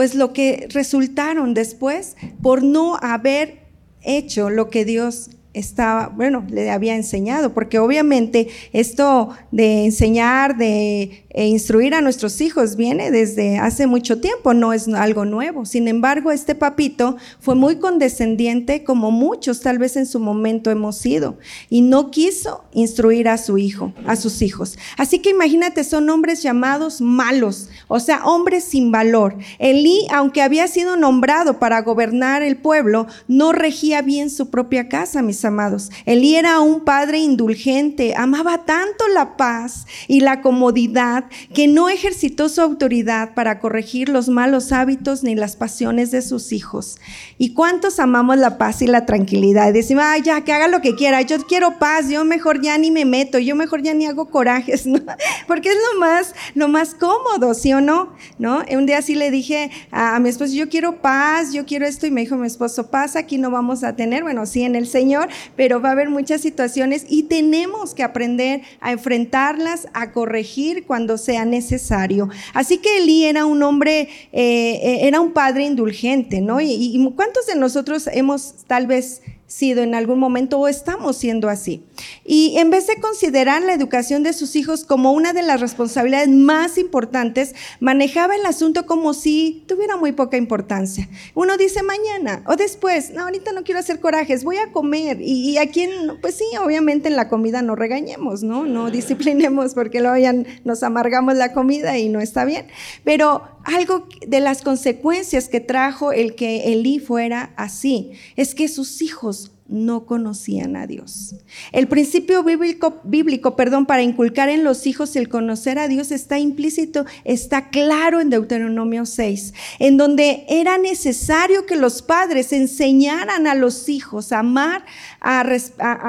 pues 0.00 0.14
lo 0.14 0.32
que 0.32 0.66
resultaron 0.70 1.52
después 1.52 2.16
por 2.40 2.62
no 2.62 2.96
haber 3.02 3.66
hecho 4.00 4.48
lo 4.48 4.70
que 4.70 4.86
Dios 4.86 5.28
estaba, 5.52 6.08
bueno, 6.08 6.44
le 6.48 6.70
había 6.70 6.94
enseñado, 6.94 7.52
porque 7.52 7.78
obviamente 7.78 8.48
esto 8.72 9.30
de 9.50 9.84
enseñar, 9.84 10.56
de 10.56 11.24
e 11.32 11.46
instruir 11.46 11.94
a 11.94 12.00
nuestros 12.00 12.40
hijos 12.40 12.74
viene 12.74 13.12
desde 13.12 13.58
hace 13.58 13.86
mucho 13.86 14.20
tiempo, 14.20 14.52
no 14.52 14.72
es 14.72 14.88
algo 14.88 15.24
nuevo. 15.24 15.64
Sin 15.64 15.86
embargo, 15.86 16.32
este 16.32 16.56
papito 16.56 17.16
fue 17.38 17.54
muy 17.54 17.76
condescendiente, 17.76 18.82
como 18.82 19.12
muchos 19.12 19.60
tal 19.60 19.78
vez 19.78 19.96
en 19.96 20.06
su 20.06 20.18
momento 20.18 20.70
hemos 20.70 20.96
sido, 20.96 21.38
y 21.68 21.82
no 21.82 22.10
quiso 22.10 22.64
instruir 22.72 23.28
a 23.28 23.38
su 23.38 23.58
hijo, 23.58 23.92
a 24.06 24.16
sus 24.16 24.42
hijos. 24.42 24.76
Así 24.96 25.20
que 25.20 25.30
imagínate, 25.30 25.84
son 25.84 26.10
hombres 26.10 26.42
llamados 26.42 27.00
malos, 27.00 27.68
o 27.86 28.00
sea, 28.00 28.24
hombres 28.24 28.64
sin 28.64 28.90
valor. 28.90 29.36
Elí, 29.60 30.08
aunque 30.12 30.42
había 30.42 30.66
sido 30.66 30.96
nombrado 30.96 31.60
para 31.60 31.80
gobernar 31.82 32.42
el 32.42 32.56
pueblo, 32.56 33.06
no 33.28 33.52
regía 33.52 34.02
bien 34.02 34.30
su 34.30 34.50
propia 34.50 34.88
casa, 34.88 35.22
mis 35.22 35.39
amados. 35.44 35.90
Elí 36.06 36.36
era 36.36 36.60
un 36.60 36.84
padre 36.84 37.18
indulgente, 37.18 38.14
amaba 38.16 38.64
tanto 38.64 39.08
la 39.08 39.36
paz 39.36 39.86
y 40.08 40.20
la 40.20 40.40
comodidad 40.40 41.24
que 41.54 41.68
no 41.68 41.88
ejercitó 41.88 42.48
su 42.48 42.60
autoridad 42.60 43.34
para 43.34 43.58
corregir 43.58 44.08
los 44.08 44.28
malos 44.28 44.72
hábitos 44.72 45.22
ni 45.22 45.34
las 45.34 45.56
pasiones 45.56 46.10
de 46.10 46.22
sus 46.22 46.52
hijos. 46.52 46.98
¿Y 47.38 47.54
cuántos 47.54 47.98
amamos 47.98 48.36
la 48.36 48.58
paz 48.58 48.82
y 48.82 48.86
la 48.86 49.06
tranquilidad? 49.06 49.72
Decimos, 49.72 50.04
ay, 50.06 50.22
ya, 50.22 50.42
que 50.42 50.52
haga 50.52 50.68
lo 50.68 50.80
que 50.80 50.94
quiera, 50.94 51.22
yo 51.22 51.38
quiero 51.46 51.78
paz, 51.78 52.08
yo 52.08 52.24
mejor 52.24 52.60
ya 52.60 52.76
ni 52.78 52.90
me 52.90 53.04
meto, 53.04 53.38
yo 53.38 53.56
mejor 53.56 53.82
ya 53.82 53.94
ni 53.94 54.06
hago 54.06 54.26
corajes. 54.26 54.84
Porque 55.46 55.70
es 55.70 55.76
lo 55.92 56.00
más, 56.00 56.34
lo 56.54 56.68
más 56.68 56.94
cómodo, 56.94 57.54
¿sí 57.54 57.72
o 57.72 57.80
no? 57.80 58.12
¿No? 58.38 58.62
Un 58.70 58.86
día 58.86 59.02
sí 59.02 59.14
le 59.14 59.30
dije 59.30 59.70
a, 59.90 60.16
a 60.16 60.20
mi 60.20 60.28
esposo, 60.28 60.52
yo 60.52 60.68
quiero 60.68 61.00
paz, 61.00 61.52
yo 61.52 61.64
quiero 61.64 61.86
esto, 61.86 62.06
y 62.06 62.10
me 62.10 62.20
dijo 62.20 62.36
mi 62.36 62.46
esposo, 62.46 62.90
paz 62.90 63.16
aquí 63.16 63.38
no 63.38 63.50
vamos 63.50 63.84
a 63.84 63.96
tener, 63.96 64.22
bueno, 64.22 64.44
sí 64.46 64.62
en 64.62 64.76
el 64.76 64.86
Señor, 64.86 65.28
pero 65.56 65.80
va 65.80 65.90
a 65.90 65.92
haber 65.92 66.08
muchas 66.08 66.40
situaciones 66.40 67.06
y 67.08 67.24
tenemos 67.24 67.94
que 67.94 68.02
aprender 68.02 68.62
a 68.80 68.92
enfrentarlas, 68.92 69.88
a 69.92 70.12
corregir 70.12 70.84
cuando 70.86 71.18
sea 71.18 71.44
necesario. 71.44 72.28
Así 72.54 72.78
que 72.78 72.98
Elí 72.98 73.24
era 73.24 73.44
un 73.44 73.62
hombre, 73.62 74.08
eh, 74.32 74.80
eh, 74.82 74.98
era 75.02 75.20
un 75.20 75.32
padre 75.32 75.64
indulgente, 75.64 76.40
¿no? 76.40 76.60
Y, 76.60 76.70
y 76.70 77.12
¿cuántos 77.14 77.46
de 77.46 77.56
nosotros 77.56 78.08
hemos 78.12 78.54
tal 78.66 78.86
vez 78.86 79.22
sido 79.50 79.82
en 79.82 79.96
algún 79.96 80.20
momento 80.20 80.60
o 80.60 80.68
estamos 80.68 81.16
siendo 81.16 81.48
así. 81.48 81.82
Y 82.24 82.56
en 82.58 82.70
vez 82.70 82.86
de 82.86 83.00
considerar 83.00 83.60
la 83.62 83.74
educación 83.74 84.22
de 84.22 84.32
sus 84.32 84.54
hijos 84.54 84.84
como 84.84 85.12
una 85.12 85.32
de 85.32 85.42
las 85.42 85.60
responsabilidades 85.60 86.28
más 86.28 86.78
importantes, 86.78 87.56
manejaba 87.80 88.36
el 88.36 88.46
asunto 88.46 88.86
como 88.86 89.12
si 89.12 89.64
tuviera 89.66 89.96
muy 89.96 90.12
poca 90.12 90.36
importancia. 90.36 91.08
Uno 91.34 91.56
dice 91.56 91.82
mañana 91.82 92.44
o 92.46 92.54
después, 92.54 93.10
no, 93.10 93.22
ahorita 93.22 93.50
no 93.50 93.64
quiero 93.64 93.80
hacer 93.80 93.98
corajes, 93.98 94.44
voy 94.44 94.56
a 94.56 94.70
comer. 94.70 95.20
Y, 95.20 95.58
a 95.58 95.68
quien, 95.68 95.90
pues 96.22 96.36
sí, 96.36 96.44
obviamente 96.64 97.08
en 97.08 97.16
la 97.16 97.28
comida 97.28 97.60
no 97.60 97.74
regañemos, 97.74 98.44
¿no? 98.44 98.66
No 98.66 98.90
disciplinemos 98.90 99.74
porque 99.74 100.00
luego 100.00 100.16
ya 100.16 100.32
nos 100.62 100.84
amargamos 100.84 101.34
la 101.34 101.52
comida 101.52 101.98
y 101.98 102.08
no 102.08 102.20
está 102.20 102.44
bien. 102.44 102.68
Pero 103.02 103.42
algo 103.64 104.06
de 104.26 104.40
las 104.40 104.62
consecuencias 104.62 105.48
que 105.48 105.60
trajo 105.60 106.12
el 106.12 106.34
que 106.34 106.72
Elí 106.72 106.98
fuera 106.98 107.52
así 107.56 108.12
es 108.36 108.54
que 108.54 108.68
sus 108.68 109.02
hijos 109.02 109.52
no 109.70 110.04
conocían 110.04 110.76
a 110.76 110.86
Dios. 110.86 111.36
El 111.72 111.86
principio 111.86 112.42
bíblico, 112.42 113.56
perdón, 113.56 113.86
para 113.86 114.02
inculcar 114.02 114.48
en 114.48 114.64
los 114.64 114.86
hijos 114.86 115.14
el 115.16 115.28
conocer 115.28 115.78
a 115.78 115.88
Dios 115.88 116.10
está 116.10 116.38
implícito, 116.38 117.06
está 117.24 117.70
claro 117.70 118.20
en 118.20 118.30
Deuteronomio 118.30 119.06
6, 119.06 119.54
en 119.78 119.96
donde 119.96 120.44
era 120.48 120.76
necesario 120.76 121.66
que 121.66 121.76
los 121.76 122.02
padres 122.02 122.52
enseñaran 122.52 123.46
a 123.46 123.54
los 123.54 123.88
hijos 123.88 124.32
a 124.32 124.40
amar, 124.40 124.84
a 125.20 125.40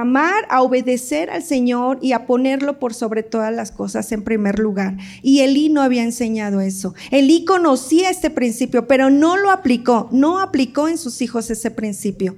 amar, 0.02 0.46
a 0.50 0.62
obedecer 0.62 1.30
al 1.30 1.44
Señor 1.44 2.00
y 2.02 2.14
a 2.14 2.26
ponerlo 2.26 2.80
por 2.80 2.94
sobre 2.94 3.24
todas 3.24 3.54
las 3.54 3.72
cosas 3.72 4.12
en 4.12 4.24
primer 4.24 4.60
lugar. 4.60 4.98
Y 5.22 5.42
Elí 5.42 5.70
no 5.70 5.82
había 5.82 6.04
enseñado 6.04 6.62
eso. 6.62 6.96
Elí 7.12 7.46
conocía 7.46 8.10
este 8.10 8.30
principio, 8.30 8.88
pero 8.88 9.10
no 9.10 9.38
lo 9.38 9.52
aplicó, 9.52 10.10
no 10.12 10.40
aplicó 10.40 10.88
en 10.88 10.98
sus 10.98 11.22
hijos 11.22 11.50
ese 11.52 11.70
principio 11.70 12.36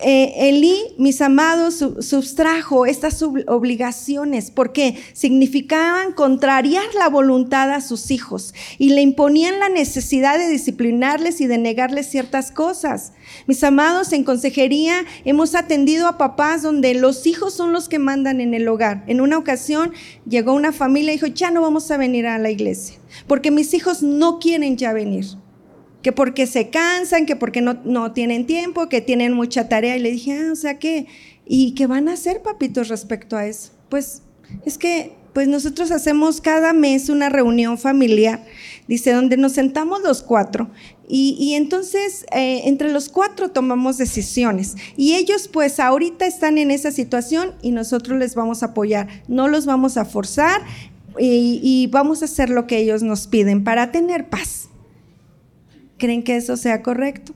eh, 0.00 0.48
Elí, 0.48 0.76
mis 0.96 1.20
amados, 1.20 1.84
sustrajo 2.00 2.86
estas 2.86 3.22
obligaciones 3.22 4.50
porque 4.50 4.96
significaban 5.12 6.12
contrariar 6.12 6.86
la 6.94 7.08
voluntad 7.08 7.70
a 7.72 7.80
sus 7.80 8.10
hijos 8.10 8.54
y 8.78 8.90
le 8.90 9.02
imponían 9.02 9.58
la 9.58 9.68
necesidad 9.68 10.38
de 10.38 10.48
disciplinarles 10.48 11.40
y 11.40 11.46
de 11.46 11.58
negarles 11.58 12.08
ciertas 12.08 12.50
cosas. 12.52 13.12
Mis 13.46 13.62
amados, 13.64 14.12
en 14.12 14.24
consejería 14.24 15.04
hemos 15.24 15.54
atendido 15.54 16.06
a 16.06 16.18
papás 16.18 16.62
donde 16.62 16.94
los 16.94 17.26
hijos 17.26 17.54
son 17.54 17.72
los 17.72 17.88
que 17.88 17.98
mandan 17.98 18.40
en 18.40 18.54
el 18.54 18.68
hogar. 18.68 19.04
En 19.06 19.20
una 19.20 19.38
ocasión 19.38 19.92
llegó 20.28 20.52
una 20.52 20.72
familia 20.72 21.12
y 21.12 21.16
dijo, 21.16 21.26
ya 21.26 21.50
no 21.50 21.62
vamos 21.62 21.90
a 21.90 21.96
venir 21.96 22.26
a 22.26 22.38
la 22.38 22.50
iglesia 22.50 22.98
porque 23.26 23.50
mis 23.50 23.74
hijos 23.74 24.02
no 24.02 24.38
quieren 24.38 24.76
ya 24.76 24.92
venir 24.92 25.26
que 26.08 26.12
porque 26.12 26.46
se 26.46 26.70
cansan, 26.70 27.26
que 27.26 27.36
porque 27.36 27.60
no, 27.60 27.80
no, 27.84 28.12
tienen 28.12 28.46
tiempo, 28.46 28.88
que 28.88 29.02
tienen 29.02 29.34
mucha 29.34 29.68
tarea. 29.68 29.94
Y 29.94 30.00
le 30.00 30.10
dije, 30.10 30.40
ah, 30.40 30.52
o 30.52 30.56
sea, 30.56 30.78
¿qué? 30.78 31.06
¿Y 31.44 31.74
qué 31.74 31.86
van 31.86 32.08
a 32.08 32.14
hacer, 32.14 32.40
papitos, 32.40 32.88
respecto 32.88 33.36
a 33.36 33.44
eso? 33.44 33.72
Pues 33.90 34.22
es 34.64 34.78
que 34.78 35.12
pues 35.34 35.48
nosotros 35.48 35.90
hacemos 35.90 36.40
cada 36.40 36.72
mes 36.72 37.10
una 37.10 37.28
reunión 37.28 37.76
familiar, 37.76 38.42
dice, 38.86 39.12
donde 39.12 39.36
nos 39.36 39.52
sentamos 39.52 40.00
los 40.00 40.22
cuatro. 40.22 40.70
Y, 41.06 41.36
y 41.38 41.56
entonces, 41.56 42.24
eh, 42.34 42.62
entre 42.64 42.90
los 42.90 43.10
cuatro 43.10 43.50
tomamos 43.50 43.98
decisiones. 43.98 44.76
Y 44.96 45.14
ellos, 45.14 45.46
pues, 45.46 45.78
ahorita 45.78 46.24
están 46.24 46.56
en 46.56 46.70
esa 46.70 46.90
situación 46.90 47.52
y 47.60 47.72
nosotros 47.72 48.18
les 48.18 48.34
vamos 48.34 48.62
a 48.62 48.68
apoyar. 48.68 49.08
No 49.28 49.46
los 49.46 49.66
vamos 49.66 49.98
a 49.98 50.06
forzar 50.06 50.62
y, 51.18 51.60
y 51.62 51.86
vamos 51.88 52.22
a 52.22 52.24
hacer 52.24 52.48
lo 52.48 52.66
que 52.66 52.78
ellos 52.78 53.02
nos 53.02 53.26
piden 53.26 53.62
para 53.62 53.92
tener 53.92 54.30
paz. 54.30 54.68
¿Creen 55.98 56.22
que 56.22 56.36
eso 56.36 56.56
sea 56.56 56.82
correcto? 56.82 57.34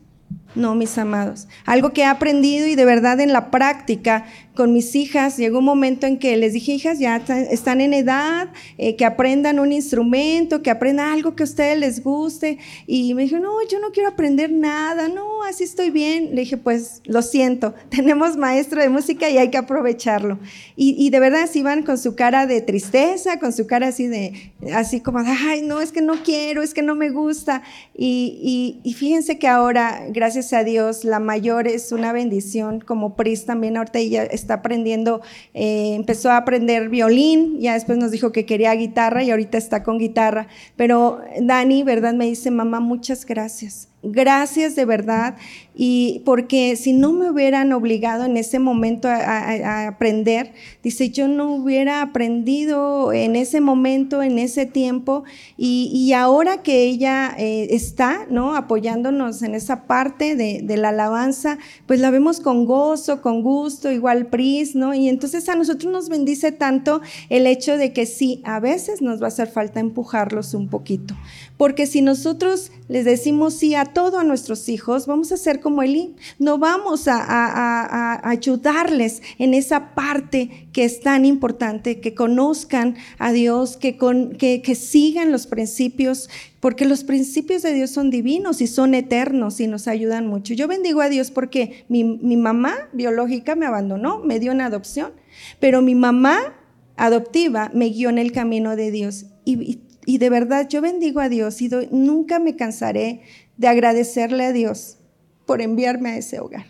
No, 0.55 0.75
mis 0.75 0.99
amados. 0.99 1.49
Algo 1.65 1.93
que 1.93 2.03
he 2.03 2.05
aprendido 2.05 2.67
y 2.67 2.75
de 2.75 2.85
verdad 2.85 3.21
en 3.21 3.33
la 3.33 3.51
práctica 3.51 4.27
con 4.55 4.73
mis 4.73 4.95
hijas, 4.95 5.39
llegó 5.39 5.61
un 5.61 5.65
momento 5.65 6.07
en 6.07 6.19
que 6.19 6.37
les 6.37 6.53
dije, 6.53 6.73
hijas, 6.73 6.99
ya 6.99 7.17
están 7.17 7.81
en 7.81 7.95
edad, 7.95 8.51
eh, 8.77 8.97
que 8.97 9.07
aprendan 9.07 9.59
un 9.59 9.73
instrumento, 9.73 10.63
que 10.63 10.71
aprendan 10.71 11.09
algo 11.09 11.35
que 11.35 11.45
a 11.45 11.47
ustedes 11.47 11.79
les 11.79 12.03
guste. 12.03 12.59
Y 12.87 13.15
me 13.15 13.23
dijo, 13.23 13.39
no, 13.39 13.51
yo 13.71 13.81
no 13.81 13.93
quiero 13.93 14.11
aprender 14.11 14.53
nada, 14.53 15.09
no, 15.09 15.43
así 15.45 15.65
estoy 15.65 15.91
bien. 15.91 16.35
Le 16.35 16.43
dije, 16.43 16.59
pues 16.59 17.01
lo 17.05 17.23
siento, 17.23 17.75
tenemos 17.89 18.37
maestro 18.37 18.83
de 18.83 18.91
música 18.91 19.31
y 19.31 19.39
hay 19.39 19.51
que 19.51 19.59
aprovecharlo. 19.59 20.39
Y, 20.77 21.11
de 21.11 21.21
verdad, 21.21 21.47
se 21.47 21.61
iban 21.61 21.83
con 21.83 21.97
su 21.97 22.15
cara 22.15 22.47
de 22.47 22.61
tristeza, 22.61 23.39
con 23.39 23.53
su 23.53 23.67
cara 23.67 23.89
así 23.89 24.07
de, 24.07 24.53
así 24.75 25.01
como, 25.01 25.21
ay, 25.21 25.63
no, 25.63 25.81
es 25.81 25.93
que 25.93 26.03
no 26.03 26.23
quiero, 26.23 26.63
es 26.63 26.75
que 26.75 26.83
no 26.83 26.95
me 26.95 27.11
gusta. 27.11 27.63
Y, 27.95 28.81
y 28.83 28.93
fíjense 28.95 29.39
que 29.39 29.49
ahora, 29.49 30.07
gracias 30.11 30.53
a 30.53 30.65
Dios, 30.65 31.05
la 31.05 31.21
mayor 31.21 31.69
es 31.69 31.93
una 31.93 32.13
bendición, 32.13 32.81
como 32.81 33.15
Pris 33.15 33.45
también 33.45 33.77
ahorita 33.77 33.99
ella 33.99 34.25
está 34.43 34.55
aprendiendo, 34.55 35.23
eh, 35.55 35.95
empezó 35.95 36.31
a 36.31 36.37
aprender 36.37 36.89
violín, 36.89 37.59
ya 37.61 37.75
después 37.75 37.99
nos 37.99 38.11
dijo 38.11 38.33
que 38.33 38.47
quería 38.47 38.73
guitarra 38.75 39.23
y 39.23 39.31
ahorita 39.31 39.59
está 39.59 39.83
con 39.83 39.99
guitarra. 39.99 40.49
Pero 40.77 41.21
Dani, 41.41 41.83
¿verdad? 41.83 42.15
Me 42.15 42.27
dice, 42.27 42.51
mamá, 42.51 42.81
muchas 42.81 43.25
gracias. 43.25 43.92
Gracias 44.05 44.75
de 44.75 44.85
verdad. 44.85 45.37
Y 45.75 46.23
porque 46.27 46.77
si 46.77 46.93
no 46.93 47.13
me 47.13 47.31
hubieran 47.31 47.73
obligado 47.73 48.25
en 48.25 48.37
ese 48.37 48.59
momento 48.59 49.09
a, 49.09 49.87
aprender, 49.87 50.53
dice, 50.83 51.11
yo 51.11 51.29
no 51.29 51.55
hubiera 51.55 52.03
aprendido 52.03 53.13
en 53.13 53.37
ese 53.37 53.61
momento, 53.61 54.23
en 54.23 54.39
ese 54.39 54.67
tiempo. 54.67 55.23
Y, 55.57 56.13
ahora 56.13 56.63
que 56.63 56.83
ella 56.85 57.35
eh, 57.39 57.69
está, 57.71 58.27
¿no? 58.29 58.55
Apoyándonos 58.55 59.43
en 59.43 59.55
esa 59.55 59.85
parte 59.85 60.35
de, 60.37 60.77
la 60.77 60.89
alabanza, 60.89 61.59
pues 61.87 62.01
la 62.01 62.11
vemos 62.11 62.41
con 62.41 62.67
gozo, 62.67 63.23
con 63.23 63.43
gusto, 63.43 63.91
igual 63.93 64.27
Pris, 64.27 64.75
¿no? 64.75 64.95
Y 64.95 65.09
entonces 65.09 65.49
a 65.49 65.55
nosotros 65.55 65.93
nos 65.93 66.09
bendice 66.09 66.51
tanto 66.51 67.01
el 67.29 67.47
hecho 67.47 67.77
de 67.77 67.93
que 67.93 68.07
sí, 68.07 68.43
a 68.45 68.59
veces 68.59 69.01
nos 69.01 69.23
va 69.23 69.27
a 69.27 69.29
hacer 69.29 69.49
falta 69.49 69.81
empujarlos 69.81 70.55
un 70.55 70.69
poquito. 70.69 71.15
Porque 71.63 71.87
si 71.87 72.03
nosotros 72.03 72.73
les 72.89 73.05
decimos 73.05 73.55
sí 73.55 73.77
a 73.77 73.85
todo 73.85 74.19
a 74.19 74.25
nuestros 74.25 74.69
hijos, 74.69 75.07
vamos 75.07 75.31
a 75.31 75.37
ser 75.37 75.61
como 75.61 75.85
Elí. 75.85 76.17
No 76.41 76.59
vamos 76.59 77.07
a, 77.07 78.29
ayudarles 78.29 79.23
en 79.39 79.55
esa 79.55 79.95
parte 79.95 80.67
que 80.73 80.83
es 80.83 80.99
tan 81.03 81.25
importante, 81.25 82.01
que 82.01 82.17
conozcan 82.17 82.97
a 83.21 83.31
Dios, 83.31 83.77
que, 83.77 84.75
sigan 84.75 85.31
los 85.31 85.47
principios, 85.47 86.29
porque 86.59 86.85
los 86.85 87.05
principios 87.05 87.63
de 87.63 87.75
Dios 87.75 87.93
son 87.93 88.11
divinos 88.11 88.61
y 88.61 88.67
son 88.67 88.95
eternos 88.95 89.61
y 89.61 89.69
nos 89.69 89.87
ayudan 89.87 90.27
mucho. 90.27 90.55
Yo 90.55 90.67
bendigo 90.67 91.01
a 91.01 91.11
Dios 91.11 91.31
porque 91.31 91.85
mi, 91.89 92.03
mamá 92.37 92.89
biológica 92.93 93.55
me 93.55 93.67
abandonó, 93.67 94.19
me 94.19 94.41
dio 94.41 94.51
una 94.51 94.67
adopción, 94.67 95.13
pero 95.61 95.81
mi 95.81 95.95
mamá 95.95 96.57
adoptiva 96.97 97.71
me 97.73 97.89
guió 97.91 98.09
en 98.09 98.19
el 98.19 98.33
camino 98.33 98.75
de 98.75 98.91
Dios. 98.91 99.27
Y 99.45 99.79
de 100.07 100.31
verdad 100.31 100.69
yo 100.69 100.81
bendigo 100.81 101.21
a 101.21 101.29
Dios 101.29 101.61
y 101.63 101.71
nunca 101.91 102.39
me 102.39 102.57
cansaré 102.57 103.23
de 103.57 103.69
agradecerle 103.69 104.45
a 104.45 104.53
Dios 104.53 104.99
por 105.47 105.61
enviarme 105.61 106.11
a 106.11 106.17
ese 106.17 106.41
hogar. 106.41 106.67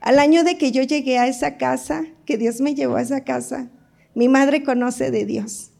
Al 0.00 0.18
año 0.18 0.44
de 0.44 0.56
que 0.56 0.72
yo 0.72 0.82
llegué 0.82 1.18
a 1.18 1.26
esa 1.26 1.58
casa, 1.58 2.04
que 2.24 2.38
Dios 2.38 2.60
me 2.60 2.74
llevó 2.74 2.96
a 2.96 3.02
esa 3.02 3.24
casa, 3.24 3.70
mi 4.14 4.28
madre 4.28 4.62
conoce 4.62 5.10
de 5.10 5.26
Dios. 5.26 5.70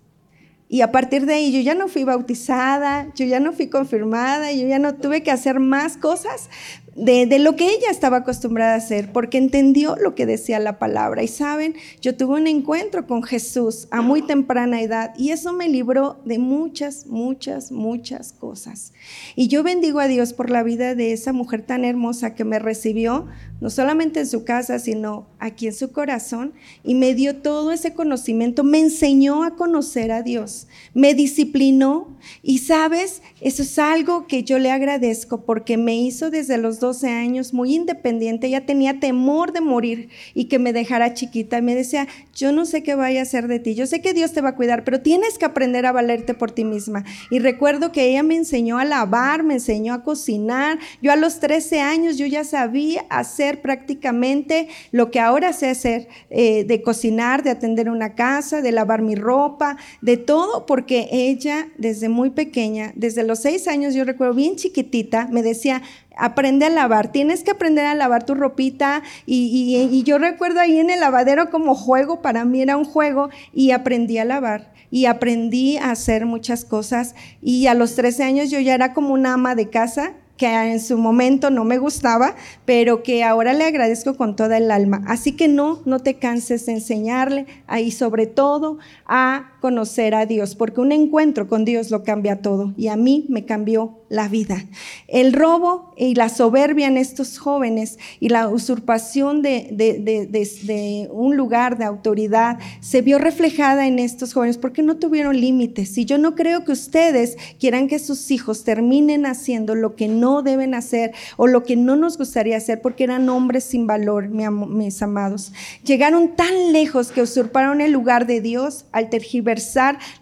Y 0.69 0.83
a 0.83 0.93
partir 0.93 1.27
de 1.27 1.35
ahí 1.35 1.53
yo 1.53 1.61
ya 1.61 1.75
no 1.75 1.89
fui 1.89 2.05
bautizada, 2.05 3.13
yo 3.15 3.25
ya 3.25 3.41
no 3.41 3.53
fui 3.53 3.69
confirmada, 3.69 4.53
yo 4.53 4.69
ya 4.69 4.79
no 4.79 4.95
tuve 4.95 5.23
que 5.23 5.31
hacer 5.31 5.59
más 5.59 5.97
cosas 5.97 6.49
de, 6.97 7.39
lo 7.39 7.57
que 7.57 7.69
ella 7.69 7.91
estaba 7.91 8.19
acostumbrada 8.19 8.75
a 8.75 8.79
hacer, 8.79 9.13
porque 9.13 9.39
entendió 9.39 9.97
lo 9.97 10.15
que 10.15 10.27
decía 10.27 10.59
la 10.59 10.79
palabra. 10.79 11.23
Y 11.23 11.29
saben, 11.29 11.75
yo 12.01 12.17
tuve 12.17 12.41
un 12.41 12.47
encuentro 12.47 13.07
con 13.07 13.23
Jesús 13.23 13.87
a 13.91 14.03
muy 14.03 14.23
temprana 14.23 14.81
edad 14.81 15.15
y 15.17 15.31
eso 15.31 15.53
me 15.53 15.69
libró 15.69 16.21
de 16.25 16.39
muchas, 16.39 17.07
muchas, 17.07 17.71
muchas 17.71 18.33
cosas. 18.33 18.93
Y 19.37 19.49
yo 19.49 19.63
bendigo 19.63 20.01
a 20.01 20.09
Dios 20.09 20.33
por 20.33 20.51
la 20.51 20.63
vida 20.63 20.95
de 20.95 21.13
esa 21.13 21.33
mujer 21.33 21.63
tan 21.63 21.85
hermosa 21.85 22.35
que 22.35 22.45
me 22.45 22.59
recibió, 22.59 23.27
no 23.61 23.71
solamente 23.71 24.21
en 24.21 24.27
su 24.27 24.45
casa, 24.45 24.79
sino 24.79 25.27
aquí 25.39 25.67
en 25.67 25.75
su 25.75 25.93
corazón, 25.93 26.55
y 26.83 26.95
me 26.95 27.15
dio 27.15 27.37
todo 27.37 27.73
ese 27.73 27.95
conocimiento, 27.95 28.65
me 28.65 28.81
enseñó 28.81 29.45
a 29.45 29.55
conocer 29.55 30.13
a 30.13 30.23
Dios, 30.23 30.67
me 30.95 31.15
disciplinó 31.15 32.17
y 32.43 32.59
sabes, 32.59 33.23
eso 33.41 33.63
es 33.63 33.79
algo 33.79 34.27
que 34.27 34.43
yo 34.45 34.59
le 34.59 34.71
agradezco 34.71 35.43
porque 35.43 35.77
me 35.77 35.97
hizo 35.97 36.31
desde 36.31 36.59
los 36.59 36.80
12 36.81 37.09
años 37.09 37.55
muy 37.55 37.75
independiente, 37.75 38.49
ella 38.49 38.67
tenía 38.67 38.99
temor 38.99 39.53
de 39.53 39.61
morir 39.61 40.09
y 40.35 40.47
que 40.47 40.59
me 40.59 40.73
dejara 40.73 41.15
chiquita 41.15 41.61
me 41.61 41.75
decía, 41.75 42.07
yo 42.35 42.53
no 42.53 42.65
sé 42.65 42.83
qué 42.83 42.95
vaya 42.95 43.21
a 43.21 43.23
hacer 43.23 43.49
de 43.49 43.59
ti, 43.59 43.75
yo 43.75 43.87
sé 43.87 44.01
que 44.01 44.15
Dios 44.15 44.33
te 44.33 44.41
va 44.41 44.51
a 44.51 44.57
cuidar, 44.57 44.85
pero 44.85 45.01
tienes 45.01 45.39
que 45.39 45.45
aprender 45.45 45.87
a 45.87 45.93
valerte 45.93 46.35
por 46.35 46.51
ti 46.51 46.65
misma. 46.65 47.05
Y 47.31 47.39
recuerdo 47.39 47.93
que 47.93 48.09
ella 48.09 48.23
me 48.23 48.37
enseñó 48.37 48.79
a 48.79 48.85
lavar, 48.85 49.43
me 49.43 49.55
enseñó 49.55 49.95
a 49.95 50.03
cocinar, 50.03 50.79
yo 51.03 51.13
a 51.13 51.17
los 51.17 51.41
13 51.41 51.81
años 51.81 52.19
yo 52.19 52.27
ya 52.27 52.45
sabía 52.45 53.05
hacer 53.11 53.61
prácticamente 53.61 54.69
lo 54.93 55.11
que 55.11 55.21
ahora 55.21 55.53
sé 55.53 55.69
hacer, 55.69 56.09
eh, 56.31 56.65
de 56.65 56.83
cocinar, 56.83 57.43
de 57.43 57.51
atender 57.51 57.91
una 57.91 58.15
casa, 58.15 58.63
de 58.63 58.73
lavar 58.73 59.03
mi 59.03 59.15
ropa, 59.15 59.77
de 60.01 60.17
todo, 60.17 60.67
porque 60.67 61.09
ella 61.11 61.69
desde 61.79 62.09
muy 62.09 62.31
pequeña, 62.31 62.93
desde 62.95 63.25
los 63.25 63.41
seis 63.41 63.69
años, 63.69 63.95
yo 63.95 64.05
recuerdo 64.05 64.35
bien 64.35 64.57
chiquitita, 64.57 65.29
me 65.31 65.43
decía, 65.43 65.83
aprende 66.21 66.67
a 66.67 66.71
lavar, 66.71 67.11
tienes 67.11 67.43
que 67.43 67.51
aprender 67.51 67.87
a 67.87 67.95
lavar 67.95 68.25
tu 68.25 68.35
ropita 68.35 69.03
y, 69.27 70.03
yo 70.05 70.19
recuerdo 70.19 70.61
ahí 70.61 70.79
en 70.79 70.91
el 70.91 71.01
lavadero 71.01 71.51
como 71.51 71.75
juego, 71.75 72.23
para 72.23 72.45
mí 72.45 72.63
era 72.63 72.77
un 72.77 72.85
juego 72.85 73.31
y 73.53 73.73
aprendí 73.73 74.19
a 74.19 74.25
lavar 74.25 74.73
y 74.91 75.07
aprendí 75.07 75.77
a 75.77 75.91
hacer 75.91 76.27
muchas 76.27 76.65
cosas 76.65 77.15
y 77.41 77.67
a 77.67 77.75
los 77.75 77.95
13 77.95 78.25
años 78.25 78.51
yo 78.51 78.61
ya 78.61 78.75
era 78.75 78.93
como 78.93 79.15
una 79.15 79.35
ama 79.35 79.55
de 79.55 79.71
casa 79.71 80.15
que 80.41 80.47
en 80.47 80.81
su 80.81 80.97
momento 80.97 81.51
no 81.51 81.65
me 81.65 81.77
gustaba, 81.77 82.35
pero 82.65 83.03
que 83.03 83.25
ahora 83.25 83.53
le 83.53 83.67
agradezco 83.67 84.17
con 84.17 84.37
toda 84.37 84.57
el 84.57 84.71
alma. 84.71 85.03
Así 85.07 85.33
que 85.33 85.49
no, 85.49 85.83
no 85.85 86.01
te 86.01 86.15
canses 86.15 86.65
de 86.65 86.73
enseñarle 86.73 87.45
ahí 87.67 87.91
sobre 87.91 88.27
todo 88.27 88.79
a 89.05 89.53
conocer 89.61 90.15
a 90.15 90.27
Dios, 90.27 90.55
porque 90.55 90.81
un 90.81 90.91
encuentro 90.91 91.47
con 91.47 91.65
Dios 91.65 91.91
lo 91.91 92.03
cambia 92.03 92.43
todo 92.43 92.73
y 92.77 92.89
a 92.89 92.97
mí 92.97 93.27
me 93.29 93.45
cambió 93.45 93.99
la 94.09 94.29
vida. 94.29 94.65
El 95.07 95.33
robo 95.33 95.95
y 95.97 96.15
la 96.15 96.29
soberbia 96.29 96.89
en 96.89 96.97
estos 96.97 97.39
jóvenes 97.39 97.99
y 98.19 98.31
la 98.31 98.49
usurpación 98.49 99.43
de, 99.43 99.69
de, 99.71 101.09
un 101.13 101.37
lugar 101.37 101.79
de 101.79 101.85
autoridad 101.85 102.59
se 102.81 103.03
vio 103.03 103.19
reflejada 103.19 103.87
en 103.87 103.99
estos 103.99 104.33
jóvenes 104.33 104.59
porque 104.59 104.83
no 104.83 104.97
tuvieron 104.97 105.41
límites. 105.41 105.97
Y 105.99 106.07
yo 106.07 106.19
no 106.19 106.35
creo 106.35 106.65
que 106.65 106.73
ustedes 106.73 107.37
quieran 107.61 107.87
que 107.87 107.99
sus 107.99 108.31
hijos 108.31 108.65
terminen 108.65 109.27
haciendo 109.27 109.75
lo 109.75 109.95
que 109.95 110.09
no 110.09 110.43
deben 110.43 110.75
hacer 110.75 111.13
o 111.37 111.47
lo 111.47 111.63
que 111.63 111.77
no 111.77 111.95
nos 111.95 112.19
gustaría 112.19 112.57
hacer 112.57 112.81
porque 112.81 113.05
eran 113.05 113.29
hombres 113.29 113.65
sin 113.65 113.87
valor, 113.87 114.29
mis 114.29 115.03
amados. 115.03 115.53
Llegaron 115.85 116.35
tan 116.35 116.73
lejos 116.73 117.13
que 117.13 117.23
usurparon 117.23 117.81
el 117.81 117.93
lugar 117.93 118.27
de 118.27 118.41
Dios 118.41 118.87
al 118.91 119.11
tergiversar 119.11 119.50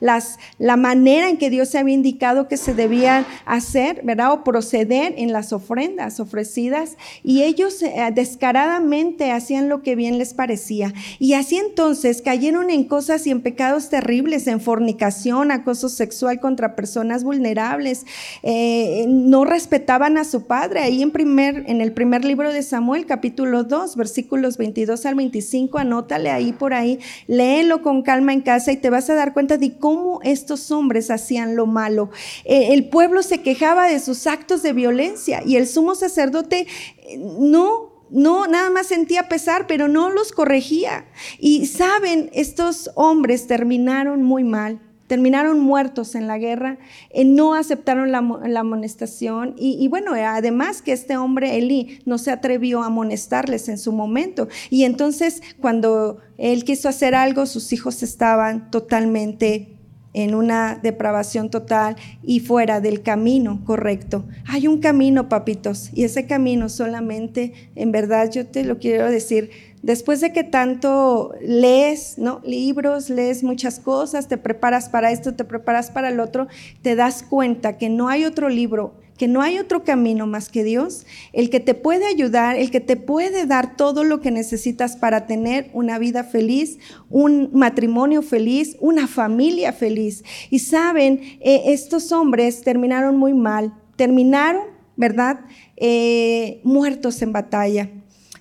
las, 0.01 0.39
la 0.59 0.77
manera 0.77 1.29
en 1.29 1.37
que 1.37 1.51
Dios 1.51 1.69
se 1.69 1.79
había 1.79 1.95
indicado 1.95 2.49
que 2.49 2.57
se 2.57 2.75
debían 2.75 3.27
hacer 3.45 3.99
¿verdad? 4.03 4.33
O 4.33 4.45
proceder 4.45 5.15
en 5.17 5.33
las 5.33 5.53
ofrendas 5.53 6.21
ofrecidas. 6.21 6.97
Y 7.23 7.43
ellos 7.43 7.83
eh, 7.83 7.95
descaradamente 8.15 9.31
hacían 9.33 9.69
lo 9.69 9.83
que 9.83 9.97
bien 9.97 10.19
les 10.19 10.35
parecía. 10.35 10.93
Y 11.19 11.35
así 11.35 11.57
entonces 11.57 12.23
cayeron 12.23 12.71
en 12.71 12.85
cosas 12.85 13.27
y 13.27 13.31
en 13.31 13.41
pecados 13.41 13.89
terribles, 13.89 14.47
en 14.47 14.61
fornicación, 14.61 15.51
acoso 15.51 15.89
sexual 15.89 16.41
contra 16.41 16.77
personas 16.77 17.25
vulnerables. 17.25 18.07
Eh, 18.43 19.07
no 19.09 19.45
respetaban 19.45 20.19
a 20.19 20.25
su 20.25 20.47
padre. 20.47 20.81
Ahí 20.81 21.03
en, 21.03 21.11
primer, 21.11 21.65
en 21.67 21.81
el 21.81 21.93
primer 21.93 22.25
libro 22.25 22.53
de 22.53 22.63
Samuel, 22.63 23.07
capítulo 23.07 23.65
2, 23.65 23.97
versículos 23.97 24.57
22 24.57 25.07
al 25.07 25.15
25, 25.15 25.79
anótale 25.79 26.31
ahí 26.31 26.53
por 26.53 26.75
ahí, 26.75 26.99
léelo 27.27 27.83
con 27.83 28.03
calma 28.03 28.33
en 28.33 28.41
casa 28.41 28.73
y 28.73 28.77
te 28.77 28.91
vas 28.91 29.11
a 29.11 29.15
dar 29.19 29.35
cuenta 29.35 29.57
de 29.59 29.79
cómo 29.79 30.21
estos 30.23 30.71
hombres 30.71 31.11
hacían 31.11 31.57
lo 31.57 31.67
malo. 31.67 32.11
Eh, 32.45 32.73
el 32.73 32.89
pueblo 32.89 33.23
se 33.23 33.43
quejaba 33.43 33.87
de 33.89 34.01
sus 34.01 34.27
actos 34.27 34.63
de 34.63 34.73
violencia 34.73 35.43
y 35.45 35.57
el 35.57 35.67
sumo 35.67 35.95
sacerdote 35.95 36.67
eh, 37.07 37.19
no 37.19 37.99
no, 38.11 38.47
nada 38.47 38.71
más 38.71 38.87
sentía 38.87 39.29
pesar, 39.29 39.67
pero 39.67 39.87
no 39.87 40.09
los 40.09 40.33
corregía. 40.33 41.05
Y 41.39 41.67
saben, 41.67 42.31
estos 42.33 42.91
hombres 42.95 43.47
terminaron 43.47 44.23
muy 44.23 44.45
mal, 44.45 44.81
terminaron 45.09 45.59
muertos 45.59 46.15
en 46.15 46.29
la 46.29 46.39
guerra, 46.39 46.79
eh, 47.11 47.25
no 47.25 47.55
aceptaron 47.55 48.13
la, 48.13 48.19
amonestación 48.61 49.55
y, 49.59 49.77
y, 49.83 49.89
bueno, 49.89 50.13
además 50.15 50.83
que 50.83 50.93
este 50.93 51.17
hombre, 51.17 51.57
Eli, 51.57 51.99
no 52.07 52.19
se 52.19 52.31
atrevió 52.31 52.83
a 52.83 52.87
amonestarles 52.87 53.69
en 53.69 53.79
su 53.79 53.91
momento. 53.93 54.47
Y 54.71 54.85
entonces 54.85 55.43
cuando 55.61 56.19
él 56.37 56.65
quiso 56.65 56.89
hacer 56.89 57.17
algo, 57.17 57.47
sus 57.47 57.73
hijos 57.73 58.05
estaban 58.05 58.71
totalmente 58.71 59.79
en 60.15 60.35
una 60.35 60.79
depravación 60.83 61.51
total 61.51 61.97
y 62.23 62.41
fuera 62.41 62.81
del 62.81 63.03
camino 63.03 63.63
correcto. 63.65 64.25
Hay 64.47 64.67
un 64.67 64.81
camino, 64.81 65.29
papitos, 65.29 65.91
y 65.95 66.05
ese 66.05 66.27
camino 66.27 66.69
solamente, 66.69 67.53
en 67.75 67.93
verdad 67.93 68.31
yo 68.31 68.47
te 68.47 68.65
lo 68.65 68.79
quiero 68.79 69.11
decir, 69.11 69.51
después 69.83 70.21
de 70.21 70.33
que 70.33 70.45
tanto 70.45 71.33
lees, 71.41 72.19
¿no? 72.19 72.41
Libros, 72.45 73.11
lees 73.11 73.43
muchas 73.43 73.81
cosas, 73.81 74.29
te 74.29 74.37
preparas 74.37 74.89
para 74.89 75.11
esto, 75.11 75.35
te 75.35 75.45
preparas 75.45 75.91
para 75.91 76.09
el 76.09 76.21
otro, 76.21 76.49
te 76.83 76.97
das 76.97 77.23
cuenta 77.23 77.79
que 77.79 77.89
no 77.89 78.09
hay 78.09 78.25
otro 78.25 78.49
libro 78.49 78.95
que 79.19 79.29
no 79.29 79.43
hay 79.43 79.59
otro 79.59 79.85
camino 79.85 80.27
más 80.27 80.49
que 80.49 80.65
Dios, 80.65 81.05
el 81.33 81.51
que 81.51 81.61
te 81.61 81.75
puede 81.75 82.07
ayudar, 82.07 82.57
el 82.57 82.71
que 82.71 82.81
te 82.81 82.97
puede 82.97 83.45
dar 83.47 83.77
todo 83.77 84.05
lo 84.05 84.21
que 84.21 84.31
necesitas 84.31 84.97
para 84.97 85.27
tener 85.27 85.71
una 85.75 85.99
vida 85.99 86.23
feliz, 86.23 86.79
un 87.11 87.51
matrimonio 87.53 88.23
feliz, 88.23 88.77
una 88.81 89.09
familia 89.09 89.73
feliz. 89.73 90.25
Y 90.51 90.61
saben, 90.61 91.21
eh, 91.41 91.65
estos 91.67 92.13
hombres 92.13 92.63
terminaron 92.63 93.17
muy 93.17 93.35
mal, 93.35 93.75
terminaron, 93.97 94.63
¿verdad? 94.97 95.41
Eh, 95.77 96.61
muertos 96.63 97.21
en 97.21 97.33
batalla. 97.33 97.91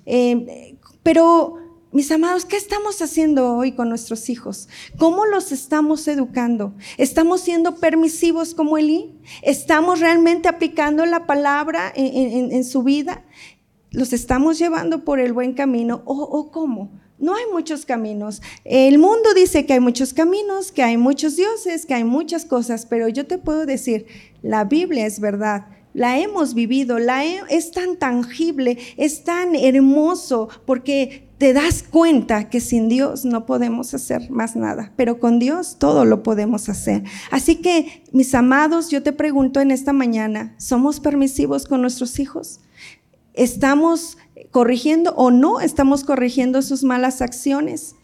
Eh, 0.05 0.66
pero 1.07 1.55
mis 1.93 2.11
amados, 2.11 2.43
¿qué 2.43 2.57
estamos 2.57 3.01
haciendo 3.01 3.55
hoy 3.55 3.71
con 3.71 3.87
nuestros 3.87 4.29
hijos? 4.29 4.67
¿Cómo 4.97 5.25
los 5.25 5.53
estamos 5.53 6.05
educando? 6.09 6.73
¿Estamos 6.97 7.39
siendo 7.39 7.75
permisivos 7.75 8.53
como 8.53 8.77
Elí? 8.77 9.17
¿Estamos 9.41 10.01
realmente 10.01 10.49
aplicando 10.49 11.05
la 11.05 11.25
palabra 11.25 11.93
en, 11.95 12.61
su 12.65 12.83
vida? 12.83 13.23
¿Los 13.91 14.11
estamos 14.11 14.59
llevando 14.59 15.05
por 15.05 15.21
el 15.21 15.31
buen 15.31 15.53
camino 15.53 16.01
o, 16.03 16.51
cómo? 16.51 16.91
No 17.17 17.35
hay 17.35 17.45
muchos 17.53 17.85
caminos. 17.85 18.41
El 18.65 18.99
mundo 18.99 19.33
dice 19.33 19.65
que 19.65 19.71
hay 19.71 19.79
muchos 19.79 20.13
caminos, 20.13 20.73
que 20.73 20.83
hay 20.83 20.97
muchos 20.97 21.37
dioses, 21.37 21.85
que 21.85 21.93
hay 21.93 22.03
muchas 22.03 22.43
cosas, 22.43 22.85
pero 22.85 23.07
yo 23.07 23.25
te 23.25 23.37
puedo 23.37 23.65
decir, 23.65 24.07
la 24.41 24.65
Biblia 24.65 25.05
es 25.05 25.21
verdad 25.21 25.67
la 25.97 26.19
hemos 26.19 26.53
vivido, 26.53 26.99
la 26.99 27.25
es 27.25 27.71
tan 27.71 27.97
tangible, 27.97 28.77
es 28.97 29.23
tan 29.23 29.55
hermoso, 29.55 30.47
porque 30.67 31.27
te 31.39 31.53
das 31.53 31.81
cuenta 31.81 32.51
que 32.51 32.61
sin 32.61 32.87
Dios 32.87 33.25
no 33.25 33.47
podemos 33.47 33.95
hacer 33.95 34.29
más 34.29 34.55
nada, 34.55 34.93
pero 34.95 35.19
con 35.19 35.39
Dios 35.39 35.77
todo 35.79 36.05
lo 36.05 36.21
podemos 36.21 36.69
hacer. 36.69 37.03
Así 37.31 37.55
que, 37.55 38.03
mis 38.11 38.35
amados, 38.35 38.89
yo 38.91 39.01
te 39.01 39.11
pregunto 39.11 39.59
en 39.59 39.71
esta 39.71 39.91
mañana, 39.91 40.53
¿somos 40.59 40.99
permisivos 40.99 41.65
con 41.65 41.81
nuestros 41.81 42.19
hijos? 42.19 42.59
¿Estamos 43.33 44.19
corrigiendo 44.51 45.15
o 45.15 45.31
no 45.31 45.61
estamos 45.61 46.03
corrigiendo 46.03 46.61
sus 46.61 46.83
malas 46.83 47.23
acciones? 47.23 47.95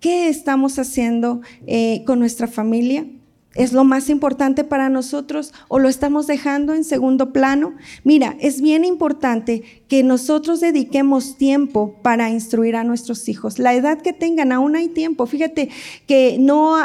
¿Qué 0.00 0.30
estamos 0.30 0.78
haciendo 0.78 1.42
eh, 1.66 2.02
con 2.06 2.18
nuestra 2.18 2.48
familia? 2.48 3.06
¿Es 3.54 3.72
lo 3.72 3.84
más 3.84 4.08
importante 4.08 4.64
para 4.64 4.88
nosotros 4.88 5.52
o 5.68 5.78
lo 5.78 5.88
estamos 5.88 6.26
dejando 6.26 6.72
en 6.72 6.84
segundo 6.84 7.32
plano? 7.32 7.74
Mira, 8.02 8.36
es 8.40 8.62
bien 8.62 8.84
importante 8.84 9.62
que 9.88 10.02
nosotros 10.02 10.60
dediquemos 10.60 11.36
tiempo 11.36 11.96
para 12.02 12.30
instruir 12.30 12.76
a 12.76 12.84
nuestros 12.84 13.28
hijos. 13.28 13.58
La 13.58 13.74
edad 13.74 14.00
que 14.00 14.14
tengan, 14.14 14.52
aún 14.52 14.74
hay 14.74 14.88
tiempo. 14.88 15.26
Fíjate 15.26 15.68
que 16.06 16.38
no 16.40 16.76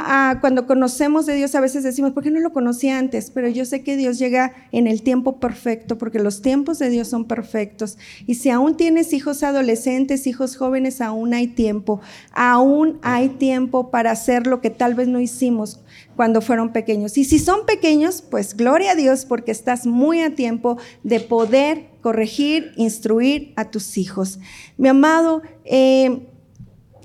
cuando 0.41 0.68
conocemos 0.68 1.26
de 1.26 1.36
Dios 1.36 1.55
a 1.55 1.61
veces 1.61 1.84
decimos, 1.84 2.11
¿por 2.11 2.24
qué 2.24 2.32
no 2.32 2.41
lo 2.41 2.51
conocí 2.51 2.89
antes? 2.89 3.32
Pero 3.32 3.47
yo 3.47 3.63
sé 3.63 3.82
que 3.84 3.95
Dios 3.95 4.20
llega 4.20 4.53
en 4.74 4.88
el 4.88 5.03
tiempo 5.03 5.39
perfecto, 5.39 5.97
porque 5.97 6.20
los 6.20 6.41
tiempos 6.41 6.80
de 6.80 6.89
Dios 6.89 7.07
son 7.07 7.26
perfectos. 7.26 7.97
Y 8.26 8.36
si 8.36 8.49
aún 8.49 8.76
tienes 8.76 9.13
hijos 9.13 9.41
adolescentes, 9.43 10.28
hijos 10.28 10.57
jóvenes, 10.57 10.99
aún 10.99 11.34
hay 11.34 11.47
tiempo. 11.47 12.01
Aún 12.34 12.99
hay 13.03 13.30
tiempo 13.30 13.89
para 13.89 14.11
hacer 14.11 14.47
lo 14.47 14.59
que 14.59 14.70
tal 14.70 14.95
vez 14.95 15.07
no 15.07 15.22
hicimos 15.22 15.80
cuando 16.18 16.41
fueron 16.41 16.74
pequeños. 16.74 17.18
Y 17.18 17.24
si 17.24 17.39
son 17.39 17.65
pequeños, 17.65 18.22
pues 18.22 18.57
gloria 18.57 18.91
a 18.91 18.95
Dios 18.95 19.24
porque 19.24 19.51
estás 19.51 19.86
muy 19.86 20.20
a 20.22 20.36
tiempo 20.36 20.78
de 21.03 21.22
poder 21.22 21.86
corregir, 22.01 22.74
instruir 22.76 23.53
a 23.55 23.72
tus 23.72 23.97
hijos. 23.97 24.39
Mi 24.78 24.89
amado, 24.89 25.43
eh, 25.63 26.28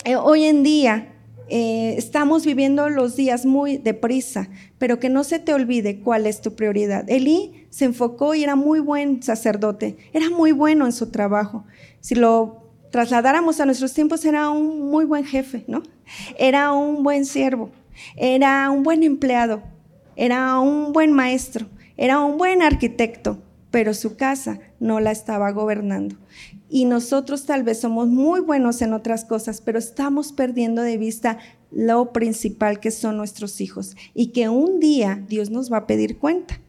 eh, 0.05 0.17
hoy 0.17 0.45
en 0.45 0.65
día 0.65 1.13
eh, 1.49 1.95
estamos 1.99 2.47
viviendo 2.47 2.89
los 2.89 3.15
días 3.15 3.45
muy 3.45 3.77
deprisa, 3.77 4.49
pero 4.79 4.99
que 4.99 5.11
no 5.11 5.23
se 5.23 5.39
te 5.39 5.53
olvide 5.53 6.01
cuál 6.01 6.27
es 6.27 6.41
tu 6.41 6.55
prioridad. 6.55 7.09
Elí 7.11 7.67
se 7.69 7.85
enfocó 7.85 8.35
y 8.35 8.43
era 8.43 8.57
muy 8.57 8.81
buen 8.81 9.23
sacerdote, 9.23 9.99
era 10.15 10.31
muy 10.31 10.53
bueno 10.53 10.87
en 10.87 10.93
su 10.93 11.11
trabajo. 11.11 11.65
Si 12.01 12.15
lo 12.15 12.63
trasladáramos 12.91 13.61
a 13.61 13.67
nuestros 13.67 13.93
tiempos, 13.93 14.25
era 14.25 14.49
un 14.49 14.91
muy 14.91 15.05
buen 15.05 15.25
jefe, 15.25 15.65
¿no? 15.67 15.83
Era 16.39 16.73
un 16.73 17.03
buen 17.03 17.27
siervo, 17.27 17.71
era 18.17 18.71
un 18.71 18.83
buen 18.83 19.03
empleado, 19.03 19.63
era 20.17 20.59
un 20.59 20.93
buen 20.93 21.13
maestro, 21.13 21.67
era 21.97 22.21
un 22.21 22.39
buen 22.39 22.63
arquitecto, 22.63 23.43
pero 23.71 23.95
su 23.95 24.17
casa 24.17 24.61
no 24.81 25.01
la 25.01 25.11
estaba 25.11 25.51
gobernando. 25.51 26.17
Y 26.69 26.85
nosotros 26.85 27.47
tal 27.47 27.63
vez 27.63 27.81
somos 27.81 28.09
muy 28.09 28.41
buenos 28.41 28.83
en 28.83 28.93
otras 28.93 29.25
cosas, 29.25 29.61
pero 29.61 29.79
estamos 29.79 30.33
perdiendo 30.33 30.83
de 30.83 30.99
vista 30.99 31.39
lo 31.71 32.13
principal 32.13 32.81
que 32.81 32.91
son 32.91 33.17
nuestros 33.17 33.61
hijos 33.61 33.97
y 34.15 34.29
que 34.29 34.49
un 34.49 34.81
día 34.81 35.23
Dios 35.29 35.51
nos 35.51 35.73
va 35.73 35.79
a 35.79 35.87
pedir 35.87 36.19
cuenta. 36.19 36.61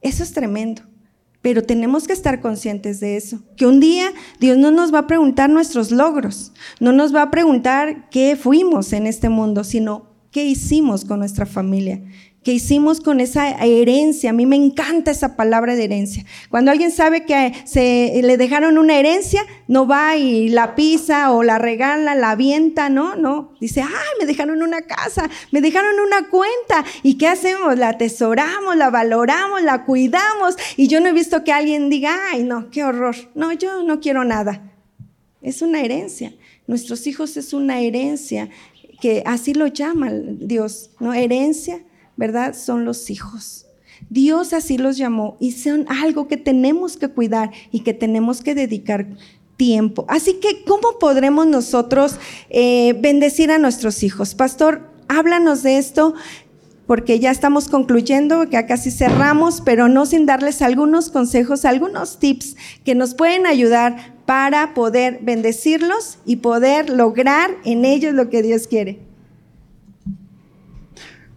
Eso 0.00 0.22
es 0.22 0.32
tremendo. 0.32 0.82
Pero 1.40 1.62
tenemos 1.62 2.06
que 2.06 2.12
estar 2.12 2.40
conscientes 2.40 2.98
de 2.98 3.16
eso, 3.16 3.40
que 3.56 3.64
un 3.64 3.78
día 3.78 4.12
Dios 4.40 4.58
no 4.58 4.72
nos 4.72 4.92
va 4.92 5.00
a 5.00 5.06
preguntar 5.06 5.48
nuestros 5.48 5.92
logros, 5.92 6.52
no 6.80 6.92
nos 6.92 7.14
va 7.14 7.22
a 7.22 7.30
preguntar 7.30 8.10
qué 8.10 8.36
fuimos 8.36 8.92
en 8.92 9.06
este 9.06 9.28
mundo, 9.28 9.62
sino 9.62 10.07
qué 10.30 10.44
hicimos 10.44 11.04
con 11.04 11.20
nuestra 11.20 11.46
familia, 11.46 12.00
que 12.44 12.52
hicimos 12.52 13.00
con 13.00 13.20
esa 13.20 13.50
herencia. 13.64 14.30
A 14.30 14.32
mí 14.32 14.46
me 14.46 14.56
encanta 14.56 15.10
esa 15.10 15.36
palabra 15.36 15.74
de 15.74 15.84
herencia. 15.84 16.24
Cuando 16.48 16.70
alguien 16.70 16.90
sabe 16.90 17.26
que 17.26 17.52
se 17.64 18.20
le 18.22 18.36
dejaron 18.36 18.78
una 18.78 18.98
herencia, 18.98 19.44
no 19.66 19.86
va 19.86 20.16
y 20.16 20.48
la 20.48 20.74
pisa 20.74 21.32
o 21.32 21.42
la 21.42 21.58
regala, 21.58 22.14
la 22.14 22.30
avienta, 22.30 22.88
no, 22.88 23.16
no. 23.16 23.52
Dice, 23.60 23.82
ay, 23.82 23.88
me 24.18 24.26
dejaron 24.26 24.62
una 24.62 24.82
casa, 24.82 25.28
me 25.50 25.60
dejaron 25.60 25.98
una 26.00 26.28
cuenta. 26.28 26.84
¿Y 27.02 27.18
qué 27.18 27.28
hacemos? 27.28 27.76
La 27.76 27.90
atesoramos, 27.90 28.76
la 28.76 28.90
valoramos, 28.90 29.62
la 29.62 29.84
cuidamos. 29.84 30.56
Y 30.76 30.86
yo 30.86 31.00
no 31.00 31.08
he 31.08 31.12
visto 31.12 31.44
que 31.44 31.52
alguien 31.52 31.90
diga, 31.90 32.16
ay, 32.30 32.44
no, 32.44 32.70
qué 32.70 32.84
horror. 32.84 33.16
No, 33.34 33.52
yo 33.52 33.82
no 33.82 34.00
quiero 34.00 34.24
nada. 34.24 34.72
Es 35.42 35.60
una 35.62 35.82
herencia. 35.82 36.34
Nuestros 36.66 37.06
hijos 37.06 37.36
es 37.38 37.54
una 37.54 37.80
herencia 37.80 38.50
que 39.00 39.22
así 39.26 39.54
lo 39.54 39.66
llama 39.66 40.10
Dios, 40.12 40.90
¿no? 41.00 41.14
Herencia 41.14 41.82
¿verdad? 42.18 42.54
Son 42.54 42.84
los 42.84 43.08
hijos. 43.10 43.64
Dios 44.10 44.52
así 44.52 44.76
los 44.76 44.96
llamó 44.96 45.36
y 45.40 45.52
son 45.52 45.86
algo 45.88 46.28
que 46.28 46.36
tenemos 46.36 46.96
que 46.96 47.08
cuidar 47.08 47.52
y 47.70 47.80
que 47.80 47.94
tenemos 47.94 48.42
que 48.42 48.54
dedicar 48.54 49.06
tiempo. 49.56 50.04
Así 50.08 50.34
que, 50.34 50.64
¿cómo 50.64 50.98
podremos 51.00 51.46
nosotros 51.46 52.16
eh, 52.50 52.94
bendecir 53.00 53.50
a 53.52 53.58
nuestros 53.58 54.02
hijos? 54.02 54.34
Pastor, 54.34 54.90
háblanos 55.08 55.62
de 55.62 55.78
esto 55.78 56.14
porque 56.86 57.20
ya 57.20 57.30
estamos 57.30 57.68
concluyendo, 57.68 58.48
que 58.48 58.66
casi 58.66 58.90
cerramos, 58.90 59.60
pero 59.60 59.88
no 59.88 60.04
sin 60.04 60.26
darles 60.26 60.60
algunos 60.60 61.10
consejos, 61.10 61.64
algunos 61.64 62.18
tips 62.18 62.56
que 62.84 62.94
nos 62.94 63.14
pueden 63.14 63.46
ayudar 63.46 64.17
para 64.28 64.74
poder 64.74 65.20
bendecirlos 65.22 66.18
y 66.26 66.36
poder 66.36 66.90
lograr 66.90 67.48
en 67.64 67.86
ellos 67.86 68.12
lo 68.12 68.28
que 68.28 68.42
Dios 68.42 68.66
quiere. 68.66 68.98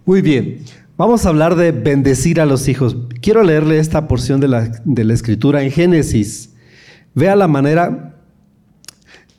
Muy 0.06 0.22
bien, 0.22 0.66
vamos 0.98 1.26
a 1.26 1.30
hablar 1.30 1.56
de 1.56 1.72
bendecir 1.72 2.42
a 2.42 2.46
los 2.46 2.68
hijos. 2.68 2.98
Quiero 3.22 3.44
leerle 3.44 3.80
esta 3.80 4.10
porción 4.10 4.42
de 4.42 4.50
la, 4.50 4.82
de 4.84 5.06
la 5.06 5.14
escritura 5.14 5.64
en 5.64 5.72
Génesis. 5.72 6.50
Vea 7.16 7.38
la 7.38 7.48
manera 7.48 8.18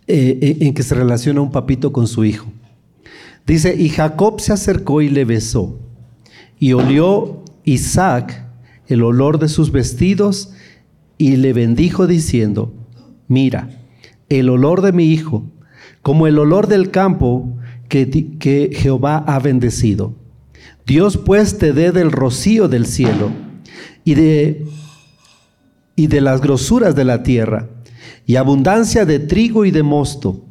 eh, 0.06 0.56
en 0.60 0.72
que 0.72 0.82
se 0.82 0.94
relaciona 0.94 1.42
un 1.42 1.52
papito 1.52 1.92
con 1.92 2.06
su 2.06 2.24
hijo. 2.24 2.50
Dice, 3.46 3.74
y 3.78 3.90
Jacob 3.90 4.40
se 4.40 4.54
acercó 4.54 5.02
y 5.02 5.10
le 5.10 5.26
besó, 5.26 5.78
y 6.58 6.72
olió 6.72 7.44
Isaac 7.64 8.46
el 8.86 9.02
olor 9.02 9.38
de 9.38 9.50
sus 9.50 9.72
vestidos, 9.72 10.54
y 11.18 11.36
le 11.36 11.52
bendijo 11.52 12.06
diciendo, 12.06 12.72
mira, 13.28 13.68
el 14.28 14.48
olor 14.48 14.82
de 14.82 14.92
mi 14.92 15.06
hijo, 15.06 15.44
como 16.02 16.26
el 16.26 16.38
olor 16.38 16.66
del 16.66 16.90
campo 16.90 17.56
que, 17.88 18.70
Jehová 18.74 19.18
ha 19.26 19.38
bendecido. 19.38 20.14
Dios 20.86 21.18
pues 21.18 21.58
te 21.58 21.72
dé 21.72 21.92
del 21.92 22.10
rocío 22.10 22.68
del 22.68 22.86
cielo 22.86 23.30
y 24.04 24.14
de, 24.14 24.64
y 25.94 26.06
de 26.06 26.20
las 26.20 26.40
grosuras 26.40 26.96
de 26.96 27.04
la 27.04 27.22
tierra, 27.22 27.68
y 28.26 28.36
abundancia 28.36 29.04
de 29.04 29.18
trigo 29.18 29.64
y 29.64 29.70
de 29.70 29.82
mosto. 29.82 30.44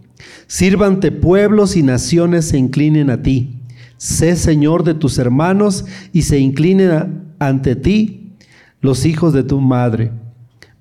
Sírvante 0.48 1.12
pueblos 1.12 1.76
y 1.76 1.84
naciones 1.84 2.46
se 2.46 2.58
inclinen 2.58 3.10
a 3.10 3.22
ti. 3.22 3.62
Sé 3.98 4.36
Señor 4.36 4.84
de 4.84 4.94
tus 4.94 5.18
hermanos 5.18 5.86
y 6.12 6.24
se 6.24 6.40
inclinen 6.40 7.34
ante 7.40 7.76
ti 7.76 8.34
los 8.82 9.06
hijos 9.06 9.34
de 9.34 9.44
tu 9.44 9.60
madre. 9.62 10.12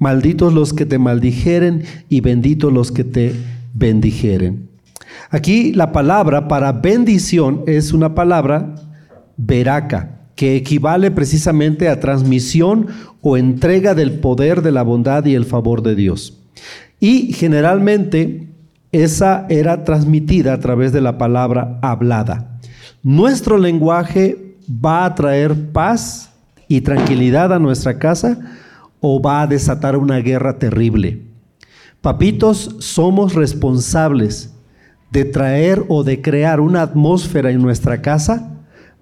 Malditos 0.01 0.55
los 0.55 0.73
que 0.73 0.87
te 0.87 0.99
maldijeren 0.99 1.85
y 2.09 2.23
benditos 2.23 2.73
los 2.73 2.91
que 2.91 3.05
te 3.05 3.35
bendijeren. 3.75 4.69
Aquí 5.29 5.73
la 5.75 5.93
palabra 5.93 6.49
para 6.49 6.73
bendición 6.73 7.63
es 7.67 7.93
una 7.93 8.15
palabra 8.15 8.75
veraca, 9.37 10.23
que 10.37 10.57
equivale 10.57 11.11
precisamente 11.11 11.91
a 11.91 12.01
transmisión 12.01 12.87
o 13.21 13.37
entrega 13.37 13.95
del 13.95 14.21
poder 14.21 14.63
de 14.63 14.73
la 14.73 14.83
bondad 14.83 15.27
y 15.27 15.35
el 15.35 15.45
favor 15.45 15.83
de 15.83 15.95
Dios. 15.95 16.39
Y 16.99 17.35
generalmente 17.35 18.49
esa 18.93 19.45
era 19.51 19.85
transmitida 19.85 20.55
a 20.55 20.61
través 20.61 20.93
de 20.93 21.03
la 21.03 21.19
palabra 21.19 21.79
hablada. 21.83 22.59
Nuestro 23.03 23.59
lenguaje 23.59 24.57
va 24.67 25.05
a 25.05 25.15
traer 25.15 25.73
paz 25.73 26.31
y 26.69 26.81
tranquilidad 26.81 27.53
a 27.53 27.59
nuestra 27.59 27.99
casa 27.99 28.39
o 29.01 29.21
va 29.21 29.43
a 29.43 29.47
desatar 29.47 29.97
una 29.97 30.19
guerra 30.19 30.59
terrible. 30.59 31.23
Papitos, 32.01 32.77
somos 32.79 33.35
responsables 33.35 34.55
de 35.11 35.25
traer 35.25 35.85
o 35.89 36.05
de 36.05 36.23
crear 36.23 36.61
una 36.61 36.83
atmósfera 36.83 37.51
en 37.51 37.61
nuestra 37.61 38.01
casa 38.01 38.51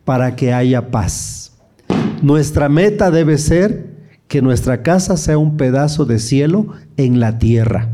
para 0.04 0.34
que 0.36 0.52
haya 0.52 0.90
paz. 0.90 1.52
Nuestra 2.22 2.68
meta 2.68 3.10
debe 3.10 3.38
ser 3.38 3.98
que 4.26 4.42
nuestra 4.42 4.82
casa 4.82 5.16
sea 5.16 5.38
un 5.38 5.56
pedazo 5.56 6.04
de 6.04 6.18
cielo 6.18 6.68
en 6.96 7.20
la 7.20 7.38
tierra. 7.38 7.88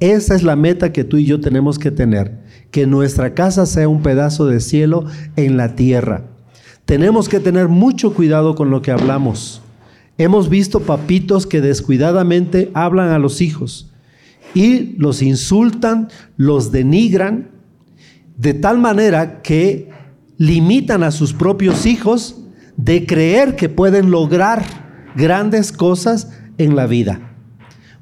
Esa 0.00 0.34
es 0.34 0.42
la 0.42 0.56
meta 0.56 0.92
que 0.92 1.04
tú 1.04 1.18
y 1.18 1.24
yo 1.24 1.40
tenemos 1.40 1.78
que 1.78 1.90
tener, 1.90 2.38
que 2.70 2.86
nuestra 2.86 3.34
casa 3.34 3.66
sea 3.66 3.88
un 3.88 4.02
pedazo 4.02 4.46
de 4.46 4.60
cielo 4.60 5.04
en 5.36 5.56
la 5.56 5.74
tierra. 5.74 6.22
Tenemos 6.84 7.28
que 7.28 7.40
tener 7.40 7.68
mucho 7.68 8.14
cuidado 8.14 8.54
con 8.54 8.70
lo 8.70 8.82
que 8.82 8.90
hablamos. 8.90 9.62
Hemos 10.20 10.50
visto 10.50 10.80
papitos 10.80 11.46
que 11.46 11.62
descuidadamente 11.62 12.70
hablan 12.74 13.08
a 13.08 13.18
los 13.18 13.40
hijos 13.40 13.90
y 14.52 14.94
los 14.98 15.22
insultan, 15.22 16.08
los 16.36 16.70
denigran, 16.70 17.52
de 18.36 18.52
tal 18.52 18.76
manera 18.76 19.40
que 19.40 19.88
limitan 20.36 21.04
a 21.04 21.10
sus 21.10 21.32
propios 21.32 21.86
hijos 21.86 22.36
de 22.76 23.06
creer 23.06 23.56
que 23.56 23.70
pueden 23.70 24.10
lograr 24.10 24.62
grandes 25.16 25.72
cosas 25.72 26.30
en 26.58 26.76
la 26.76 26.86
vida. 26.86 27.38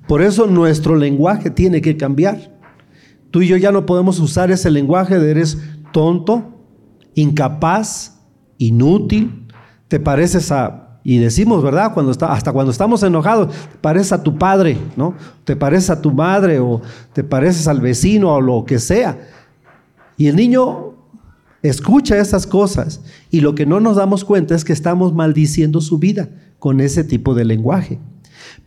Por 0.08 0.20
eso 0.20 0.48
nuestro 0.48 0.96
lenguaje 0.96 1.50
tiene 1.50 1.80
que 1.80 1.96
cambiar. 1.96 2.52
Tú 3.30 3.42
y 3.42 3.46
yo 3.46 3.56
ya 3.56 3.70
no 3.70 3.86
podemos 3.86 4.18
usar 4.18 4.50
ese 4.50 4.72
lenguaje 4.72 5.20
de 5.20 5.30
eres 5.30 5.56
tonto, 5.92 6.66
incapaz, 7.14 8.18
inútil, 8.58 9.46
te 9.86 10.00
pareces 10.00 10.50
a, 10.50 10.88
y 11.14 11.18
decimos, 11.18 11.62
¿verdad? 11.62 11.94
Cuando 11.94 12.12
está, 12.12 12.32
hasta 12.32 12.52
cuando 12.52 12.70
estamos 12.70 13.02
enojados, 13.02 13.54
te 13.54 13.78
pareces 13.80 14.12
a 14.12 14.22
tu 14.22 14.36
padre, 14.36 14.76
¿no? 14.96 15.14
Te 15.44 15.56
pareces 15.56 15.88
a 15.88 16.02
tu 16.02 16.12
madre 16.12 16.61
o 16.61 16.82
te 17.14 17.24
pareces 17.24 17.66
al 17.66 17.80
vecino 17.80 18.34
o 18.34 18.40
lo 18.40 18.64
que 18.66 18.78
sea. 18.78 19.18
Y 20.18 20.26
el 20.26 20.36
niño 20.36 20.98
Escucha 21.62 22.18
esas 22.18 22.46
cosas 22.46 23.00
y 23.30 23.40
lo 23.40 23.54
que 23.54 23.66
no 23.66 23.80
nos 23.80 23.96
damos 23.96 24.24
cuenta 24.24 24.54
es 24.54 24.64
que 24.64 24.72
estamos 24.72 25.12
maldiciendo 25.12 25.80
su 25.80 25.98
vida 25.98 26.28
con 26.61 26.80
ese 26.80 27.02
tipo 27.02 27.34
de 27.34 27.44
lenguaje. 27.44 27.98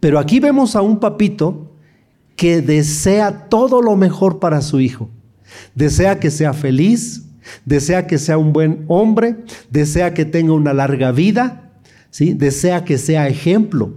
Pero 0.02 0.20
aquí 0.20 0.42
vemos 0.42 0.76
a 0.76 0.82
un 0.82 1.00
papito 1.00 1.72
que 2.36 2.62
desea 2.62 3.48
todo 3.48 3.82
lo 3.82 3.96
mejor 3.96 4.40
para 4.40 4.62
su 4.62 4.82
hijo. 4.82 5.10
Desea 5.74 6.20
que 6.20 6.32
sea 6.32 6.52
feliz, 6.54 7.28
desea 7.66 8.08
que 8.08 8.18
sea 8.18 8.38
un 8.38 8.52
buen 8.52 8.84
hombre, 8.90 9.38
desea 9.70 10.14
que 10.14 10.26
tenga 10.26 10.52
una 10.52 10.74
larga 10.74 11.14
vida, 11.14 11.71
desea 12.20 12.84
que 12.84 12.98
sea 12.98 13.28
ejemplo. 13.28 13.94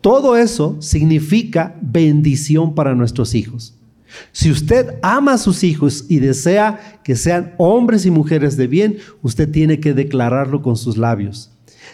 Todo 0.00 0.36
eso 0.36 0.76
significa 0.80 1.76
bendición 1.80 2.74
para 2.74 2.94
nuestros 2.94 3.34
hijos. 3.34 3.74
Si 4.32 4.50
usted 4.50 4.94
ama 5.02 5.34
a 5.34 5.38
sus 5.38 5.64
hijos 5.64 6.04
y 6.08 6.18
desea 6.18 7.00
que 7.02 7.16
sean 7.16 7.54
hombres 7.56 8.04
y 8.04 8.10
mujeres 8.10 8.56
de 8.56 8.66
bien, 8.66 8.98
usted 9.22 9.50
tiene 9.50 9.80
que 9.80 9.94
declararlo 9.94 10.60
con 10.60 10.76
sus 10.76 10.96
labios. 10.96 11.50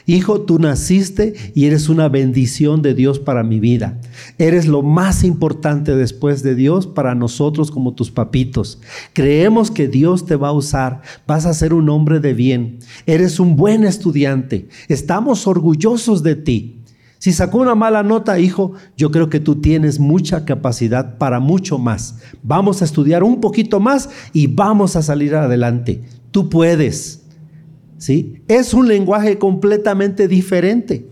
Hijo, 0.06 0.40
tú 0.40 0.58
naciste 0.58 1.34
y 1.54 1.66
eres 1.66 1.88
una 1.88 2.08
bendición 2.08 2.80
de 2.82 2.94
Dios 2.94 3.18
para 3.18 3.42
mi 3.42 3.60
vida. 3.60 4.00
Eres 4.38 4.66
lo 4.66 4.82
más 4.82 5.24
importante 5.24 5.94
después 5.96 6.42
de 6.42 6.54
Dios 6.54 6.86
para 6.86 7.14
nosotros 7.14 7.70
como 7.70 7.94
tus 7.94 8.10
papitos. 8.10 8.80
Creemos 9.12 9.70
que 9.70 9.88
Dios 9.88 10.24
te 10.26 10.36
va 10.36 10.48
a 10.48 10.52
usar. 10.52 11.02
Vas 11.26 11.46
a 11.46 11.54
ser 11.54 11.74
un 11.74 11.88
hombre 11.88 12.20
de 12.20 12.34
bien. 12.34 12.78
Eres 13.06 13.38
un 13.38 13.56
buen 13.56 13.84
estudiante. 13.84 14.68
Estamos 14.88 15.46
orgullosos 15.46 16.22
de 16.22 16.36
ti. 16.36 16.78
Si 17.18 17.32
sacó 17.32 17.58
una 17.58 17.74
mala 17.74 18.02
nota, 18.04 18.38
hijo, 18.38 18.74
yo 18.96 19.10
creo 19.10 19.28
que 19.28 19.40
tú 19.40 19.56
tienes 19.56 19.98
mucha 19.98 20.44
capacidad 20.44 21.18
para 21.18 21.40
mucho 21.40 21.76
más. 21.76 22.20
Vamos 22.42 22.80
a 22.80 22.84
estudiar 22.84 23.24
un 23.24 23.40
poquito 23.40 23.80
más 23.80 24.08
y 24.32 24.46
vamos 24.46 24.94
a 24.94 25.02
salir 25.02 25.34
adelante. 25.34 26.02
Tú 26.30 26.48
puedes. 26.48 27.27
Es 28.48 28.74
un 28.74 28.88
lenguaje 28.88 29.38
completamente 29.38 30.28
diferente. 30.28 31.06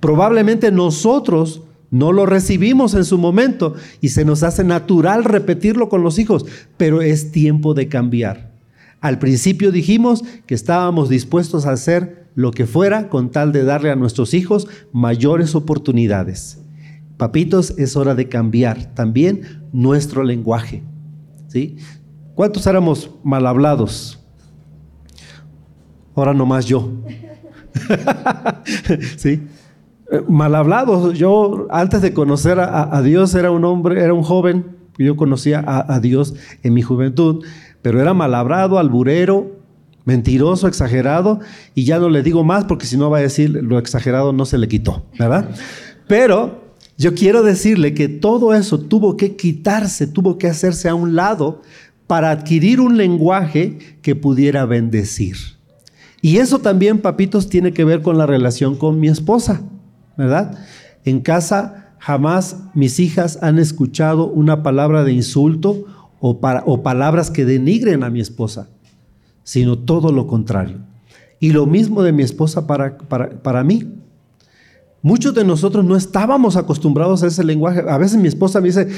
Probablemente 0.00 0.70
nosotros 0.72 1.62
no 1.90 2.12
lo 2.12 2.26
recibimos 2.26 2.94
en 2.94 3.04
su 3.04 3.16
momento 3.16 3.74
y 4.00 4.10
se 4.10 4.24
nos 4.24 4.42
hace 4.42 4.64
natural 4.64 5.24
repetirlo 5.24 5.88
con 5.88 6.02
los 6.02 6.18
hijos, 6.18 6.44
pero 6.76 7.00
es 7.00 7.30
tiempo 7.30 7.74
de 7.74 7.88
cambiar. 7.88 8.52
Al 9.00 9.18
principio 9.18 9.70
dijimos 9.70 10.24
que 10.46 10.54
estábamos 10.54 11.08
dispuestos 11.08 11.66
a 11.66 11.72
hacer 11.72 12.26
lo 12.34 12.50
que 12.50 12.66
fuera 12.66 13.08
con 13.08 13.30
tal 13.30 13.52
de 13.52 13.64
darle 13.64 13.90
a 13.90 13.96
nuestros 13.96 14.34
hijos 14.34 14.66
mayores 14.92 15.54
oportunidades. 15.54 16.58
Papitos, 17.16 17.74
es 17.78 17.96
hora 17.96 18.14
de 18.14 18.28
cambiar 18.28 18.94
también 18.94 19.62
nuestro 19.72 20.22
lenguaje. 20.22 20.82
¿sí? 21.48 21.76
¿Cuántos 22.34 22.66
éramos 22.66 23.10
mal 23.22 23.46
hablados? 23.46 24.25
Ahora 26.16 26.34
nomás 26.34 26.66
yo. 26.66 26.90
¿Sí? 29.16 29.42
Eh, 30.10 30.22
mal 30.28 30.54
hablado. 30.54 31.12
Yo 31.12 31.66
antes 31.70 32.02
de 32.02 32.12
conocer 32.12 32.58
a, 32.58 33.00
Dios 33.02 33.34
era 33.34 33.50
un 33.50 33.64
hombre, 33.64 34.02
era 34.02 34.14
un 34.14 34.22
joven. 34.22 34.76
Yo 34.98 35.16
conocía 35.16 35.62
a, 35.66 36.00
Dios 36.00 36.34
en 36.62 36.72
mi 36.72 36.80
juventud, 36.80 37.44
pero 37.82 38.00
era 38.00 38.14
mal 38.14 38.34
hablado, 38.34 38.78
alburero, 38.78 39.52
mentiroso, 40.06 40.68
exagerado. 40.68 41.40
Y 41.74 41.84
ya 41.84 41.98
no 41.98 42.08
le 42.08 42.22
digo 42.22 42.44
más 42.44 42.64
porque 42.64 42.86
si 42.86 42.96
no 42.96 43.10
va 43.10 43.18
a 43.18 43.20
decir 43.20 43.50
lo 43.50 43.78
exagerado 43.78 44.32
no 44.32 44.46
se 44.46 44.56
le 44.56 44.68
quitó, 44.68 45.04
¿verdad? 45.18 45.50
Pero 46.08 46.64
yo 46.96 47.14
quiero 47.14 47.42
decirle 47.42 47.92
que 47.92 48.08
todo 48.08 48.54
eso 48.54 48.80
tuvo 48.80 49.18
que 49.18 49.36
quitarse, 49.36 50.06
tuvo 50.06 50.38
que 50.38 50.48
hacerse 50.48 50.88
a 50.88 50.94
un 50.94 51.14
lado 51.14 51.60
para 52.06 52.30
adquirir 52.30 52.80
un 52.80 52.96
lenguaje 52.96 53.98
que 54.00 54.14
pudiera 54.14 54.64
bendecir. 54.64 55.55
Y 56.20 56.38
eso 56.38 56.58
también, 56.58 57.00
papitos, 57.00 57.48
tiene 57.48 57.72
que 57.72 57.84
ver 57.84 58.02
con 58.02 58.18
la 58.18 58.26
relación 58.26 58.76
con 58.76 58.98
mi 59.00 59.08
esposa, 59.08 59.62
¿verdad? 60.16 60.58
En 61.04 61.20
casa 61.20 61.94
jamás 61.98 62.58
mis 62.74 63.00
hijas 63.00 63.38
han 63.42 63.58
escuchado 63.58 64.26
una 64.26 64.62
palabra 64.62 65.04
de 65.04 65.12
insulto 65.12 65.84
o, 66.20 66.82
palabras 66.82 67.30
que 67.30 67.44
denigren 67.44 68.02
a 68.02 68.10
mi 68.10 68.20
esposa, 68.20 68.68
sino 69.44 69.78
todo 69.78 70.12
lo 70.12 70.26
contrario. 70.26 70.78
Y 71.38 71.52
lo 71.52 71.66
mismo 71.66 72.02
de 72.02 72.12
mi 72.12 72.22
esposa 72.22 72.66
para, 72.66 72.96
para, 72.96 73.42
para 73.42 73.62
mí. 73.62 73.92
Muchos 75.02 75.34
de 75.34 75.44
nosotros 75.44 75.84
no 75.84 75.94
estábamos 75.94 76.56
acostumbrados 76.56 77.22
a 77.22 77.28
ese 77.28 77.44
lenguaje. 77.44 77.84
A 77.88 77.98
veces 77.98 78.18
mi 78.18 78.26
esposa 78.26 78.60
me 78.60 78.68
dice, 78.68 78.88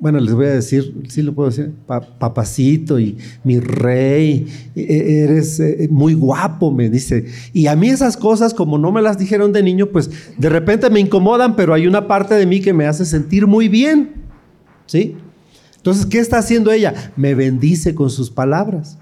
bueno, 0.00 0.20
les 0.20 0.32
voy 0.32 0.46
a 0.46 0.50
decir, 0.50 0.94
sí 1.08 1.22
lo 1.22 1.34
puedo 1.34 1.50
decir, 1.50 1.72
papacito 1.86 3.00
y 3.00 3.18
mi 3.42 3.58
rey, 3.58 4.46
e, 4.76 4.80
e, 4.80 5.24
eres 5.24 5.58
eh, 5.58 5.88
muy 5.90 6.14
guapo, 6.14 6.70
me 6.70 6.88
dice. 6.88 7.26
Y 7.52 7.66
a 7.66 7.74
mí 7.74 7.88
esas 7.88 8.16
cosas, 8.16 8.54
como 8.54 8.78
no 8.78 8.92
me 8.92 9.02
las 9.02 9.18
dijeron 9.18 9.52
de 9.52 9.62
niño, 9.62 9.86
pues 9.86 10.10
de 10.36 10.48
repente 10.48 10.88
me 10.90 11.00
incomodan, 11.00 11.56
pero 11.56 11.74
hay 11.74 11.86
una 11.86 12.06
parte 12.06 12.34
de 12.34 12.46
mí 12.46 12.60
que 12.60 12.72
me 12.72 12.86
hace 12.86 13.04
sentir 13.04 13.46
muy 13.46 13.68
bien. 13.68 14.12
¿Sí? 14.86 15.16
Entonces, 15.76 16.06
¿qué 16.06 16.18
está 16.18 16.38
haciendo 16.38 16.70
ella? 16.70 17.12
Me 17.16 17.34
bendice 17.34 17.94
con 17.94 18.10
sus 18.10 18.30
palabras. 18.30 18.98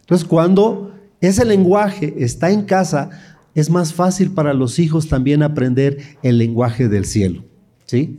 Entonces, 0.00 0.26
cuando 0.26 0.92
ese 1.20 1.44
lenguaje 1.44 2.14
está 2.18 2.50
en 2.50 2.62
casa, 2.62 3.10
es 3.54 3.70
más 3.70 3.94
fácil 3.94 4.32
para 4.32 4.52
los 4.52 4.78
hijos 4.78 5.08
también 5.08 5.42
aprender 5.42 5.98
el 6.22 6.38
lenguaje 6.38 6.88
del 6.88 7.06
cielo. 7.06 7.44
¿Sí? 7.86 8.18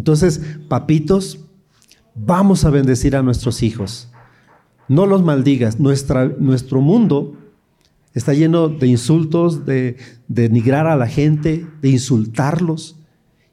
Entonces, 0.00 0.40
papitos, 0.66 1.40
vamos 2.14 2.64
a 2.64 2.70
bendecir 2.70 3.14
a 3.16 3.22
nuestros 3.22 3.62
hijos. 3.62 4.08
No 4.88 5.04
los 5.04 5.22
maldigas. 5.22 5.78
nuestro 5.78 6.80
mundo 6.80 7.34
está 8.14 8.32
lleno 8.32 8.70
de 8.70 8.86
insultos, 8.86 9.66
de, 9.66 9.98
de 10.26 10.48
denigrar 10.48 10.86
a 10.86 10.96
la 10.96 11.06
gente, 11.06 11.66
de 11.82 11.90
insultarlos. 11.90 12.96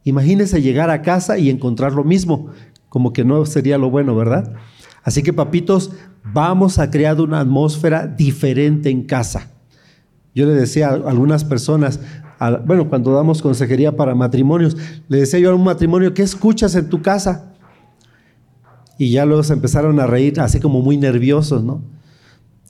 Imagínese 0.05 0.61
llegar 0.61 0.89
a 0.89 1.01
casa 1.01 1.37
y 1.37 1.49
encontrar 1.49 1.91
lo 1.91 2.05
mismo, 2.05 2.51
como 2.87 3.11
que 3.11 3.25
no 3.25 3.45
sería 3.45 3.77
lo 3.77 3.89
bueno, 3.89 4.15
¿verdad? 4.15 4.53
Así 5.03 5.23
que, 5.23 5.33
papitos, 5.33 5.91
vamos 6.23 6.79
a 6.79 6.89
crear 6.89 7.19
una 7.19 7.41
atmósfera 7.41 8.07
diferente 8.07 8.89
en 8.89 9.03
casa. 9.03 9.51
Yo 10.33 10.45
le 10.45 10.53
decía 10.53 10.87
a 10.87 10.93
algunas 10.93 11.43
personas, 11.43 11.99
bueno, 12.65 12.87
cuando 12.87 13.13
damos 13.13 13.41
consejería 13.41 13.95
para 13.95 14.13
matrimonios, 14.13 14.77
le 15.07 15.19
decía 15.19 15.39
yo 15.39 15.51
a 15.51 15.55
un 15.55 15.63
matrimonio, 15.63 16.13
¿qué 16.13 16.21
escuchas 16.21 16.75
en 16.75 16.89
tu 16.89 17.01
casa? 17.01 17.53
Y 18.97 19.11
ya 19.11 19.25
luego 19.25 19.43
se 19.43 19.53
empezaron 19.53 19.99
a 19.99 20.07
reír 20.07 20.39
así 20.39 20.59
como 20.59 20.81
muy 20.81 20.97
nerviosos, 20.97 21.63
¿no? 21.63 21.81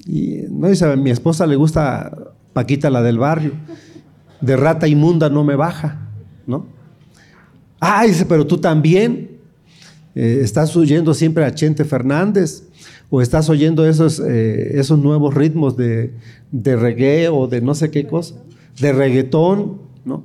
Y 0.06 0.44
no 0.50 0.68
dice, 0.68 0.86
a 0.86 0.96
mi 0.96 1.10
esposa 1.10 1.46
le 1.46 1.56
gusta 1.56 2.12
Paquita 2.54 2.90
la 2.90 3.02
del 3.02 3.18
barrio, 3.18 3.52
de 4.42 4.56
rata 4.56 4.88
inmunda 4.88 5.30
no 5.30 5.44
me 5.44 5.56
baja, 5.56 6.10
¿no? 6.46 6.66
Ah, 7.80 8.06
dice, 8.06 8.26
pero 8.26 8.48
tú 8.48 8.58
también 8.58 9.38
eh, 10.16 10.40
estás 10.42 10.76
oyendo 10.76 11.14
siempre 11.14 11.46
a 11.46 11.54
Chente 11.54 11.86
Fernández 11.86 12.64
o 13.10 13.22
estás 13.22 13.50
oyendo 13.50 13.86
esos, 13.86 14.20
eh, 14.20 14.80
esos 14.80 14.98
nuevos 14.98 15.34
ritmos 15.34 15.78
de, 15.78 16.14
de 16.52 16.76
reggae 16.76 17.30
o 17.30 17.48
de 17.48 17.62
no 17.62 17.76
sé 17.76 17.92
qué 17.92 18.08
cosa 18.08 18.36
de 18.80 18.94
reggaetón, 18.94 19.82
¿no? 20.06 20.24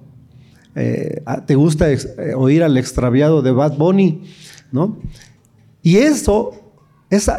Eh, 0.75 1.23
ah, 1.27 1.45
te 1.45 1.55
gusta 1.55 1.91
eh, 1.91 1.99
oír 2.37 2.63
al 2.63 2.77
extraviado 2.77 3.43
de 3.43 3.51
Bad 3.53 3.77
Bunny, 3.77 4.23
¿no? 4.71 4.99
Y 5.83 5.97
eso, 5.97 6.53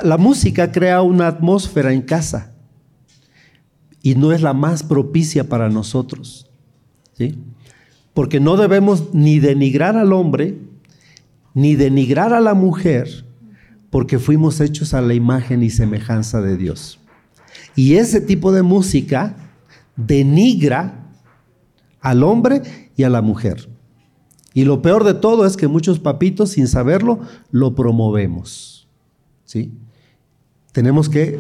la 0.04 0.18
música 0.18 0.72
crea 0.72 1.02
una 1.02 1.28
atmósfera 1.28 1.94
en 1.94 2.02
casa 2.02 2.54
y 4.02 4.16
no 4.16 4.34
es 4.34 4.42
la 4.42 4.54
más 4.54 4.84
propicia 4.84 5.48
para 5.48 5.70
nosotros, 5.70 6.50
¿sí? 7.14 7.40
Porque 8.14 8.40
no 8.40 8.58
debemos 8.58 9.14
ni 9.14 9.40
denigrar 9.40 9.98
al 9.98 10.14
hombre, 10.14 10.60
ni 11.54 11.76
denigrar 11.76 12.34
a 12.34 12.42
la 12.42 12.54
mujer, 12.54 13.26
porque 13.90 14.20
fuimos 14.20 14.60
hechos 14.60 14.94
a 14.94 15.02
la 15.02 15.14
imagen 15.14 15.64
y 15.64 15.70
semejanza 15.70 16.42
de 16.42 16.58
Dios. 16.58 17.00
Y 17.76 17.96
ese 17.96 18.22
tipo 18.22 18.52
de 18.52 18.62
música 18.62 19.36
denigra 19.96 21.03
al 22.04 22.22
hombre 22.22 22.62
y 22.96 23.04
a 23.04 23.10
la 23.10 23.22
mujer. 23.22 23.70
Y 24.54 24.66
lo 24.66 24.84
peor 24.84 25.04
de 25.04 25.16
todo 25.16 25.48
es 25.48 25.58
que 25.58 25.68
muchos 25.68 26.00
papitos, 26.00 26.52
sin 26.52 26.68
saberlo, 26.68 27.22
lo 27.50 27.74
promovemos. 27.74 28.88
¿Sí? 29.46 29.72
Tenemos 30.74 31.10
que 31.10 31.40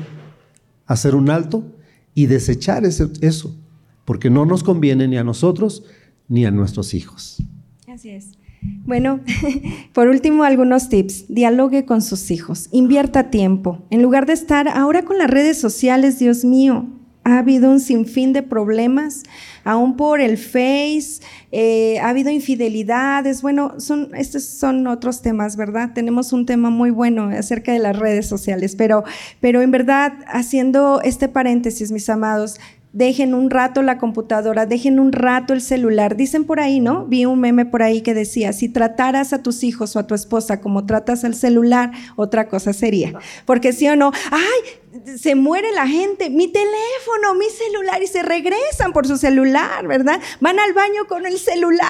hacer 0.87 1.13
un 1.13 1.29
alto 1.29 1.63
y 2.15 2.25
desechar 2.25 2.85
eso, 2.85 3.55
porque 4.05 4.29
no 4.29 4.45
nos 4.45 4.63
conviene 4.63 5.07
ni 5.07 5.17
a 5.17 5.23
nosotros 5.23 5.83
ni 6.27 6.45
a 6.45 6.51
nuestros 6.51 6.93
hijos. 6.93 7.43
Así 7.87 8.09
es. 8.09 8.37
Bueno, 8.85 9.19
por 9.93 10.07
último, 10.07 10.43
algunos 10.43 10.87
tips. 10.87 11.25
Dialogue 11.27 11.85
con 11.85 12.01
sus 12.01 12.31
hijos, 12.31 12.69
invierta 12.71 13.29
tiempo. 13.29 13.85
En 13.89 14.01
lugar 14.01 14.25
de 14.25 14.33
estar 14.33 14.69
ahora 14.69 15.03
con 15.03 15.17
las 15.17 15.29
redes 15.29 15.59
sociales, 15.59 16.19
Dios 16.19 16.45
mío, 16.45 16.87
ha 17.23 17.39
habido 17.39 17.71
un 17.71 17.79
sinfín 17.79 18.33
de 18.33 18.43
problemas, 18.43 19.23
aún 19.63 19.95
por 19.95 20.19
el 20.19 20.37
Face, 20.37 21.21
eh, 21.51 21.99
ha 21.99 22.09
habido 22.09 22.29
infidelidades, 22.29 23.41
bueno, 23.41 23.79
son, 23.79 24.09
estos 24.15 24.43
son 24.43 24.87
otros 24.87 25.21
temas, 25.21 25.55
¿verdad? 25.55 25.91
Tenemos 25.93 26.33
un 26.33 26.45
tema 26.45 26.69
muy 26.69 26.89
bueno 26.89 27.29
acerca 27.29 27.71
de 27.71 27.79
las 27.79 27.97
redes 27.97 28.27
sociales, 28.27 28.75
pero, 28.75 29.03
pero 29.39 29.61
en 29.61 29.71
verdad, 29.71 30.13
haciendo 30.27 31.01
este 31.01 31.29
paréntesis, 31.29 31.91
mis 31.91 32.09
amados, 32.09 32.59
dejen 32.93 33.33
un 33.33 33.49
rato 33.49 33.81
la 33.81 33.97
computadora, 33.97 34.65
dejen 34.65 34.99
un 34.99 35.11
rato 35.11 35.53
el 35.53 35.61
celular. 35.61 36.15
Dicen 36.15 36.45
por 36.45 36.59
ahí, 36.59 36.79
¿no? 36.79 37.05
Vi 37.05 37.25
un 37.25 37.39
meme 37.39 37.65
por 37.65 37.81
ahí 37.81 38.01
que 38.01 38.13
decía, 38.13 38.53
si 38.53 38.69
trataras 38.69 39.33
a 39.33 39.41
tus 39.41 39.63
hijos 39.63 39.95
o 39.95 39.99
a 39.99 40.07
tu 40.07 40.13
esposa 40.13 40.61
como 40.61 40.85
tratas 40.85 41.23
al 41.23 41.33
celular, 41.33 41.91
otra 42.15 42.47
cosa 42.47 42.71
sería. 42.71 43.13
Porque 43.45 43.73
sí 43.73 43.87
o 43.87 43.95
no, 43.95 44.11
ay, 44.31 44.82
se 45.17 45.35
muere 45.35 45.71
la 45.71 45.87
gente, 45.87 46.29
mi 46.29 46.47
teléfono, 46.47 47.35
mi 47.37 47.45
celular, 47.49 48.01
y 48.03 48.07
se 48.07 48.21
regresan 48.21 48.93
por 48.93 49.07
su 49.07 49.17
celular, 49.17 49.87
¿verdad? 49.87 50.19
Van 50.39 50.59
al 50.59 50.73
baño 50.73 51.07
con 51.07 51.25
el 51.25 51.39
celular. 51.39 51.89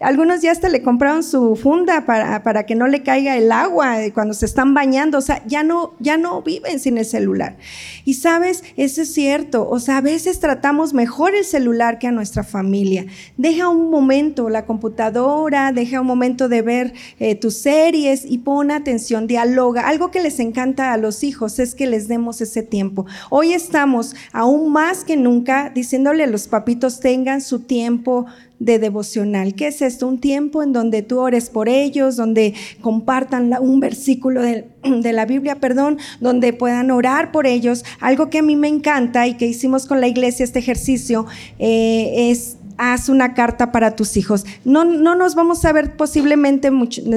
Algunos 0.00 0.40
ya 0.40 0.52
hasta 0.52 0.68
le 0.68 0.82
compraron 0.82 1.22
su 1.22 1.56
funda 1.56 2.06
para, 2.06 2.42
para 2.42 2.64
que 2.64 2.74
no 2.74 2.86
le 2.86 3.02
caiga 3.02 3.36
el 3.36 3.52
agua 3.52 3.96
cuando 4.14 4.32
se 4.34 4.46
están 4.46 4.72
bañando, 4.72 5.18
o 5.18 5.20
sea, 5.20 5.42
ya 5.46 5.62
no, 5.62 5.94
ya 5.98 6.16
no 6.16 6.42
viven 6.42 6.80
sin 6.80 6.96
el 6.96 7.04
celular. 7.04 7.58
Y 8.04 8.14
sabes, 8.14 8.64
eso 8.76 9.02
es 9.02 9.12
cierto, 9.12 9.68
o 9.68 9.78
sea, 9.78 9.98
a 9.98 10.02
veces 10.02 10.40
tratamos 10.40 10.94
mejor 10.94 11.34
el 11.34 11.44
celular 11.44 11.98
que 11.98 12.06
a 12.06 12.12
nuestra 12.12 12.44
familia. 12.44 13.06
Deja 13.36 13.68
un 13.68 13.90
momento 13.90 14.48
la 14.48 14.64
computadora, 14.64 15.72
deja 15.72 16.00
un 16.00 16.06
momento 16.06 16.48
de 16.48 16.62
ver 16.62 16.94
eh, 17.18 17.34
tus 17.34 17.58
series 17.58 18.24
y 18.24 18.38
pon 18.38 18.70
atención, 18.70 19.26
dialoga. 19.26 19.86
Algo 19.86 20.10
que 20.10 20.20
les 20.20 20.40
encanta 20.40 20.92
a 20.92 20.96
los 20.96 21.22
hijos 21.24 21.58
es 21.58 21.74
que 21.74 21.86
les 21.86 22.08
demos 22.08 22.37
ese 22.40 22.62
tiempo. 22.62 23.06
Hoy 23.30 23.52
estamos 23.52 24.14
aún 24.32 24.72
más 24.72 25.04
que 25.04 25.16
nunca 25.16 25.70
diciéndole 25.74 26.24
a 26.24 26.26
los 26.26 26.48
papitos 26.48 27.00
tengan 27.00 27.40
su 27.40 27.60
tiempo 27.60 28.26
de 28.58 28.78
devocional. 28.78 29.54
¿Qué 29.54 29.68
es 29.68 29.82
esto? 29.82 30.06
Un 30.06 30.18
tiempo 30.18 30.62
en 30.62 30.72
donde 30.72 31.02
tú 31.02 31.20
ores 31.20 31.48
por 31.50 31.68
ellos, 31.68 32.16
donde 32.16 32.54
compartan 32.80 33.54
un 33.60 33.80
versículo 33.80 34.42
de, 34.42 35.12
la 35.12 35.26
Biblia, 35.26 35.56
perdón, 35.56 35.98
donde 36.20 36.52
puedan 36.52 36.90
orar 36.90 37.32
por 37.32 37.46
ellos. 37.46 37.84
Algo 38.00 38.30
que 38.30 38.38
a 38.38 38.42
mí 38.42 38.56
me 38.56 38.68
encanta 38.68 39.26
y 39.26 39.34
que 39.34 39.46
hicimos 39.46 39.86
con 39.86 40.00
la 40.00 40.08
iglesia 40.08 40.44
este 40.44 40.58
ejercicio 40.58 41.26
eh, 41.58 42.30
es 42.30 42.57
haz 42.78 43.08
una 43.08 43.34
carta 43.34 43.72
para 43.72 43.96
tus 43.96 44.16
hijos. 44.16 44.46
No, 44.64 44.84
no 44.84 45.14
nos 45.14 45.34
vamos 45.34 45.64
a 45.64 45.72
ver 45.72 45.96
posiblemente 45.96 46.70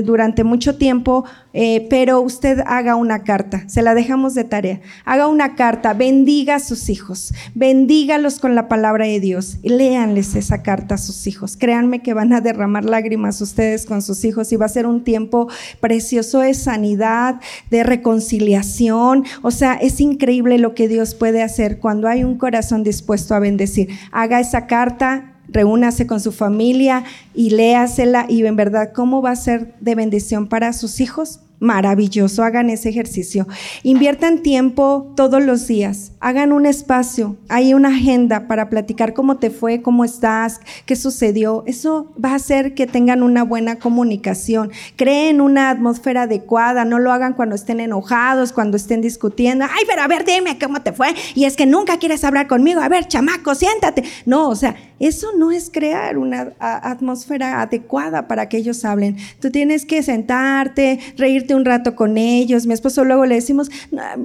durante 0.03 0.43
mucho 0.43 0.76
tiempo, 0.76 1.24
eh, 1.53 1.88
pero 1.89 2.20
usted 2.22 2.62
haga 2.66 2.95
una 2.95 3.24
carta, 3.24 3.64
se 3.68 3.82
la 3.82 3.93
dejamos 3.93 4.34
de 4.34 4.43
tarea. 4.43 4.82
Haga 5.05 5.28
una 5.28 5.55
carta, 5.55 5.93
bendiga 5.93 6.55
a 6.55 6.59
sus 6.59 6.89
hijos, 6.89 7.34
bendígalos 7.53 8.39
con 8.39 8.55
la 8.55 8.68
palabra 8.68 9.05
de 9.05 9.20
Dios 9.20 9.57
y 9.62 9.70
léanles 9.70 10.36
esa 10.36 10.64
carta 10.64 10.95
a 10.95 10.97
sus 10.97 11.28
hijos. 11.28 11.55
Créanme 11.57 12.01
que 12.01 12.14
van 12.14 12.34
a 12.34 12.41
derramar 12.41 12.84
lágrimas 12.84 13.39
ustedes 13.41 13.86
con 13.86 14.01
sus 14.01 14.26
hijos 14.26 14.51
y 14.51 14.55
va 14.55 14.66
a 14.66 14.70
ser 14.70 14.88
un 14.88 15.03
tiempo 15.03 15.47
precioso 15.80 16.39
de 16.39 16.53
sanidad, 16.53 17.39
de 17.70 17.84
reconciliación. 17.84 19.26
O 19.43 19.51
sea, 19.51 19.76
es 19.76 20.01
increíble 20.01 20.57
lo 20.57 20.74
que 20.74 20.88
Dios 20.88 21.14
puede 21.14 21.43
hacer 21.43 21.80
cuando 21.80 22.07
hay 22.07 22.24
un 22.24 22.38
corazón 22.38 22.84
dispuesto 22.84 23.36
a 23.36 23.39
bendecir. 23.39 23.89
Haga 24.12 24.39
esa 24.39 24.66
carta, 24.68 25.30
reúnase 25.51 26.07
con 26.07 26.19
su 26.19 26.31
familia 26.31 27.03
y 27.33 27.51
léasela 27.51 28.25
y 28.27 28.45
en 28.45 28.55
verdad 28.55 28.91
cómo 28.93 29.21
va 29.21 29.31
a 29.31 29.35
ser 29.35 29.75
de 29.79 29.95
bendición 29.95 30.47
para 30.47 30.73
sus 30.73 30.99
hijos 30.99 31.41
maravilloso, 31.61 32.43
hagan 32.43 32.71
ese 32.71 32.89
ejercicio. 32.89 33.47
Inviertan 33.83 34.41
tiempo 34.41 35.13
todos 35.15 35.43
los 35.43 35.67
días, 35.67 36.11
hagan 36.19 36.53
un 36.53 36.65
espacio, 36.65 37.37
hay 37.49 37.75
una 37.75 37.89
agenda 37.89 38.47
para 38.47 38.67
platicar 38.67 39.13
cómo 39.13 39.37
te 39.37 39.51
fue, 39.51 39.83
cómo 39.83 40.03
estás, 40.03 40.59
qué 40.87 40.95
sucedió. 40.95 41.63
Eso 41.67 42.11
va 42.23 42.31
a 42.31 42.35
hacer 42.35 42.73
que 42.73 42.87
tengan 42.87 43.21
una 43.21 43.43
buena 43.43 43.75
comunicación. 43.75 44.71
Creen 44.95 45.39
una 45.39 45.69
atmósfera 45.69 46.23
adecuada, 46.23 46.83
no 46.83 46.97
lo 46.97 47.11
hagan 47.11 47.33
cuando 47.33 47.53
estén 47.53 47.79
enojados, 47.79 48.53
cuando 48.53 48.75
estén 48.75 49.01
discutiendo. 49.01 49.65
Ay, 49.65 49.83
pero 49.87 50.01
a 50.01 50.07
ver, 50.07 50.25
dime 50.25 50.57
cómo 50.57 50.81
te 50.81 50.93
fue. 50.93 51.09
Y 51.35 51.45
es 51.45 51.55
que 51.55 51.67
nunca 51.67 51.99
quieres 51.99 52.23
hablar 52.23 52.47
conmigo. 52.47 52.81
A 52.81 52.89
ver, 52.89 53.07
chamaco, 53.07 53.53
siéntate. 53.53 54.03
No, 54.25 54.49
o 54.49 54.55
sea, 54.55 54.75
eso 55.01 55.29
no 55.37 55.51
es 55.51 55.69
crear 55.71 56.17
una 56.17 56.53
atmósfera 56.59 57.61
adecuada 57.61 58.27
para 58.27 58.47
que 58.49 58.57
ellos 58.57 58.85
hablen. 58.85 59.17
Tú 59.39 59.51
tienes 59.51 59.85
que 59.85 60.03
sentarte, 60.03 60.99
reírte 61.17 61.55
un 61.55 61.65
rato 61.65 61.95
con 61.95 62.17
ellos. 62.17 62.67
Mi 62.67 62.73
esposo 62.73 63.03
luego 63.03 63.25
le 63.25 63.35
decimos, 63.35 63.69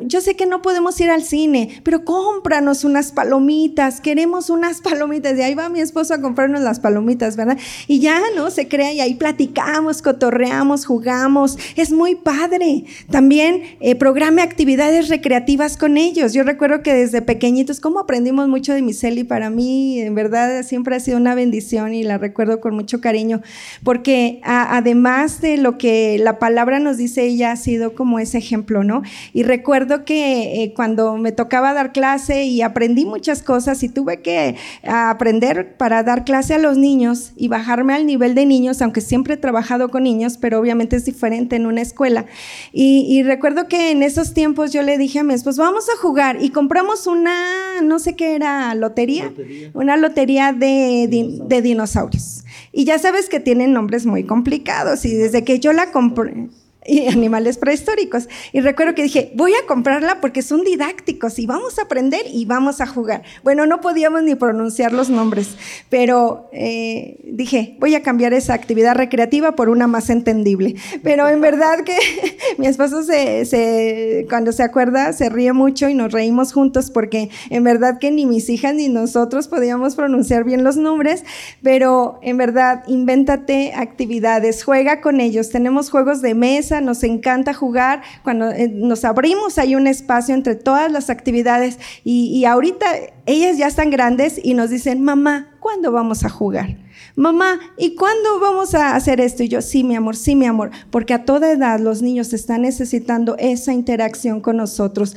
yo 0.03 0.21
sé 0.21 0.37
que 0.37 0.47
no 0.47 0.63
podemos 0.63 1.01
ir 1.01 1.11
al 1.11 1.23
cine, 1.23 1.81
pero 1.83 2.05
cómpranos 2.05 2.85
unas 2.85 3.13
palomitas, 3.13 4.01
queremos 4.01 4.51
unas 4.51 4.81
palomitas. 4.83 5.39
Y 5.39 5.43
ahí 5.43 5.55
va 5.55 5.69
mi 5.69 5.81
esposo 5.81 6.15
a 6.15 6.21
comprarnos 6.21 6.61
las 6.61 6.81
palomitas, 6.81 7.37
¿verdad? 7.37 7.59
Y 7.87 8.01
ya, 8.01 8.21
¿no? 8.37 8.51
Se 8.51 8.69
crea 8.69 8.93
y 8.93 9.01
ahí 9.01 9.15
platicamos, 9.15 10.03
cotorreamos, 10.03 10.87
jugamos. 10.87 11.59
Es 11.77 11.93
muy 11.93 12.15
padre. 12.17 12.85
También 13.11 13.63
eh, 13.81 13.95
programe 13.95 14.43
actividades 14.43 15.09
recreativas 15.09 15.77
con 15.77 15.97
ellos. 15.97 16.33
Yo 16.33 16.43
recuerdo 16.43 16.83
que 16.83 16.93
desde 16.93 17.23
pequeñitos, 17.23 17.81
como 17.81 18.01
aprendimos 18.01 18.49
mucho 18.49 18.75
de 18.75 18.83
Miseli, 18.83 19.25
para 19.25 19.51
mí, 19.51 20.01
en 20.01 20.15
verdad, 20.15 20.66
siempre 20.67 20.97
ha 20.97 21.01
sido 21.01 21.17
una 21.17 21.35
bendición 21.35 21.95
y 21.95 22.03
la 22.03 22.19
recuerdo 22.19 22.61
con 22.61 22.75
mucho 22.75 23.01
cariño, 23.01 23.41
porque 23.83 24.41
además 24.45 25.41
de 25.41 25.57
lo 25.57 25.79
que 25.79 26.19
la 26.19 26.39
palabra 26.39 26.79
nos 26.79 26.97
dice, 26.97 27.25
ella 27.25 27.53
ha 27.53 27.57
sido 27.57 27.95
como 27.95 28.19
ese 28.19 28.39
ejemplo, 28.39 28.85
¿no? 28.85 29.03
Y 29.33 29.43
recuerdo 29.43 30.05
que 30.05 30.63
eh, 30.63 30.75
cuando 30.75 31.17
me 31.17 31.33
tocaba 31.33 31.73
dar 31.73 31.93
clase 31.93 32.45
y 32.45 32.63
aprendí 32.63 33.05
muchas 33.05 33.43
cosas 33.43 33.83
y 33.83 33.89
tuve 33.89 34.21
que 34.21 34.57
aprender 34.85 35.77
para 35.77 36.03
dar 36.03 36.25
clase 36.25 36.55
a 36.55 36.59
los 36.59 36.77
niños 36.77 37.33
y 37.37 37.49
bajarme 37.49 37.95
al 37.95 38.07
nivel 38.07 38.35
de 38.35 38.47
niños, 38.47 38.83
aunque 38.83 39.01
siempre 39.01 39.35
he 39.35 39.37
trabajado 39.37 39.89
con 39.91 40.03
niños, 40.03 40.39
pero 40.39 40.59
obviamente 40.59 40.97
es 40.97 41.05
diferente 41.05 41.57
en 41.57 41.67
una 41.67 41.83
escuela. 41.83 42.27
Y, 42.73 43.23
recuerdo 43.23 43.67
que 43.69 43.91
en 43.91 44.03
esos 44.03 44.35
tiempos 44.35 44.73
yo 44.73 44.83
le 44.83 44.99
dije 44.99 45.19
a 45.19 45.25
mi 45.25 45.35
esposo, 45.35 45.63
vamos 45.63 45.87
a 45.89 45.97
jugar 46.01 46.39
y 46.41 46.51
compramos 46.51 47.07
una, 47.07 47.81
no 47.83 47.99
sé 47.99 48.15
qué 48.15 48.37
era, 48.37 48.75
lotería, 48.75 49.33
una 49.75 49.97
lotería 49.97 50.53
de, 50.57 51.39
de 51.47 51.63
dinosaurios. 51.63 52.45
Y 52.73 52.85
ya 52.85 52.99
sabes 52.99 53.29
que 53.29 53.41
tienen 53.41 53.73
nombres 53.73 54.07
muy 54.07 54.25
complicados 54.25 55.05
y 55.05 55.15
desde 55.15 55.45
que 55.45 55.61
yo 55.61 55.73
la 55.73 55.93
compré 55.93 56.49
y 56.89 57.09
animales 57.09 57.59
prehistóricos. 57.59 58.29
Y 58.53 58.61
recuerdo 58.61 58.95
que 58.95 59.03
dije, 59.03 59.33
voy 59.35 59.53
a 59.53 59.67
comprarla 59.67 60.21
porque 60.21 60.43
son 60.43 60.63
didácticos 60.63 61.39
y 61.39 61.47
vamos 61.47 61.79
a 61.79 61.83
aprender 61.83 62.23
y 62.33 62.45
vamos 62.45 62.81
a 62.81 62.87
jugar. 62.87 63.23
Bueno, 63.43 63.67
no 63.67 63.81
podíamos 63.81 64.23
ni 64.23 64.35
pronunciar 64.35 64.93
los 64.93 65.11
nombres, 65.11 65.57
pero 65.89 66.49
eh, 66.53 67.19
dije, 67.25 67.77
voy 67.81 67.95
a 67.95 68.03
cambiar 68.03 68.33
esa 68.33 68.55
actividad 68.55 68.95
recreativa 68.95 69.57
por 69.57 69.69
una 69.69 69.87
más 69.87 70.11
entendible. 70.11 70.77
Pero 71.03 71.29
en 71.29 71.41
verdad 71.41 71.85
que 71.85 71.97
mi 72.59 72.67
esposo 72.67 73.03
se, 73.03 74.27
cuando 74.29 74.53
se 74.53 74.63
acuerda 74.63 75.13
se 75.13 75.29
ríe 75.29 75.53
mucho 75.53 75.89
y 75.89 75.95
nos 75.95 76.13
reímos 76.13 76.53
juntos 76.53 76.91
porque 76.91 77.31
en 77.51 77.65
verdad 77.65 77.99
que 77.99 78.11
ni 78.11 78.27
mis 78.27 78.49
hijas 78.49 78.75
ni 78.75 78.89
nosotros 78.89 79.49
podíamos 79.49 79.95
pronunciar 79.95 80.45
bien 80.45 80.65
los 80.65 80.77
nombres, 80.77 81.25
pero 81.63 82.19
en 82.23 82.37
verdad, 82.37 82.85
invéntate 82.87 83.73
actividades, 83.75 84.65
juega 84.65 85.01
con 85.01 85.21
ellos. 85.21 85.51
Tenemos 85.51 85.91
juegos 85.91 86.23
de 86.23 86.35
mesa 86.35 86.76
nos 86.81 87.03
encanta 87.03 87.55
jugar, 87.55 88.03
cuando 88.23 88.51
eh, 88.51 88.69
nos 88.69 89.05
abrimos 89.05 89.59
hay 89.59 89.75
un 89.75 89.87
espacio 89.87 90.35
entre 90.35 90.55
todas 90.55 90.91
las 90.91 91.11
actividades 91.11 91.79
y, 92.05 92.45
ahorita 92.45 92.87
ellas 93.27 93.59
ya 93.59 93.67
están 93.67 93.91
grandes 93.91 94.41
y 94.43 94.55
nos 94.55 94.71
dicen, 94.71 95.03
mamá, 95.03 95.57
¿cuándo 95.61 95.91
vamos 95.91 96.25
a 96.25 96.29
jugar? 96.29 96.77
Mamá, 97.17 97.59
¿y 97.77 97.95
cuándo 97.95 98.41
vamos 98.41 98.75
a 98.75 98.95
hacer 98.95 99.21
esto? 99.21 99.43
Y 99.43 99.49
yo, 99.49 99.63
sí, 99.63 99.85
mi 99.85 99.97
amor, 99.97 100.17
sí, 100.17 100.37
mi 100.37 100.47
amor, 100.47 100.71
porque 100.91 101.15
a 101.15 101.25
toda 101.25 101.51
edad 101.51 101.81
los 101.81 102.03
niños 102.03 102.33
están 102.33 102.63
necesitando 102.63 103.37
esa 103.39 103.73
interacción 103.73 104.41
con 104.41 104.59
nosotros. 104.59 105.17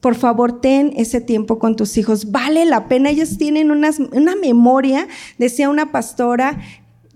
Por 0.00 0.14
favor, 0.14 0.60
ten 0.60 0.92
ese 0.96 1.20
tiempo 1.20 1.58
con 1.58 1.76
tus 1.76 1.98
hijos. 1.98 2.30
Vale 2.30 2.64
la 2.64 2.88
pena. 2.88 3.10
Ellos 3.10 3.38
tienen 3.38 3.70
una 3.70 4.36
memoria, 4.36 5.08
decía 5.38 5.68
una 5.68 5.90
pastora, 5.90 6.58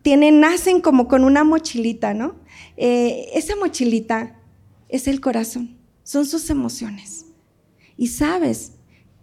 tienen, 0.03 0.41
nacen 0.41 0.81
como 0.81 1.09
con 1.09 1.25
una 1.25 1.45
mochilita, 1.45 2.15
¿no? 2.15 2.35
Eh, 2.83 3.33
esa 3.35 3.57
mochilita 3.57 4.35
es 4.89 5.07
el 5.07 5.21
corazón, 5.21 5.77
son 6.03 6.25
sus 6.25 6.49
emociones. 6.49 7.27
Y 7.99 8.07
sabes, 8.07 8.73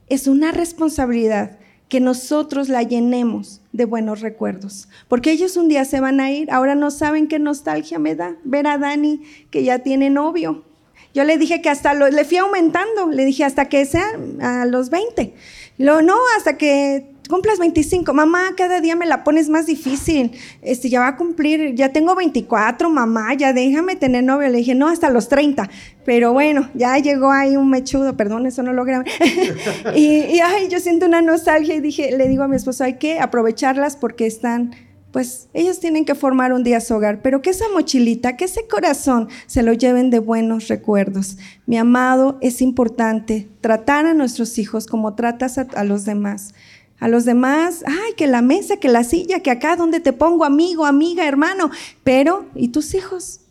es 0.10 0.28
una 0.28 0.52
responsabilidad 0.52 1.58
que 1.90 2.00
nosotros 2.00 2.70
la 2.70 2.84
llenemos 2.84 3.62
de 3.72 3.86
buenos 3.86 4.22
recuerdos, 4.22 4.90
porque 5.08 5.32
ellos 5.32 5.58
un 5.58 5.70
día 5.70 5.86
se 5.86 6.00
van 6.00 6.20
a 6.20 6.30
ir, 6.30 6.52
ahora 6.52 6.76
no 6.76 6.92
saben 6.92 7.28
qué 7.28 7.40
nostalgia 7.40 7.98
me 7.98 8.14
da 8.14 8.36
ver 8.44 8.68
a 8.68 8.78
Dani 8.78 9.24
que 9.50 9.64
ya 9.64 9.80
tiene 9.80 10.12
novio. 10.12 10.64
Yo 11.16 11.24
le 11.24 11.40
dije 11.40 11.60
que 11.60 11.70
hasta 11.72 11.96
lo, 11.96 12.10
le 12.12 12.26
fui 12.26 12.38
aumentando, 12.38 13.08
le 13.10 13.26
dije 13.26 13.44
hasta 13.44 13.70
que 13.70 13.86
sea 13.86 14.06
a 14.40 14.68
los 14.68 14.92
20. 14.92 15.34
Lo 15.80 16.04
no, 16.04 16.16
hasta 16.38 16.58
que 16.58 17.12
cumplas 17.28 17.60
25, 17.60 18.14
mamá, 18.14 18.54
cada 18.56 18.82
día 18.82 18.96
me 18.96 19.06
la 19.06 19.24
pones 19.24 19.50
más 19.50 19.66
difícil, 19.66 20.32
este, 20.62 20.90
ya 20.90 21.00
va 21.00 21.08
a 21.10 21.16
cumplir, 21.16 21.76
ya 21.76 21.90
tengo 21.90 22.16
24, 22.16 22.90
mamá, 22.90 23.34
ya 23.34 23.54
déjame 23.54 23.96
tener 23.96 24.24
novio. 24.24 24.50
Le 24.50 24.60
dije, 24.60 24.76
no, 24.76 24.88
hasta 24.88 25.10
los 25.10 25.30
30, 25.30 25.70
pero 26.06 26.34
bueno, 26.34 26.70
ya 26.74 26.98
llegó 26.98 27.32
ahí 27.32 27.56
un 27.56 27.70
mechudo, 27.70 28.18
perdón, 28.18 28.46
eso 28.46 28.64
no 28.64 28.74
lo 28.74 28.86
grabé. 28.86 29.06
y, 29.96 30.06
y 30.06 30.40
ay, 30.40 30.68
yo 30.70 30.80
siento 30.80 31.06
una 31.06 31.22
nostalgia 31.22 31.76
y 31.76 31.80
dije, 31.80 32.16
le 32.16 32.28
digo 32.28 32.44
a 32.44 32.48
mi 32.48 32.56
esposo, 32.56 32.84
hay 32.84 32.98
que 32.98 33.20
aprovecharlas 33.20 33.96
porque 33.96 34.26
están 34.26 34.76
pues 35.12 35.50
ellos 35.54 35.80
tienen 35.80 36.06
que 36.06 36.16
formar 36.16 36.54
un 36.54 36.64
día 36.64 36.80
su 36.80 36.94
hogar, 36.94 37.22
pero 37.22 37.42
que 37.42 37.50
esa 37.50 37.66
mochilita, 37.74 38.38
que 38.38 38.46
ese 38.46 38.68
corazón 38.68 39.30
se 39.48 39.64
lo 39.64 39.74
lleven 39.74 40.10
de 40.10 40.20
buenos 40.20 40.68
recuerdos. 40.68 41.38
Mi 41.66 41.78
amado, 41.78 42.38
es 42.42 42.62
importante 42.62 43.48
tratar 43.62 44.06
a 44.06 44.14
nuestros 44.14 44.60
hijos 44.60 44.86
como 44.86 45.16
tratas 45.16 45.58
a 45.58 45.84
los 45.84 46.06
demás. 46.06 46.54
A 47.00 47.08
los 47.08 47.26
demás, 47.26 47.84
ay, 47.86 48.14
que 48.16 48.26
la 48.26 48.42
mesa, 48.42 48.78
que 48.78 48.88
la 48.88 49.04
silla, 49.04 49.42
que 49.42 49.52
acá 49.52 49.76
donde 49.76 50.00
te 50.00 50.14
pongo 50.14 50.46
amigo, 50.46 50.86
amiga, 50.86 51.28
hermano. 51.28 51.70
Pero, 52.04 52.46
¿y 52.56 52.70
tus 52.70 52.96
hijos? 52.96 53.42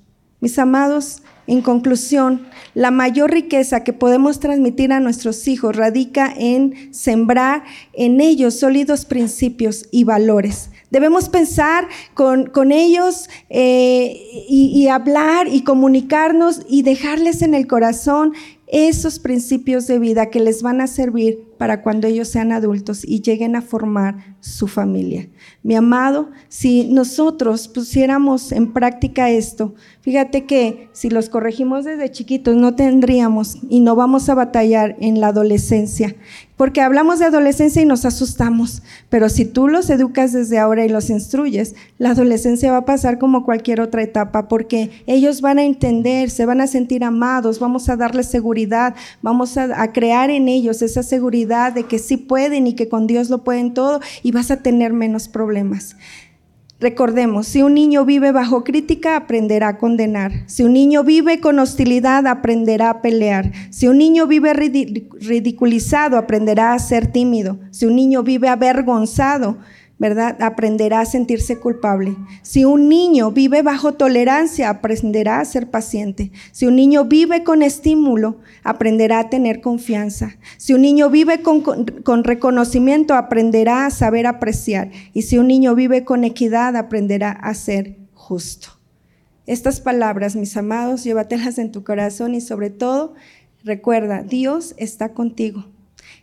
Mis 0.41 0.59
amados, 0.59 1.23
en 1.47 1.63
conclusión, 1.63 2.49
la 2.75 2.91
mayor 2.91 3.31
riqueza 3.31 3.85
que 3.85 3.93
podemos 3.93 4.41
transmitir 4.41 4.93
a 4.93 4.99
nuestros 4.99 5.47
hijos 5.47 5.77
radica 5.77 6.33
en 6.37 6.93
sembrar 6.93 7.63
en 7.93 8.21
ellos 8.21 8.59
sólidos 8.59 9.05
principios 9.05 9.87
y 9.93 10.03
valores. 10.03 10.71
Debemos 10.91 11.29
pensar 11.29 11.87
con, 12.15 12.73
ellos 12.73 13.29
eh, 13.49 14.21
y 14.49 14.89
hablar 14.89 15.47
y 15.47 15.63
comunicarnos 15.63 16.63
y 16.69 16.83
dejarles 16.83 17.43
en 17.43 17.55
el 17.55 17.69
corazón 17.69 18.33
esos 18.67 19.21
principios 19.21 19.87
de 19.87 20.01
vida 20.01 20.31
que 20.31 20.41
les 20.41 20.63
van 20.63 20.81
a 20.81 20.89
servir 20.89 21.46
para 21.59 21.83
cuando 21.83 22.07
ellos 22.07 22.29
sean 22.29 22.53
adultos 22.53 23.05
y 23.05 23.23
lleguen 23.23 23.57
a 23.57 23.63
formar 23.63 24.36
su 24.47 24.69
familia. 24.69 25.29
Mi 25.63 25.75
amado, 25.75 26.31
si 26.49 26.85
nosotros 26.85 27.69
pusiéramos 27.69 28.53
en 28.53 28.73
práctica 28.73 29.31
esto, 29.31 29.75
fíjate 30.03 30.45
que 30.45 30.89
si 30.93 31.11
los 31.11 31.29
corregimos 31.29 31.85
desde 31.85 32.11
chiquitos 32.11 32.55
no 32.55 32.75
tendríamos 32.75 33.59
y 33.69 33.81
no 33.81 33.97
vamos 33.97 34.29
a 34.29 34.35
batallar 34.35 34.97
en 35.01 35.21
la 35.21 35.29
adolescencia, 35.29 36.15
porque 36.57 36.81
hablamos 36.81 37.19
de 37.19 37.27
adolescencia 37.27 37.83
y 37.83 37.85
nos 37.85 38.07
asustamos, 38.07 38.83
pero 39.11 39.29
si 39.29 39.45
tú 39.45 39.69
los 39.69 39.91
educas 39.91 40.33
desde 40.33 40.59
ahora 40.59 40.87
y 40.87 40.89
los 40.89 41.11
instruyes, 41.11 41.75
la 41.99 42.11
adolescencia 42.11 42.73
va 42.73 42.79
a 42.79 42.85
pasar 42.87 43.19
como 43.19 43.45
cualquier 43.45 43.81
otra 43.81 44.03
etapa, 44.03 44.49
porque 44.49 45.03
ellos 45.07 45.43
van 45.43 45.59
a 45.59 45.65
entender, 45.65 46.31
se 46.31 46.47
van 46.47 46.63
a 46.63 46.67
sentir 46.67 47.05
amados, 47.05 47.59
vamos 47.59 47.91
a 47.91 47.97
darles 47.97 48.29
seguridad, 48.29 48.95
vamos 49.21 49.59
a, 49.59 49.93
crear 49.93 50.31
en 50.31 50.49
ellos 50.49 50.83
esa 50.83 51.03
seguridad 51.03 51.73
de 51.73 51.85
que 51.85 51.99
sí 51.99 52.17
pueden 52.17 52.67
y 52.67 52.75
que 52.75 52.89
con 52.89 53.07
Dios 53.07 53.29
lo 53.29 53.45
pueden 53.45 53.75
todo 53.75 54.01
y 54.23 54.33
vas 54.37 54.51
a 54.51 54.63
tener 54.63 54.93
menos 54.93 55.29
problemas. 55.29 55.97
Recordemos, 56.79 57.47
si 57.47 57.63
un 57.63 57.73
niño 57.73 58.05
vive 58.05 58.33
bajo 58.33 58.63
crítica, 58.63 59.17
aprenderá 59.17 59.69
a 59.69 59.79
condenar. 59.79 60.45
Si 60.47 60.63
un 60.63 60.75
niño 60.75 61.05
vive 61.05 61.41
con 61.41 61.59
hostilidad, 61.59 62.27
aprenderá 62.27 62.91
a 62.91 63.01
pelear. 63.01 63.51
Si 63.71 63.89
un 63.89 63.97
niño 63.97 64.27
vive 64.27 64.53
ridiculizado, 64.53 66.19
aprenderá 66.19 66.75
a 66.75 66.79
ser 66.79 67.07
tímido. 67.07 67.59
Si 67.71 67.87
un 67.87 67.97
niño 67.97 68.23
vive 68.23 68.49
avergonzado, 68.49 69.57
¿verdad? 69.99 70.37
Aprenderá 70.43 71.01
a 71.01 71.07
sentirse 71.07 71.59
culpable. 71.59 72.17
Si 72.43 72.65
un 72.65 72.89
niño 72.89 73.31
vive 73.31 73.63
bajo 73.63 73.95
tolerancia, 73.95 74.69
aprenderá 74.69 75.41
a 75.41 75.45
ser 75.45 75.71
paciente. 75.71 76.33
Si 76.53 76.67
un 76.67 76.77
niño 76.77 77.07
vive 77.07 77.45
con 77.45 77.63
estímulo, 77.63 78.37
aprenderá 78.63 79.21
a 79.21 79.31
tener 79.31 79.61
confianza. 79.61 80.37
Si 80.59 80.75
un 80.75 80.83
niño 80.83 81.09
vive 81.09 81.41
con, 81.41 81.63
con, 81.63 82.25
reconocimiento, 82.25 83.15
aprenderá 83.15 83.87
a 83.87 83.91
saber 83.91 84.27
apreciar. 84.27 84.91
Y 85.15 85.23
si 85.23 85.39
un 85.39 85.49
niño 85.49 85.75
vive 85.75 86.05
con 86.05 86.25
equidad, 86.25 86.77
aprenderá 86.77 87.31
a 87.31 87.55
ser 87.55 87.97
justo. 88.13 88.69
Estas 89.47 89.81
palabras, 89.81 90.37
mis 90.37 90.57
amados, 90.57 91.05
llévatelas 91.05 91.59
en 91.59 91.73
tu 91.73 91.85
corazón 91.85 92.35
y 92.35 92.41
sobre 92.41 92.69
todo, 92.69 93.15
recuerda, 93.65 94.23
Dios 94.23 94.75
está 94.77 95.15
contigo. 95.15 95.65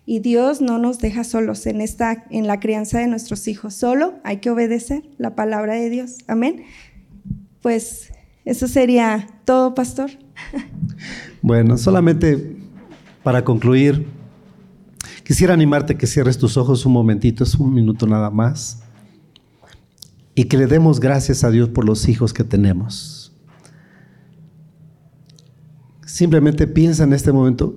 Y 0.06 0.20
Dios 0.20 0.60
no 0.60 0.80
nos 0.80 1.00
deja 1.00 1.24
solos 1.24 1.66
en, 1.66 1.80
esta, 1.80 2.26
en 2.30 2.48
la 2.48 2.60
crianza 2.60 3.00
de 3.00 3.08
nuestros 3.08 3.48
hijos. 3.48 3.74
Solo 3.74 4.16
hay 4.24 4.38
que 4.38 4.50
obedecer 4.50 5.04
la 5.18 5.36
palabra 5.36 5.76
de 5.76 5.90
Dios. 5.90 6.18
Amén. 6.28 6.64
Pues 7.62 8.12
eso 8.46 8.68
sería 8.68 9.28
todo, 9.46 9.74
pastor. 9.76 10.12
Bueno, 11.46 11.78
solamente 11.78 12.56
para 13.22 13.44
concluir, 13.44 14.08
quisiera 15.26 15.54
animarte 15.54 15.98
que 15.98 16.08
cierres 16.08 16.38
tus 16.38 16.56
ojos 16.56 16.86
un 16.86 16.94
momentito, 16.94 17.44
es 17.44 17.56
un 17.56 17.74
minuto 17.74 18.08
nada 18.08 18.30
más, 18.30 18.82
y 20.36 20.46
que 20.46 20.58
le 20.58 20.68
demos 20.68 21.02
gracias 21.02 21.44
a 21.44 21.52
Dios 21.52 21.68
por 21.68 21.84
los 21.86 22.08
hijos 22.08 22.34
que 22.34 22.46
tenemos. 22.46 23.34
Simplemente 26.06 26.68
piensa 26.68 27.04
en 27.04 27.12
este 27.12 27.32
momento, 27.32 27.76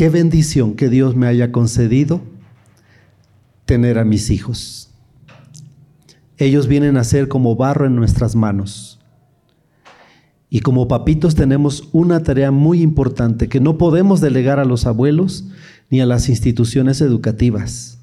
Qué 0.00 0.08
bendición 0.08 0.76
que 0.76 0.88
Dios 0.88 1.14
me 1.14 1.26
haya 1.26 1.52
concedido 1.52 2.22
tener 3.66 3.98
a 3.98 4.04
mis 4.06 4.30
hijos. 4.30 4.88
Ellos 6.38 6.68
vienen 6.68 6.96
a 6.96 7.04
ser 7.04 7.28
como 7.28 7.54
barro 7.54 7.84
en 7.84 7.96
nuestras 7.96 8.34
manos. 8.34 8.98
Y 10.48 10.60
como 10.60 10.88
papitos 10.88 11.34
tenemos 11.34 11.90
una 11.92 12.22
tarea 12.22 12.50
muy 12.50 12.80
importante 12.80 13.50
que 13.50 13.60
no 13.60 13.76
podemos 13.76 14.22
delegar 14.22 14.58
a 14.58 14.64
los 14.64 14.86
abuelos 14.86 15.44
ni 15.90 16.00
a 16.00 16.06
las 16.06 16.30
instituciones 16.30 17.02
educativas. 17.02 17.98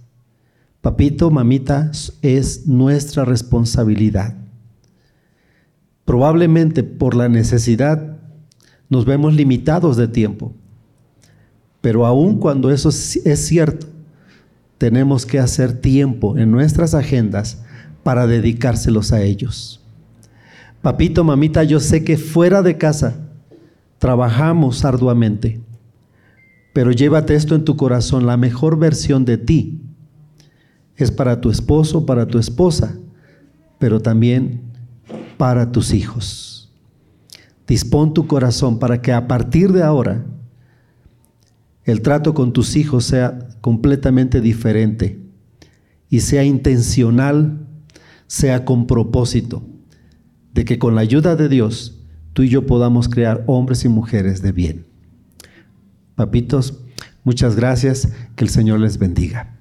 Papito, 0.81 1.31
mamita, 1.31 1.91
es 2.21 2.67
nuestra 2.67 3.25
responsabilidad. 3.25 4.35
Probablemente 6.05 6.83
por 6.83 7.15
la 7.15 7.27
necesidad 7.27 8.19
nos 8.87 9.05
vemos 9.05 9.33
limitados 9.33 9.97
de 9.97 10.07
tiempo. 10.07 10.53
Pero 11.81 12.05
aun 12.05 12.39
cuando 12.39 12.71
eso 12.71 12.89
es 12.89 13.45
cierto, 13.45 13.87
tenemos 14.77 15.25
que 15.25 15.39
hacer 15.39 15.73
tiempo 15.73 16.37
en 16.37 16.51
nuestras 16.51 16.93
agendas 16.93 17.63
para 18.03 18.27
dedicárselos 18.27 19.11
a 19.11 19.21
ellos. 19.21 19.81
Papito, 20.81 21.23
mamita, 21.23 21.63
yo 21.63 21.79
sé 21.79 22.03
que 22.03 22.17
fuera 22.17 22.61
de 22.61 22.77
casa 22.77 23.15
trabajamos 23.97 24.85
arduamente, 24.85 25.59
pero 26.73 26.91
llévate 26.91 27.35
esto 27.35 27.55
en 27.55 27.65
tu 27.65 27.75
corazón, 27.75 28.27
la 28.27 28.37
mejor 28.37 28.77
versión 28.77 29.25
de 29.25 29.37
ti 29.37 29.81
es 30.95 31.11
para 31.11 31.41
tu 31.41 31.49
esposo, 31.49 32.05
para 32.05 32.27
tu 32.27 32.37
esposa, 32.37 32.95
pero 33.79 33.99
también 33.99 34.61
para 35.37 35.71
tus 35.71 35.93
hijos. 35.93 36.71
Dispón 37.67 38.13
tu 38.13 38.27
corazón 38.27 38.79
para 38.79 39.01
que 39.01 39.11
a 39.11 39.27
partir 39.27 39.71
de 39.73 39.83
ahora 39.83 40.23
el 41.87 42.01
trato 42.01 42.33
con 42.33 42.51
tus 42.51 42.75
hijos 42.75 43.05
sea 43.05 43.47
completamente 43.61 44.41
diferente 44.41 45.21
y 46.09 46.19
sea 46.19 46.43
intencional, 46.43 47.65
sea 48.27 48.65
con 48.65 48.87
propósito, 48.87 49.65
de 50.53 50.65
que 50.65 50.79
con 50.79 50.95
la 50.95 51.01
ayuda 51.01 51.37
de 51.37 51.47
Dios 51.47 52.03
tú 52.33 52.43
y 52.43 52.49
yo 52.49 52.65
podamos 52.65 53.07
crear 53.07 53.43
hombres 53.47 53.85
y 53.85 53.89
mujeres 53.89 54.41
de 54.41 54.51
bien. 54.51 54.85
Papitos, 56.15 56.83
muchas 57.23 57.55
gracias, 57.55 58.11
que 58.35 58.43
el 58.43 58.49
Señor 58.49 58.81
les 58.81 58.97
bendiga. 58.97 59.55